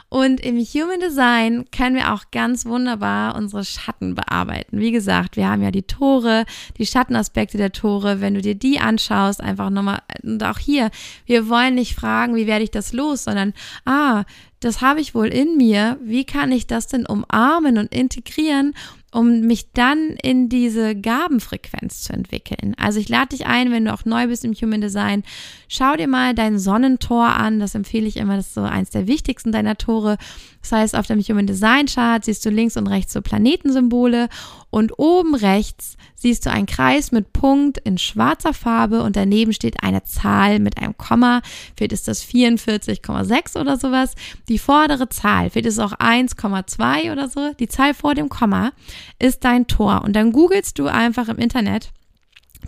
Und 0.09 0.40
im 0.40 0.59
Human 0.59 1.00
Design 1.00 1.64
können 1.72 1.96
wir 1.96 2.14
auch 2.14 2.30
ganz 2.30 2.64
wunderbar 2.64 3.35
unsere 3.35 3.64
Schatten 3.64 4.14
bearbeiten. 4.14 4.78
Wie 4.78 4.92
gesagt, 4.92 5.37
wir 5.37 5.48
haben 5.48 5.62
ja 5.62 5.72
die 5.72 5.82
Tore, 5.82 6.44
die 6.78 6.87
Schattenaspekte 6.87 7.59
der 7.59 7.72
Tore. 7.72 8.20
Wenn 8.20 8.35
du 8.35 8.40
dir 8.40 8.54
die 8.54 8.78
anschaust, 8.78 9.40
einfach 9.40 9.68
nochmal, 9.68 10.02
und 10.22 10.42
auch 10.44 10.59
hier, 10.59 10.90
wir 11.26 11.48
wollen 11.48 11.74
nicht 11.74 11.96
fragen, 11.96 12.37
wie 12.37 12.46
werde 12.46 12.62
ich 12.62 12.70
das 12.70 12.92
los, 12.92 13.24
sondern, 13.24 13.52
ah, 13.85 14.22
das 14.61 14.80
habe 14.80 15.00
ich 15.00 15.14
wohl 15.14 15.26
in 15.26 15.56
mir. 15.56 15.98
Wie 16.02 16.24
kann 16.24 16.52
ich 16.52 16.68
das 16.68 16.87
denn 16.87 17.04
umarmen 17.04 17.76
und 17.76 17.92
integrieren 17.92 18.74
um 19.16 19.40
mich 19.40 19.72
dann 19.72 20.11
in 20.22 20.50
diese 20.50 20.94
Gabenfrequenz 20.94 22.02
zu 22.02 22.12
entwickeln. 22.12 22.74
Also 22.76 23.00
ich 23.00 23.09
lade 23.09 23.31
dich 23.31 23.46
ein, 23.46 23.70
wenn 23.70 23.87
du 23.87 23.94
auch 23.94 24.05
neu 24.05 24.26
bist 24.26 24.44
im 24.44 24.52
Human 24.52 24.83
Design, 24.83 25.22
schau 25.68 25.96
dir 25.96 26.07
mal 26.07 26.35
dein 26.35 26.59
Sonnentor 26.59 27.24
an. 27.24 27.59
Das 27.59 27.75
empfehle 27.75 28.06
ich 28.06 28.19
immer, 28.19 28.37
das 28.37 28.48
ist 28.48 28.54
so 28.54 28.60
eins 28.60 28.90
der 28.90 29.06
wichtigsten 29.06 29.52
deiner 29.52 29.79
Tore. 29.79 30.19
Das 30.67 30.73
heißt, 30.73 30.96
auf 30.96 31.06
dem 31.06 31.21
Human 31.21 31.46
Design 31.46 31.87
Chart 31.87 32.25
siehst 32.25 32.44
du 32.44 32.50
links 32.50 32.77
und 32.77 32.88
rechts 32.88 33.12
so 33.12 33.23
Planetensymbole 33.23 34.29
und 34.71 34.98
oben 34.98 35.37
rechts 35.37 35.96
siehst 36.17 36.44
du 36.44 36.50
einen 36.50 36.67
Kreis 36.67 37.12
mit 37.12 37.33
Punkt 37.33 37.79
in 37.79 37.98
schwarzer 37.98 38.52
Farbe 38.52 39.04
und 39.04 39.14
daneben 39.14 39.52
steht 39.52 39.85
eine 39.85 40.02
Zahl 40.02 40.58
mit 40.58 40.79
einem 40.79 40.96
Komma. 40.96 41.42
Vielleicht 41.77 41.92
ist 41.92 42.08
das 42.08 42.25
44,6 42.25 43.60
oder 43.60 43.77
sowas. 43.77 44.17
Die 44.48 44.58
vordere 44.58 45.08
Zahl, 45.08 45.46
ist 45.46 45.67
es 45.67 45.79
auch 45.79 45.92
1,2 45.92 47.12
oder 47.12 47.29
so. 47.29 47.52
Die 47.60 47.69
Zahl 47.69 47.94
vor 47.94 48.17
dem 48.17 48.29
Komma 48.29 48.73
ist 49.21 49.44
dein 49.44 49.69
Tor. 49.69 50.02
Und 50.02 50.14
dann 50.17 50.33
googelst 50.33 50.81
du 50.81 50.88
einfach 50.88 51.29
im 51.29 51.38
Internet 51.38 51.92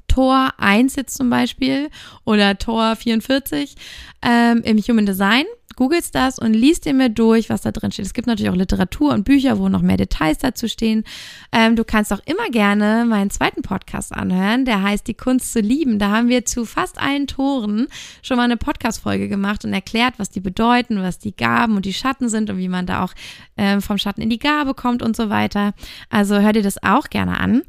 Tor 0.07 0.53
1 0.59 0.95
jetzt 0.95 1.17
zum 1.17 1.31
Beispiel 1.31 1.91
oder 2.25 2.59
Tor 2.59 2.95
44 2.95 3.75
ähm, 4.23 4.63
im 4.63 4.79
Human 4.79 5.07
Design 5.07 5.45
googelst 5.79 6.13
das 6.17 6.41
und 6.41 6.55
liest 6.55 6.87
dir 6.87 6.93
mir 6.93 7.09
durch, 7.09 7.51
was 7.51 7.61
da 7.63 7.71
drin 7.71 7.93
steht. 7.93 8.05
Es 8.05 8.13
gibt 8.13 8.27
natürlich 8.27 8.51
auch 8.51 8.57
Literatur 8.57 9.15
und 9.15 9.23
Bücher, 9.23 9.61
wo 9.61 9.69
noch 9.69 9.81
mehr 9.81 9.97
Details 9.97 10.39
dazu 10.39 10.67
stehen. 10.67 11.05
Ähm, 11.53 11.77
du 11.77 11.85
kannst 11.85 12.13
auch 12.13 12.19
immer 12.27 12.51
gerne 12.51 13.07
meinen 13.09 13.31
zweiten 13.31 13.63
Podcast 13.63 14.13
anhören, 14.13 14.65
der 14.65 14.83
heißt 14.83 15.07
Die 15.07 15.15
Kunst 15.15 15.53
zu 15.53 15.61
lieben. 15.61 16.01
Da 16.01 16.11
haben 16.11 16.29
wir 16.29 16.45
zu 16.45 16.65
fast 16.65 17.01
allen 17.01 17.29
Toren 17.29 17.87
schon 18.23 18.39
mal 18.39 18.43
eine 18.43 18.57
Podcast-Folge 18.57 19.29
gemacht 19.29 19.65
und 19.65 19.73
erklärt, 19.73 20.15
was 20.19 20.31
die 20.31 20.41
bedeuten, 20.41 21.01
was 21.01 21.21
die 21.21 21.37
Gaben 21.37 21.77
und 21.77 21.85
die 21.85 21.95
Schatten 21.95 22.29
sind 22.29 22.51
und 22.51 22.59
wie 22.59 22.69
man 22.69 22.87
da 22.87 23.05
auch 23.05 23.15
ähm, 23.57 23.81
vom 23.81 23.99
Schatten 23.99 24.21
in 24.21 24.31
die 24.31 24.41
Gabe 24.41 24.75
kommt 24.75 25.01
und 25.01 25.15
so 25.15 25.31
weiter. 25.31 25.75
Also 26.11 26.41
hör 26.41 26.53
dir 26.53 26.65
das 26.65 26.83
auch 26.83 27.09
gerne 27.09 27.39
an. 27.39 27.63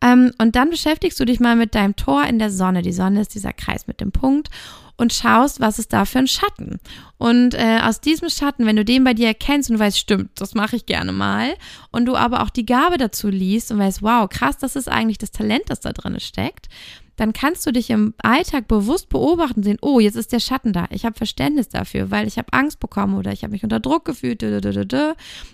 Ähm, 0.00 0.30
und 0.38 0.54
dann 0.54 0.70
beschäftigst 0.70 1.18
du 1.18 1.24
dich 1.24 1.40
mal 1.40 1.56
mit 1.56 1.74
deinem 1.74 1.96
Tor 1.96 2.24
in 2.26 2.38
der 2.38 2.52
Sonne. 2.52 2.82
Die 2.82 2.92
Sonne 2.92 3.22
ist 3.22 3.34
dieser 3.34 3.52
Kreis 3.52 3.88
mit 3.88 4.00
dem 4.00 4.12
Punkt 4.12 4.50
und 4.96 5.12
schaust, 5.12 5.60
was 5.60 5.78
ist 5.78 5.92
da 5.92 6.04
für 6.04 6.18
ein 6.18 6.26
Schatten. 6.26 6.80
Und 7.18 7.54
äh, 7.54 7.80
aus 7.82 8.00
diesem 8.00 8.28
Schatten, 8.28 8.66
wenn 8.66 8.76
du 8.76 8.84
den 8.84 9.04
bei 9.04 9.14
dir 9.14 9.28
erkennst 9.28 9.70
und 9.70 9.74
du 9.74 9.80
weißt, 9.80 9.98
stimmt, 9.98 10.40
das 10.40 10.54
mache 10.54 10.76
ich 10.76 10.86
gerne 10.86 11.12
mal, 11.12 11.54
und 11.90 12.06
du 12.06 12.16
aber 12.16 12.42
auch 12.42 12.50
die 12.50 12.66
Gabe 12.66 12.98
dazu 12.98 13.28
liest 13.28 13.70
und 13.70 13.78
weißt, 13.78 14.02
wow, 14.02 14.28
krass, 14.28 14.58
das 14.58 14.76
ist 14.76 14.88
eigentlich 14.88 15.18
das 15.18 15.30
Talent, 15.30 15.64
das 15.68 15.80
da 15.80 15.92
drin 15.92 16.18
steckt, 16.20 16.68
dann 17.16 17.32
kannst 17.32 17.66
du 17.66 17.72
dich 17.72 17.90
im 17.90 18.14
Alltag 18.18 18.68
bewusst 18.68 19.08
beobachten 19.08 19.62
sehen, 19.62 19.78
oh, 19.80 20.00
jetzt 20.00 20.16
ist 20.16 20.32
der 20.32 20.40
Schatten 20.40 20.74
da. 20.74 20.86
Ich 20.90 21.06
habe 21.06 21.16
Verständnis 21.16 21.68
dafür, 21.68 22.10
weil 22.10 22.26
ich 22.26 22.36
habe 22.36 22.52
Angst 22.52 22.78
bekommen 22.78 23.14
oder 23.16 23.32
ich 23.32 23.42
habe 23.42 23.52
mich 23.52 23.64
unter 23.64 23.80
Druck 23.80 24.04
gefühlt. 24.04 24.42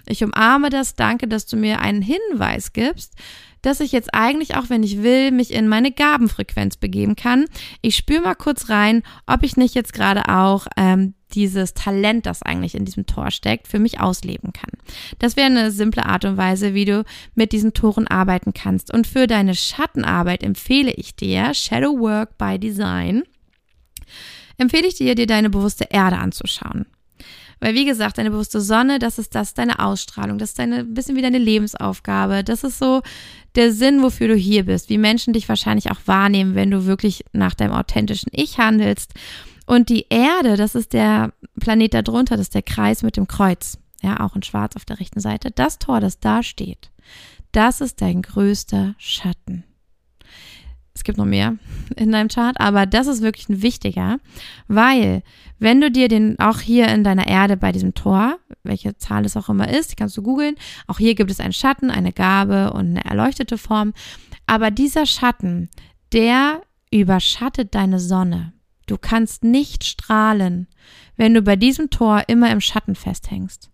Ich 0.08 0.24
umarme 0.24 0.70
das, 0.70 0.96
danke, 0.96 1.28
dass 1.28 1.46
du 1.46 1.56
mir 1.56 1.80
einen 1.80 2.02
Hinweis 2.02 2.72
gibst, 2.72 3.14
dass 3.62 3.80
ich 3.80 3.92
jetzt 3.92 4.12
eigentlich 4.12 4.56
auch, 4.56 4.68
wenn 4.68 4.82
ich 4.82 5.02
will, 5.02 5.30
mich 5.30 5.52
in 5.52 5.68
meine 5.68 5.92
Gabenfrequenz 5.92 6.76
begeben 6.76 7.16
kann. 7.16 7.46
Ich 7.80 7.96
spüre 7.96 8.22
mal 8.22 8.34
kurz 8.34 8.68
rein, 8.68 9.02
ob 9.26 9.42
ich 9.42 9.56
nicht 9.56 9.74
jetzt 9.74 9.92
gerade 9.92 10.28
auch 10.28 10.66
ähm, 10.76 11.14
dieses 11.34 11.74
Talent, 11.74 12.26
das 12.26 12.42
eigentlich 12.42 12.74
in 12.74 12.84
diesem 12.84 13.06
Tor 13.06 13.30
steckt, 13.30 13.68
für 13.68 13.78
mich 13.78 14.00
ausleben 14.00 14.52
kann. 14.52 14.70
Das 15.18 15.36
wäre 15.36 15.46
eine 15.46 15.70
simple 15.70 16.04
Art 16.04 16.24
und 16.24 16.36
Weise, 16.36 16.74
wie 16.74 16.84
du 16.84 17.04
mit 17.34 17.52
diesen 17.52 17.72
Toren 17.72 18.06
arbeiten 18.06 18.52
kannst. 18.52 18.92
Und 18.92 19.06
für 19.06 19.26
deine 19.26 19.54
Schattenarbeit 19.54 20.42
empfehle 20.42 20.92
ich 20.92 21.16
dir 21.16 21.54
Shadow 21.54 21.98
Work 21.98 22.36
by 22.38 22.58
Design. 22.58 23.22
Empfehle 24.58 24.86
ich 24.86 24.94
dir, 24.94 25.14
dir 25.14 25.26
deine 25.26 25.50
bewusste 25.50 25.86
Erde 25.90 26.18
anzuschauen. 26.18 26.86
Weil 27.62 27.76
wie 27.76 27.84
gesagt, 27.84 28.18
deine 28.18 28.32
bewusste 28.32 28.60
Sonne, 28.60 28.98
das 28.98 29.20
ist 29.20 29.36
das, 29.36 29.54
deine 29.54 29.78
Ausstrahlung, 29.78 30.36
das 30.36 30.50
ist 30.50 30.58
deine, 30.58 30.82
bisschen 30.82 31.14
wie 31.14 31.22
deine 31.22 31.38
Lebensaufgabe. 31.38 32.42
Das 32.42 32.64
ist 32.64 32.80
so 32.80 33.02
der 33.54 33.72
Sinn, 33.72 34.02
wofür 34.02 34.26
du 34.26 34.34
hier 34.34 34.64
bist, 34.66 34.88
wie 34.88 34.98
Menschen 34.98 35.32
dich 35.32 35.48
wahrscheinlich 35.48 35.92
auch 35.92 36.00
wahrnehmen, 36.06 36.56
wenn 36.56 36.72
du 36.72 36.86
wirklich 36.86 37.24
nach 37.32 37.54
deinem 37.54 37.70
authentischen 37.70 38.32
Ich 38.34 38.58
handelst. 38.58 39.14
Und 39.64 39.90
die 39.90 40.06
Erde, 40.08 40.56
das 40.56 40.74
ist 40.74 40.92
der 40.92 41.34
Planet 41.60 41.94
darunter, 41.94 42.36
das 42.36 42.46
ist 42.46 42.54
der 42.56 42.62
Kreis 42.62 43.04
mit 43.04 43.16
dem 43.16 43.28
Kreuz. 43.28 43.78
Ja, 44.02 44.18
auch 44.18 44.34
in 44.34 44.42
schwarz 44.42 44.74
auf 44.74 44.84
der 44.84 44.98
rechten 44.98 45.20
Seite. 45.20 45.52
Das 45.52 45.78
Tor, 45.78 46.00
das 46.00 46.18
da 46.18 46.42
steht, 46.42 46.90
das 47.52 47.80
ist 47.80 48.00
dein 48.00 48.22
größter 48.22 48.96
Schatten. 48.98 49.62
Es 50.94 51.04
gibt 51.04 51.18
noch 51.18 51.24
mehr 51.24 51.56
in 51.96 52.12
deinem 52.12 52.28
Chart, 52.28 52.54
aber 52.60 52.84
das 52.86 53.06
ist 53.06 53.22
wirklich 53.22 53.48
ein 53.48 53.62
wichtiger, 53.62 54.18
weil 54.68 55.22
wenn 55.58 55.80
du 55.80 55.90
dir 55.90 56.08
den 56.08 56.38
auch 56.38 56.60
hier 56.60 56.88
in 56.88 57.02
deiner 57.02 57.26
Erde 57.26 57.56
bei 57.56 57.72
diesem 57.72 57.94
Tor, 57.94 58.38
welche 58.62 58.96
Zahl 58.98 59.24
es 59.24 59.36
auch 59.36 59.48
immer 59.48 59.68
ist, 59.68 59.90
die 59.90 59.96
kannst 59.96 60.16
du 60.16 60.22
googeln, 60.22 60.54
auch 60.86 60.98
hier 60.98 61.14
gibt 61.14 61.30
es 61.30 61.40
einen 61.40 61.54
Schatten, 61.54 61.90
eine 61.90 62.12
Gabe 62.12 62.72
und 62.72 62.90
eine 62.90 63.04
erleuchtete 63.04 63.56
Form, 63.56 63.94
aber 64.46 64.70
dieser 64.70 65.06
Schatten, 65.06 65.70
der 66.12 66.60
überschattet 66.90 67.74
deine 67.74 67.98
Sonne. 67.98 68.52
Du 68.86 68.98
kannst 68.98 69.44
nicht 69.44 69.84
strahlen, 69.84 70.66
wenn 71.16 71.32
du 71.32 71.40
bei 71.40 71.56
diesem 71.56 71.88
Tor 71.88 72.24
immer 72.26 72.50
im 72.50 72.60
Schatten 72.60 72.94
festhängst. 72.94 73.71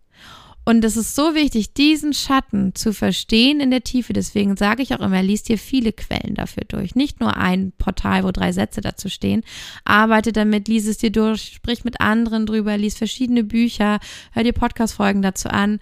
Und 0.69 0.85
es 0.85 0.97
ist 0.97 1.15
so 1.15 1.33
wichtig, 1.33 1.73
diesen 1.73 2.13
Schatten 2.13 2.75
zu 2.75 2.93
verstehen 2.93 3.59
in 3.59 3.71
der 3.71 3.83
Tiefe. 3.83 4.13
Deswegen 4.13 4.55
sage 4.55 4.83
ich 4.83 4.93
auch 4.93 4.99
immer, 4.99 5.23
liest 5.23 5.49
dir 5.49 5.57
viele 5.57 5.91
Quellen 5.91 6.35
dafür 6.35 6.61
durch. 6.67 6.93
Nicht 6.93 7.19
nur 7.19 7.35
ein 7.37 7.73
Portal, 7.79 8.23
wo 8.23 8.29
drei 8.29 8.51
Sätze 8.51 8.79
dazu 8.79 9.09
stehen. 9.09 9.41
Arbeite 9.83 10.31
damit, 10.31 10.67
lies 10.67 10.85
es 10.85 10.99
dir 10.99 11.11
durch, 11.11 11.41
sprich 11.55 11.85
mit 11.85 11.99
anderen 12.01 12.45
drüber, 12.45 12.77
lies 12.77 12.99
verschiedene 12.99 13.43
Bücher, 13.43 13.97
hör 14.31 14.43
dir 14.43 14.53
Podcast-Folgen 14.53 15.23
dazu 15.23 15.49
an 15.49 15.79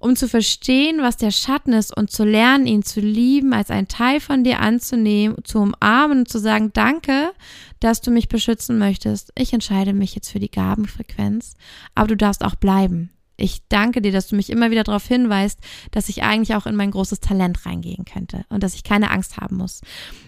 um 0.00 0.14
zu 0.14 0.28
verstehen, 0.28 1.00
was 1.00 1.16
der 1.16 1.32
Schatten 1.32 1.72
ist 1.72 1.96
und 1.96 2.10
zu 2.10 2.24
lernen, 2.24 2.66
ihn 2.66 2.84
zu 2.84 3.00
lieben, 3.00 3.52
als 3.52 3.70
ein 3.70 3.88
Teil 3.88 4.20
von 4.20 4.44
dir 4.44 4.60
anzunehmen, 4.60 5.36
zu 5.42 5.58
umarmen 5.58 6.20
und 6.20 6.28
zu 6.28 6.38
sagen, 6.38 6.70
danke, 6.72 7.32
dass 7.80 8.00
du 8.00 8.12
mich 8.12 8.28
beschützen 8.28 8.78
möchtest. 8.78 9.32
Ich 9.36 9.52
entscheide 9.52 9.92
mich 9.92 10.14
jetzt 10.14 10.30
für 10.30 10.38
die 10.38 10.52
Gabenfrequenz, 10.52 11.54
aber 11.96 12.06
du 12.06 12.16
darfst 12.16 12.44
auch 12.44 12.54
bleiben. 12.54 13.10
Ich 13.40 13.62
danke 13.68 14.02
dir, 14.02 14.12
dass 14.12 14.26
du 14.28 14.36
mich 14.36 14.50
immer 14.50 14.70
wieder 14.70 14.84
darauf 14.84 15.06
hinweist, 15.06 15.60
dass 15.92 16.08
ich 16.08 16.22
eigentlich 16.24 16.56
auch 16.56 16.66
in 16.66 16.74
mein 16.74 16.90
großes 16.90 17.20
Talent 17.20 17.64
reingehen 17.64 18.04
könnte 18.04 18.44
und 18.50 18.62
dass 18.62 18.74
ich 18.74 18.82
keine 18.82 19.10
Angst 19.10 19.38
haben 19.38 19.56
muss. 19.56 19.80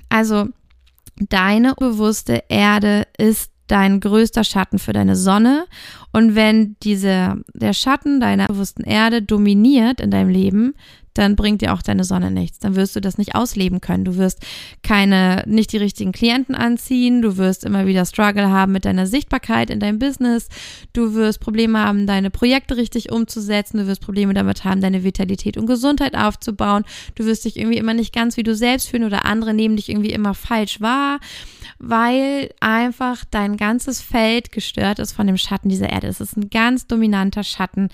Also, 0.08 0.46
deine 1.16 1.74
bewusste 1.74 2.44
Erde 2.48 3.06
ist 3.18 3.50
dein 3.66 4.00
größter 4.00 4.44
Schatten 4.44 4.78
für 4.78 4.92
deine 4.92 5.16
Sonne. 5.16 5.66
Und 6.12 6.34
wenn 6.34 6.76
diese, 6.82 7.42
der 7.52 7.72
Schatten 7.72 8.20
deiner 8.20 8.46
bewussten 8.46 8.82
Erde 8.82 9.22
dominiert 9.22 10.00
in 10.00 10.10
deinem 10.10 10.30
Leben, 10.30 10.74
dann 11.20 11.36
bringt 11.36 11.60
dir 11.60 11.74
auch 11.74 11.82
deine 11.82 12.04
Sonne 12.04 12.30
nichts. 12.30 12.58
Dann 12.58 12.76
wirst 12.76 12.96
du 12.96 13.00
das 13.00 13.18
nicht 13.18 13.34
ausleben 13.34 13.80
können. 13.80 14.04
Du 14.04 14.16
wirst 14.16 14.40
keine, 14.82 15.44
nicht 15.46 15.72
die 15.72 15.76
richtigen 15.76 16.12
Klienten 16.12 16.54
anziehen. 16.54 17.20
Du 17.20 17.36
wirst 17.36 17.64
immer 17.64 17.86
wieder 17.86 18.06
Struggle 18.06 18.50
haben 18.50 18.72
mit 18.72 18.86
deiner 18.86 19.06
Sichtbarkeit 19.06 19.68
in 19.68 19.80
deinem 19.80 19.98
Business. 19.98 20.48
Du 20.94 21.14
wirst 21.14 21.40
Probleme 21.40 21.78
haben, 21.78 22.06
deine 22.06 22.30
Projekte 22.30 22.76
richtig 22.78 23.12
umzusetzen. 23.12 23.78
Du 23.78 23.86
wirst 23.86 24.00
Probleme 24.00 24.32
damit 24.32 24.64
haben, 24.64 24.80
deine 24.80 25.04
Vitalität 25.04 25.58
und 25.58 25.66
Gesundheit 25.66 26.16
aufzubauen. 26.16 26.84
Du 27.14 27.26
wirst 27.26 27.44
dich 27.44 27.58
irgendwie 27.58 27.78
immer 27.78 27.94
nicht 27.94 28.14
ganz 28.14 28.38
wie 28.38 28.42
du 28.42 28.54
selbst 28.54 28.88
fühlen 28.88 29.04
oder 29.04 29.26
andere 29.26 29.52
nehmen 29.52 29.76
dich 29.76 29.90
irgendwie 29.90 30.12
immer 30.12 30.34
falsch 30.34 30.80
wahr 30.80 31.20
weil 31.82 32.50
einfach 32.60 33.24
dein 33.30 33.56
ganzes 33.56 34.02
Feld 34.02 34.52
gestört 34.52 34.98
ist 34.98 35.12
von 35.12 35.26
dem 35.26 35.38
Schatten 35.38 35.70
dieser 35.70 35.88
Erde. 35.88 36.08
Es 36.08 36.20
ist 36.20 36.36
ein 36.36 36.50
ganz 36.50 36.86
dominanter 36.86 37.42
Schatten. 37.42 37.88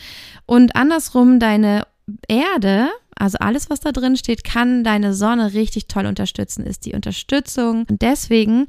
Und 0.44 0.74
andersrum, 0.74 1.38
deine 1.38 1.86
Erde, 2.28 2.88
also 3.18 3.38
alles, 3.38 3.70
was 3.70 3.80
da 3.80 3.92
drin 3.92 4.16
steht, 4.16 4.44
kann 4.44 4.84
deine 4.84 5.14
Sonne 5.14 5.54
richtig 5.54 5.88
toll 5.88 6.06
unterstützen, 6.06 6.64
ist 6.64 6.84
die 6.84 6.94
Unterstützung. 6.94 7.86
Und 7.88 8.02
deswegen 8.02 8.66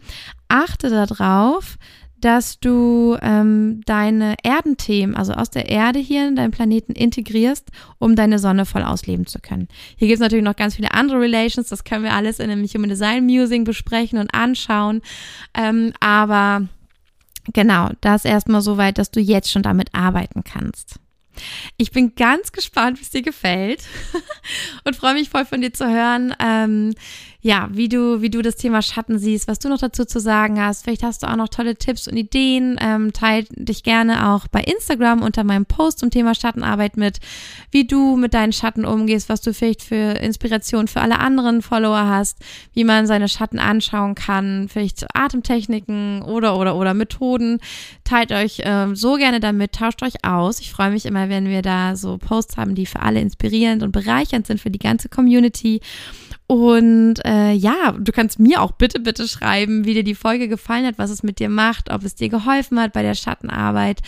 achte 0.48 0.90
darauf, 0.90 1.78
dass 2.20 2.60
du 2.60 3.18
ähm, 3.22 3.82
deine 3.86 4.36
Erdenthemen, 4.42 5.16
also 5.16 5.34
aus 5.34 5.50
der 5.50 5.70
Erde 5.70 6.00
hier 6.00 6.28
in 6.28 6.36
deinem 6.36 6.52
Planeten 6.52 6.94
integrierst, 6.94 7.70
um 8.00 8.16
deine 8.16 8.40
Sonne 8.40 8.66
voll 8.66 8.84
ausleben 8.84 9.28
zu 9.28 9.40
können. 9.40 9.68
Hier 9.98 10.08
gibt 10.08 10.16
es 10.16 10.22
natürlich 10.22 10.46
noch 10.46 10.56
ganz 10.56 10.76
viele 10.76 10.94
andere 10.94 11.20
Relations, 11.20 11.70
das 11.70 11.84
können 11.84 12.04
wir 12.04 12.14
alles 12.14 12.40
in 12.40 12.50
einem 12.50 12.66
Human 12.66 12.90
Design 12.90 13.26
Musing 13.26 13.66
besprechen 13.66 14.18
und 14.18 14.34
anschauen. 14.34 15.02
Ähm, 15.54 15.94
aber 16.00 16.68
genau, 17.54 17.90
das 18.02 18.26
erstmal 18.26 18.62
so 18.62 18.78
weit, 18.78 18.98
dass 18.98 19.12
du 19.12 19.20
jetzt 19.20 19.52
schon 19.52 19.62
damit 19.64 19.94
arbeiten 19.94 20.44
kannst. 20.44 21.00
Ich 21.78 21.92
bin 21.92 22.16
ganz 22.16 22.52
gespannt, 22.52 23.00
wie 23.00 23.04
es 23.04 23.10
dir 23.10 23.22
gefällt 23.22 23.84
und 24.84 24.96
freue 24.96 25.14
mich 25.14 25.30
voll 25.30 25.46
von 25.46 25.62
dir 25.62 25.74
zu 25.74 25.88
hören. 25.90 26.36
Ähm, 26.40 26.94
ja, 27.48 27.70
wie 27.72 27.88
du, 27.88 28.22
wie 28.22 28.30
du 28.30 28.42
das 28.42 28.58
Thema 28.58 28.82
Schatten 28.82 29.20
siehst, 29.20 29.48
was 29.48 29.58
du 29.58 29.70
noch 29.70 29.78
dazu 29.78 30.04
zu 30.04 30.20
sagen 30.20 30.62
hast. 30.62 30.84
Vielleicht 30.84 31.02
hast 31.02 31.24
du 31.24 31.28
auch 31.28 31.38
noch 31.38 31.48
tolle 31.48 31.78
Tipps 31.78 32.10
und 32.10 32.18
Ideen. 32.18 32.78
Ähm, 32.82 33.14
teil 33.14 33.46
dich 33.52 33.84
gerne 33.84 34.28
auch 34.28 34.50
bei 34.50 34.60
Instagram 34.60 35.22
unter 35.22 35.46
meinem 35.46 35.66
Post 35.66 36.00
zum 36.00 36.10
Thema 36.10 36.36
Schattenarbeit 36.36 36.98
mit, 36.98 37.20
wie 37.72 37.88
du 37.88 38.18
mit 38.18 38.34
deinen 38.34 38.52
Schatten 38.52 38.84
umgehst, 38.84 39.30
was 39.30 39.40
du 39.40 39.54
vielleicht 39.54 39.82
für 39.82 39.96
Inspiration 39.96 40.90
für 40.90 41.00
alle 41.00 41.20
anderen 41.20 41.62
Follower 41.62 42.06
hast, 42.10 42.40
wie 42.74 42.84
man 42.84 43.08
seine 43.08 43.30
Schatten 43.30 43.60
anschauen 43.60 44.14
kann, 44.14 44.68
vielleicht 44.68 45.06
Atemtechniken 45.16 46.24
oder, 46.24 46.58
oder, 46.58 46.76
oder 46.76 46.94
Methoden. 46.94 47.60
Teilt 48.04 48.34
euch 48.34 48.60
ähm, 48.66 48.94
so 48.98 49.16
gerne 49.16 49.40
damit, 49.40 49.72
tauscht 49.72 50.04
euch 50.04 50.26
aus. 50.26 50.60
Ich 50.60 50.74
freue 50.74 50.92
mich 50.92 51.06
immer, 51.06 51.30
wenn 51.30 51.48
wir 51.48 51.62
da 51.62 51.96
so 51.96 52.18
Posts 52.18 52.58
haben, 52.58 52.76
die 52.76 52.86
für 52.86 53.00
alle 53.00 53.22
inspirierend 53.22 53.84
und 53.84 53.94
bereichernd 53.94 54.48
sind 54.48 54.60
für 54.60 54.70
die 54.70 54.80
ganze 54.80 55.08
Community. 55.08 55.80
Und 56.48 57.16
äh, 57.26 57.52
ja, 57.52 57.92
du 57.92 58.12
kannst 58.14 58.40
mir 58.40 58.62
auch 58.62 58.72
bitte, 58.72 59.02
bitte 59.02 59.28
schreiben, 59.28 59.86
wie 59.86 59.94
dir 59.94 60.06
die 60.06 60.16
Folge 60.16 60.48
gefallen 60.48 60.86
hat, 60.86 60.98
was 60.98 61.10
es 61.10 61.22
mit 61.22 61.40
dir 61.40 61.50
macht, 61.50 61.92
ob 61.92 62.04
es 62.04 62.16
dir 62.16 62.30
geholfen 62.30 62.80
hat 62.80 62.94
bei 62.94 63.04
der 63.04 63.16
Schattenarbeit, 63.16 64.02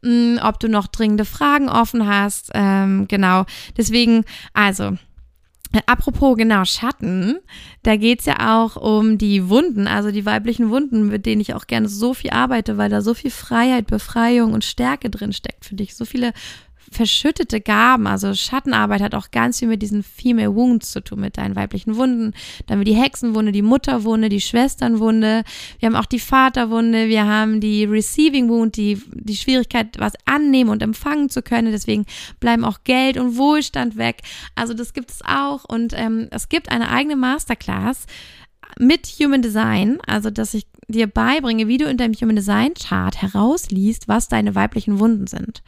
mh, 0.00 0.10
hm, 0.10 0.40
ob 0.42 0.58
du 0.58 0.68
noch 0.68 0.86
dringende 0.86 1.26
Fragen 1.26 1.68
offen 1.68 2.06
hast. 2.08 2.50
Ähm, 2.54 3.06
genau. 3.08 3.44
Deswegen, 3.76 4.24
also. 4.54 4.96
Äh, 5.74 5.80
apropos 5.86 6.36
genau 6.36 6.66
Schatten, 6.66 7.38
da 7.82 7.96
geht's 7.96 8.26
ja 8.26 8.60
auch 8.60 8.76
um 8.76 9.16
die 9.16 9.48
Wunden, 9.48 9.86
also 9.86 10.10
die 10.10 10.26
weiblichen 10.26 10.68
Wunden, 10.68 11.08
mit 11.08 11.24
denen 11.24 11.40
ich 11.40 11.54
auch 11.54 11.66
gerne 11.66 11.88
so 11.88 12.12
viel 12.12 12.30
arbeite, 12.30 12.76
weil 12.76 12.90
da 12.90 13.00
so 13.00 13.14
viel 13.14 13.30
Freiheit, 13.30 13.86
Befreiung 13.86 14.52
und 14.52 14.64
Stärke 14.64 15.08
drin 15.08 15.32
steckt 15.32 15.64
für 15.64 15.74
dich, 15.74 15.94
so 15.94 16.04
viele 16.04 16.34
verschüttete 16.90 17.60
Gaben, 17.60 18.06
also 18.06 18.34
Schattenarbeit 18.34 19.00
hat 19.00 19.14
auch 19.14 19.30
ganz 19.30 19.58
viel 19.58 19.68
mit 19.68 19.82
diesen 19.82 20.02
Female 20.02 20.54
Wounds 20.54 20.92
zu 20.92 21.02
tun, 21.02 21.20
mit 21.20 21.38
deinen 21.38 21.56
weiblichen 21.56 21.96
Wunden. 21.96 22.32
Dann 22.66 22.78
haben 22.78 22.86
wir 22.86 22.92
die 22.92 23.00
Hexenwunde, 23.00 23.52
die 23.52 23.62
Mutterwunde, 23.62 24.28
die 24.28 24.40
Schwesternwunde. 24.40 25.44
Wir 25.78 25.86
haben 25.86 25.96
auch 25.96 26.06
die 26.06 26.18
Vaterwunde, 26.18 27.08
wir 27.08 27.26
haben 27.26 27.60
die 27.60 27.84
Receiving 27.84 28.48
Wound, 28.48 28.76
die, 28.76 29.00
die 29.12 29.36
Schwierigkeit, 29.36 29.98
was 29.98 30.14
annehmen 30.24 30.70
und 30.70 30.82
empfangen 30.82 31.28
zu 31.30 31.42
können. 31.42 31.72
Deswegen 31.72 32.06
bleiben 32.40 32.64
auch 32.64 32.80
Geld 32.84 33.16
und 33.16 33.36
Wohlstand 33.36 33.96
weg. 33.96 34.22
Also 34.54 34.74
das 34.74 34.92
gibt 34.92 35.10
es 35.10 35.20
auch 35.24 35.64
und 35.64 35.92
ähm, 35.96 36.28
es 36.30 36.48
gibt 36.48 36.70
eine 36.70 36.90
eigene 36.90 37.16
Masterclass 37.16 38.06
mit 38.78 39.06
Human 39.06 39.42
Design, 39.42 39.98
also 40.06 40.30
dass 40.30 40.54
ich 40.54 40.66
dir 40.88 41.06
beibringe, 41.06 41.68
wie 41.68 41.78
du 41.78 41.86
in 41.86 41.96
deinem 41.96 42.14
Human 42.14 42.36
Design 42.36 42.74
Chart 42.74 43.20
herausliest, 43.20 44.08
was 44.08 44.28
deine 44.28 44.54
weiblichen 44.54 44.98
Wunden 44.98 45.26
sind. 45.26 45.62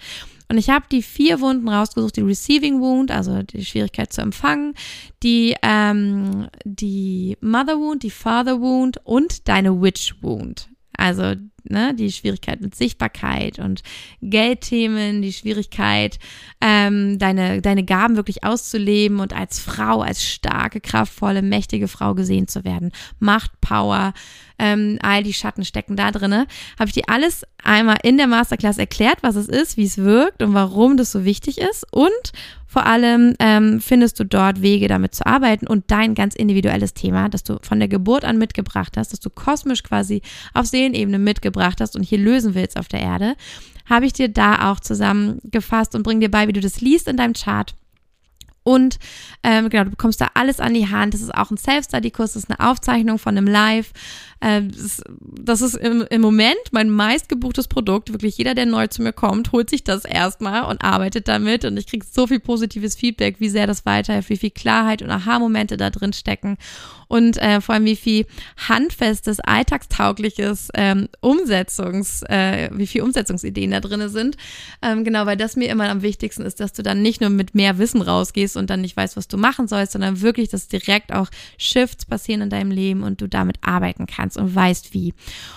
Und 0.49 0.59
ich 0.59 0.71
habe 0.71 0.87
die 0.91 1.03
vier 1.03 1.41
Wunden 1.41 1.69
rausgesucht, 1.69 2.17
die 2.17 2.23
Receiving 2.23 2.81
Wound, 2.81 3.11
also 3.11 3.43
die 3.43 3.65
Schwierigkeit 3.65 4.13
zu 4.13 4.21
empfangen, 4.21 4.75
die, 5.23 5.57
ähm, 5.63 6.49
die 6.65 7.37
Mother 7.41 7.79
Wound, 7.79 8.03
die 8.03 8.11
Father 8.11 8.61
Wound 8.61 8.99
und 9.05 9.49
deine 9.49 9.81
Witch 9.81 10.15
Wound. 10.21 10.69
Also 10.97 11.35
ne, 11.65 11.95
die 11.95 12.13
Schwierigkeit 12.13 12.61
mit 12.61 12.75
Sichtbarkeit 12.75 13.59
und 13.59 13.83
Geldthemen, 14.21 15.23
die 15.23 15.33
Schwierigkeit, 15.33 16.19
ähm, 16.61 17.19
deine, 17.19 17.63
deine 17.63 17.85
Gaben 17.85 18.17
wirklich 18.17 18.45
auszuleben 18.45 19.21
und 19.21 19.33
als 19.33 19.59
Frau, 19.59 20.03
als 20.03 20.23
starke, 20.25 20.81
kraftvolle, 20.81 21.43
mächtige 21.43 21.89
Frau 21.89 22.15
gesehen 22.15 22.49
zu 22.49 22.65
werden. 22.65 22.93
Macht, 23.19 23.61
Power, 23.61 24.13
ähm, 24.59 24.99
all 25.03 25.23
die 25.23 25.33
Schatten 25.33 25.65
stecken 25.65 25.97
da 25.97 26.11
drinne. 26.11 26.47
Habe 26.79 26.89
ich 26.89 26.95
dir 26.95 27.05
alles 27.09 27.45
einmal 27.63 27.99
in 28.03 28.17
der 28.17 28.27
Masterclass 28.27 28.79
erklärt, 28.79 29.19
was 29.23 29.37
es 29.37 29.49
ist, 29.49 29.77
wie 29.77 29.85
es 29.85 29.99
wirkt 29.99 30.43
und 30.43 30.55
warum 30.55 30.97
das 30.97 31.13
so 31.13 31.25
wichtig 31.25 31.59
ist. 31.59 31.87
Und 31.91 32.33
vor 32.67 32.87
allem 32.87 33.35
ähm, 33.39 33.81
findest 33.81 34.19
du 34.19 34.25
dort 34.25 34.61
Wege, 34.61 34.89
damit 34.89 35.15
zu 35.15 35.27
arbeiten 35.27 35.67
und 35.67 35.85
dein 35.91 36.15
ganz 36.15 36.35
individuelles 36.35 36.95
Thema, 36.95 37.29
das 37.29 37.45
du 37.45 37.59
von 37.63 37.79
der 37.79 37.89
Geburt 37.89 38.25
an 38.25 38.39
mitgebracht 38.39 38.97
hast, 38.97 39.13
das 39.13 39.21
du 39.21 39.31
kosmisch 39.31 39.83
quasi 39.83 40.23
auf 40.55 40.67
Seelenebene 40.67 41.19
mitgebracht 41.19 41.81
hast 41.81 41.97
und 41.97 42.03
hier 42.03 42.19
lösen 42.19 42.55
willst 42.55 42.77
auf 42.77 42.89
der 42.89 43.01
Erde, 43.01 43.37
habe 43.87 44.07
ich 44.07 44.13
dir 44.13 44.29
da 44.29 44.73
auch 44.73 44.81
zusammengefasst 44.81 45.95
und 45.95 46.03
bringe 46.03 46.21
dir 46.21 46.31
bei, 46.31 46.49
wie 46.49 46.53
du 46.53 46.61
das 46.61 46.81
liest 46.81 47.07
in 47.07 47.17
deinem 47.17 47.35
Chart 47.35 47.75
und 48.65 48.99
ähm, 49.43 49.69
genau, 49.69 49.85
du 49.85 49.91
bekommst 49.91 50.23
da 50.23 50.31
alles 50.35 50.59
an 50.59 50.73
die 50.73 50.89
Hand. 50.89 51.13
Das 51.13 51.21
ist 51.21 51.35
auch 51.35 51.51
ein 51.51 51.59
Self-Study-Kurs, 51.59 52.33
das 52.33 52.45
ist 52.45 52.51
eine 52.51 52.69
Aufzeichnung 52.69 53.19
von 53.19 53.37
einem 53.37 53.47
Live. 53.47 53.93
Ähm, 54.41 54.73
das 54.73 54.81
ist, 54.81 55.05
das 55.21 55.61
ist 55.61 55.75
im, 55.75 56.05
im 56.09 56.21
Moment 56.23 56.57
mein 56.73 56.89
meistgebuchtes 56.89 57.69
Produkt. 57.69 58.13
Wirklich 58.13 58.39
jeder, 58.39 58.55
der 58.55 58.65
neu 58.65 58.87
zu 58.87 59.03
mir 59.03 59.13
kommt, 59.13 59.53
holt 59.53 59.69
sich 59.69 59.85
das 59.85 60.07
erstmal 60.07 60.65
und 60.65 60.83
arbeitet 60.83 61.29
damit. 61.29 61.67
Und 61.67 61.77
ich 61.77 61.87
kriege 61.87 62.07
so 62.11 62.27
viel 62.27 62.41
positives 62.41 62.97
Feedback, 62.97 63.37
wie 63.39 63.51
sehr 63.51 63.67
das 63.67 63.85
weiterhilft, 63.85 64.31
wie 64.31 64.39
viel 64.39 64.51
Klarheit 64.51 65.03
und 65.03 65.11
Aha-Momente 65.11 65.77
da 65.77 65.91
drin 65.91 66.15
stecken 66.15 66.57
und 67.09 67.37
äh, 67.39 67.61
vor 67.61 67.75
allem 67.75 67.85
wie 67.85 67.97
viel 67.97 68.27
handfestes, 68.69 69.41
alltagstaugliches 69.41 70.69
ähm, 70.75 71.09
Umsetzungs, 71.21 72.23
äh, 72.23 72.71
wie 72.73 72.87
viel 72.87 73.03
Umsetzungsideen 73.03 73.71
da 73.71 73.81
drin 73.81 74.09
sind. 74.09 74.37
Ähm, 74.83 75.05
genau, 75.05 75.27
weil 75.27 75.37
das 75.37 75.57
mir 75.57 75.69
immer 75.69 75.89
am 75.89 76.03
wichtigsten 76.03 76.43
ist, 76.43 76.61
dass 76.61 76.73
du 76.73 76.83
dann 76.83 77.03
nicht 77.03 77.21
nur 77.21 77.31
mit 77.31 77.55
mehr 77.55 77.79
Wissen 77.79 78.03
rausgehst 78.03 78.54
und 78.57 78.71
dann 78.71 78.81
nicht 78.81 78.97
weißt, 78.97 79.17
was 79.17 79.29
du 79.29 79.37
machen 79.37 79.69
sollst, 79.69 79.93
sondern 79.93 80.21
wirklich, 80.21 80.49
dass 80.49 80.69
direkt 80.69 81.13
auch 81.13 81.29
Shifts 81.59 82.05
passieren 82.05 82.43
in 82.43 82.51
deinem 82.51 82.71
Leben 82.71 83.03
und 83.03 83.21
du 83.21 83.29
damit 83.29 83.59
arbeiten 83.63 84.07
kannst 84.07 84.37
und 84.37 84.55
weißt 84.55 84.95
wie. 84.95 85.15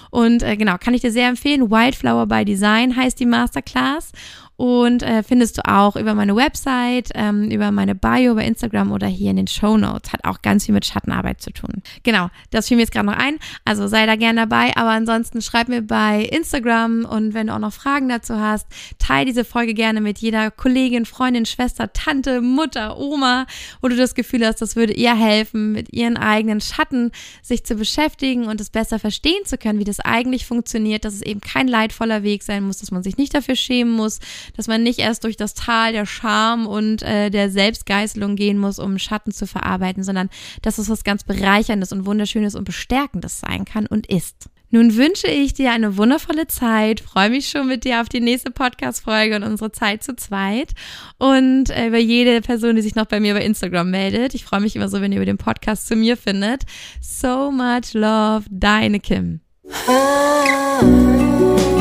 Und 0.09 0.43
äh, 0.43 0.57
genau, 0.57 0.77
kann 0.77 0.93
ich 0.93 1.01
dir 1.01 1.11
sehr 1.11 1.29
empfehlen. 1.29 1.69
Wildflower 1.69 2.25
by 2.27 2.45
Design 2.45 2.95
heißt 2.95 3.19
die 3.19 3.25
Masterclass 3.25 4.11
und 4.57 5.03
äh, 5.03 5.21
findest 5.21 5.59
du 5.59 5.67
auch 5.67 5.95
über 5.95 6.15
meine 6.15 6.35
Website, 6.35 7.11
ähm, 7.13 7.49
über 7.51 7.71
meine 7.71 7.93
Bio 7.93 8.33
bei 8.33 8.45
Instagram 8.45 8.91
oder 8.91 9.05
hier 9.05 9.29
in 9.29 9.37
den 9.37 9.47
Show 9.47 9.77
Notes. 9.77 10.11
Hat 10.11 10.25
auch 10.25 10.41
ganz 10.41 10.65
viel 10.65 10.73
mit 10.73 10.85
Schattenarbeit 10.85 11.41
zu 11.41 11.51
tun. 11.51 11.83
Genau, 12.01 12.29
das 12.49 12.67
fiel 12.67 12.77
mir 12.77 12.83
jetzt 12.83 12.91
gerade 12.91 13.05
noch 13.05 13.17
ein. 13.17 13.37
Also 13.65 13.87
sei 13.87 14.07
da 14.07 14.15
gerne 14.15 14.41
dabei, 14.41 14.75
aber 14.75 14.89
ansonsten 14.89 15.43
schreib 15.43 15.69
mir 15.69 15.83
bei 15.83 16.23
Instagram 16.23 17.05
und 17.05 17.35
wenn 17.35 17.47
du 17.47 17.53
auch 17.53 17.59
noch 17.59 17.71
Fragen 17.71 18.09
dazu 18.09 18.39
hast, 18.39 18.67
teile 18.97 19.25
diese 19.25 19.45
Folge 19.45 19.75
gerne 19.75 20.01
mit 20.01 20.17
jeder 20.17 20.49
Kollegin, 20.49 21.05
Freundin, 21.05 21.45
Schwester, 21.45 21.93
Tante, 21.93 22.41
Mutter, 22.41 22.97
Oma, 22.97 23.45
wo 23.81 23.89
du 23.89 23.95
das 23.95 24.15
Gefühl 24.15 24.43
hast, 24.43 24.61
das 24.61 24.75
würde 24.75 24.93
ihr 24.93 25.15
helfen, 25.15 25.71
mit 25.71 25.93
ihren 25.93 26.17
eigenen 26.17 26.61
Schatten 26.61 27.11
sich 27.43 27.63
zu 27.63 27.75
beschäftigen 27.75 28.45
und 28.45 28.59
es 28.59 28.71
besser 28.71 28.97
verstehen 28.97 29.45
zu 29.45 29.59
können, 29.59 29.77
wie 29.77 29.83
das 29.83 29.99
eigentlich 29.99 30.47
funktioniert, 30.47 31.05
dass 31.05 31.13
es 31.13 31.21
eben 31.21 31.41
kein 31.41 31.67
leidvoller 31.67 32.23
Weg 32.23 32.41
sein 32.41 32.63
muss, 32.63 32.79
dass 32.79 32.89
man 32.89 33.03
sich 33.03 33.17
nicht 33.17 33.35
dafür 33.35 33.55
schämen 33.55 33.93
muss, 33.93 34.19
dass 34.55 34.67
man 34.67 34.83
nicht 34.83 34.99
erst 34.99 35.23
durch 35.23 35.37
das 35.37 35.53
Tal 35.53 35.93
der 35.93 36.05
Scham 36.05 36.67
und 36.67 37.01
äh, 37.03 37.29
der 37.29 37.49
Selbstgeißelung 37.49 38.35
gehen 38.35 38.57
muss, 38.57 38.79
um 38.79 38.99
Schatten 38.99 39.31
zu 39.31 39.47
verarbeiten, 39.47 40.03
sondern 40.03 40.29
dass 40.61 40.77
es 40.77 40.89
was 40.89 41.03
ganz 41.03 41.23
Bereicherndes 41.23 41.91
und 41.91 42.05
Wunderschönes 42.05 42.55
und 42.55 42.63
Bestärkendes 42.63 43.39
sein 43.39 43.65
kann 43.65 43.87
und 43.87 44.07
ist. 44.07 44.49
Nun 44.69 44.97
wünsche 44.97 45.27
ich 45.27 45.53
dir 45.53 45.71
eine 45.71 45.95
wundervolle 45.95 46.47
Zeit, 46.47 46.99
freue 46.99 47.29
mich 47.29 47.47
schon 47.49 47.67
mit 47.67 47.85
dir 47.85 48.01
auf 48.01 48.09
die 48.09 48.19
nächste 48.19 48.51
Podcast-Folge 48.51 49.37
und 49.37 49.43
unsere 49.43 49.71
Zeit 49.71 50.03
zu 50.03 50.13
zweit 50.15 50.73
und 51.17 51.69
äh, 51.69 51.87
über 51.87 51.99
jede 51.99 52.41
Person, 52.41 52.75
die 52.75 52.81
sich 52.81 52.95
noch 52.95 53.05
bei 53.05 53.21
mir 53.21 53.33
bei 53.33 53.45
Instagram 53.45 53.89
meldet. 53.89 54.33
Ich 54.33 54.43
freue 54.43 54.59
mich 54.59 54.75
immer 54.75 54.89
so, 54.89 54.99
wenn 54.99 55.13
ihr 55.13 55.19
über 55.19 55.25
den 55.25 55.37
Podcast 55.37 55.87
zu 55.87 55.95
mir 55.95 56.17
findet. 56.17 56.63
So 57.01 57.49
much 57.49 57.93
love, 57.93 58.43
deine 58.49 58.99
Kim. 58.99 59.39
Ah. 59.87 61.76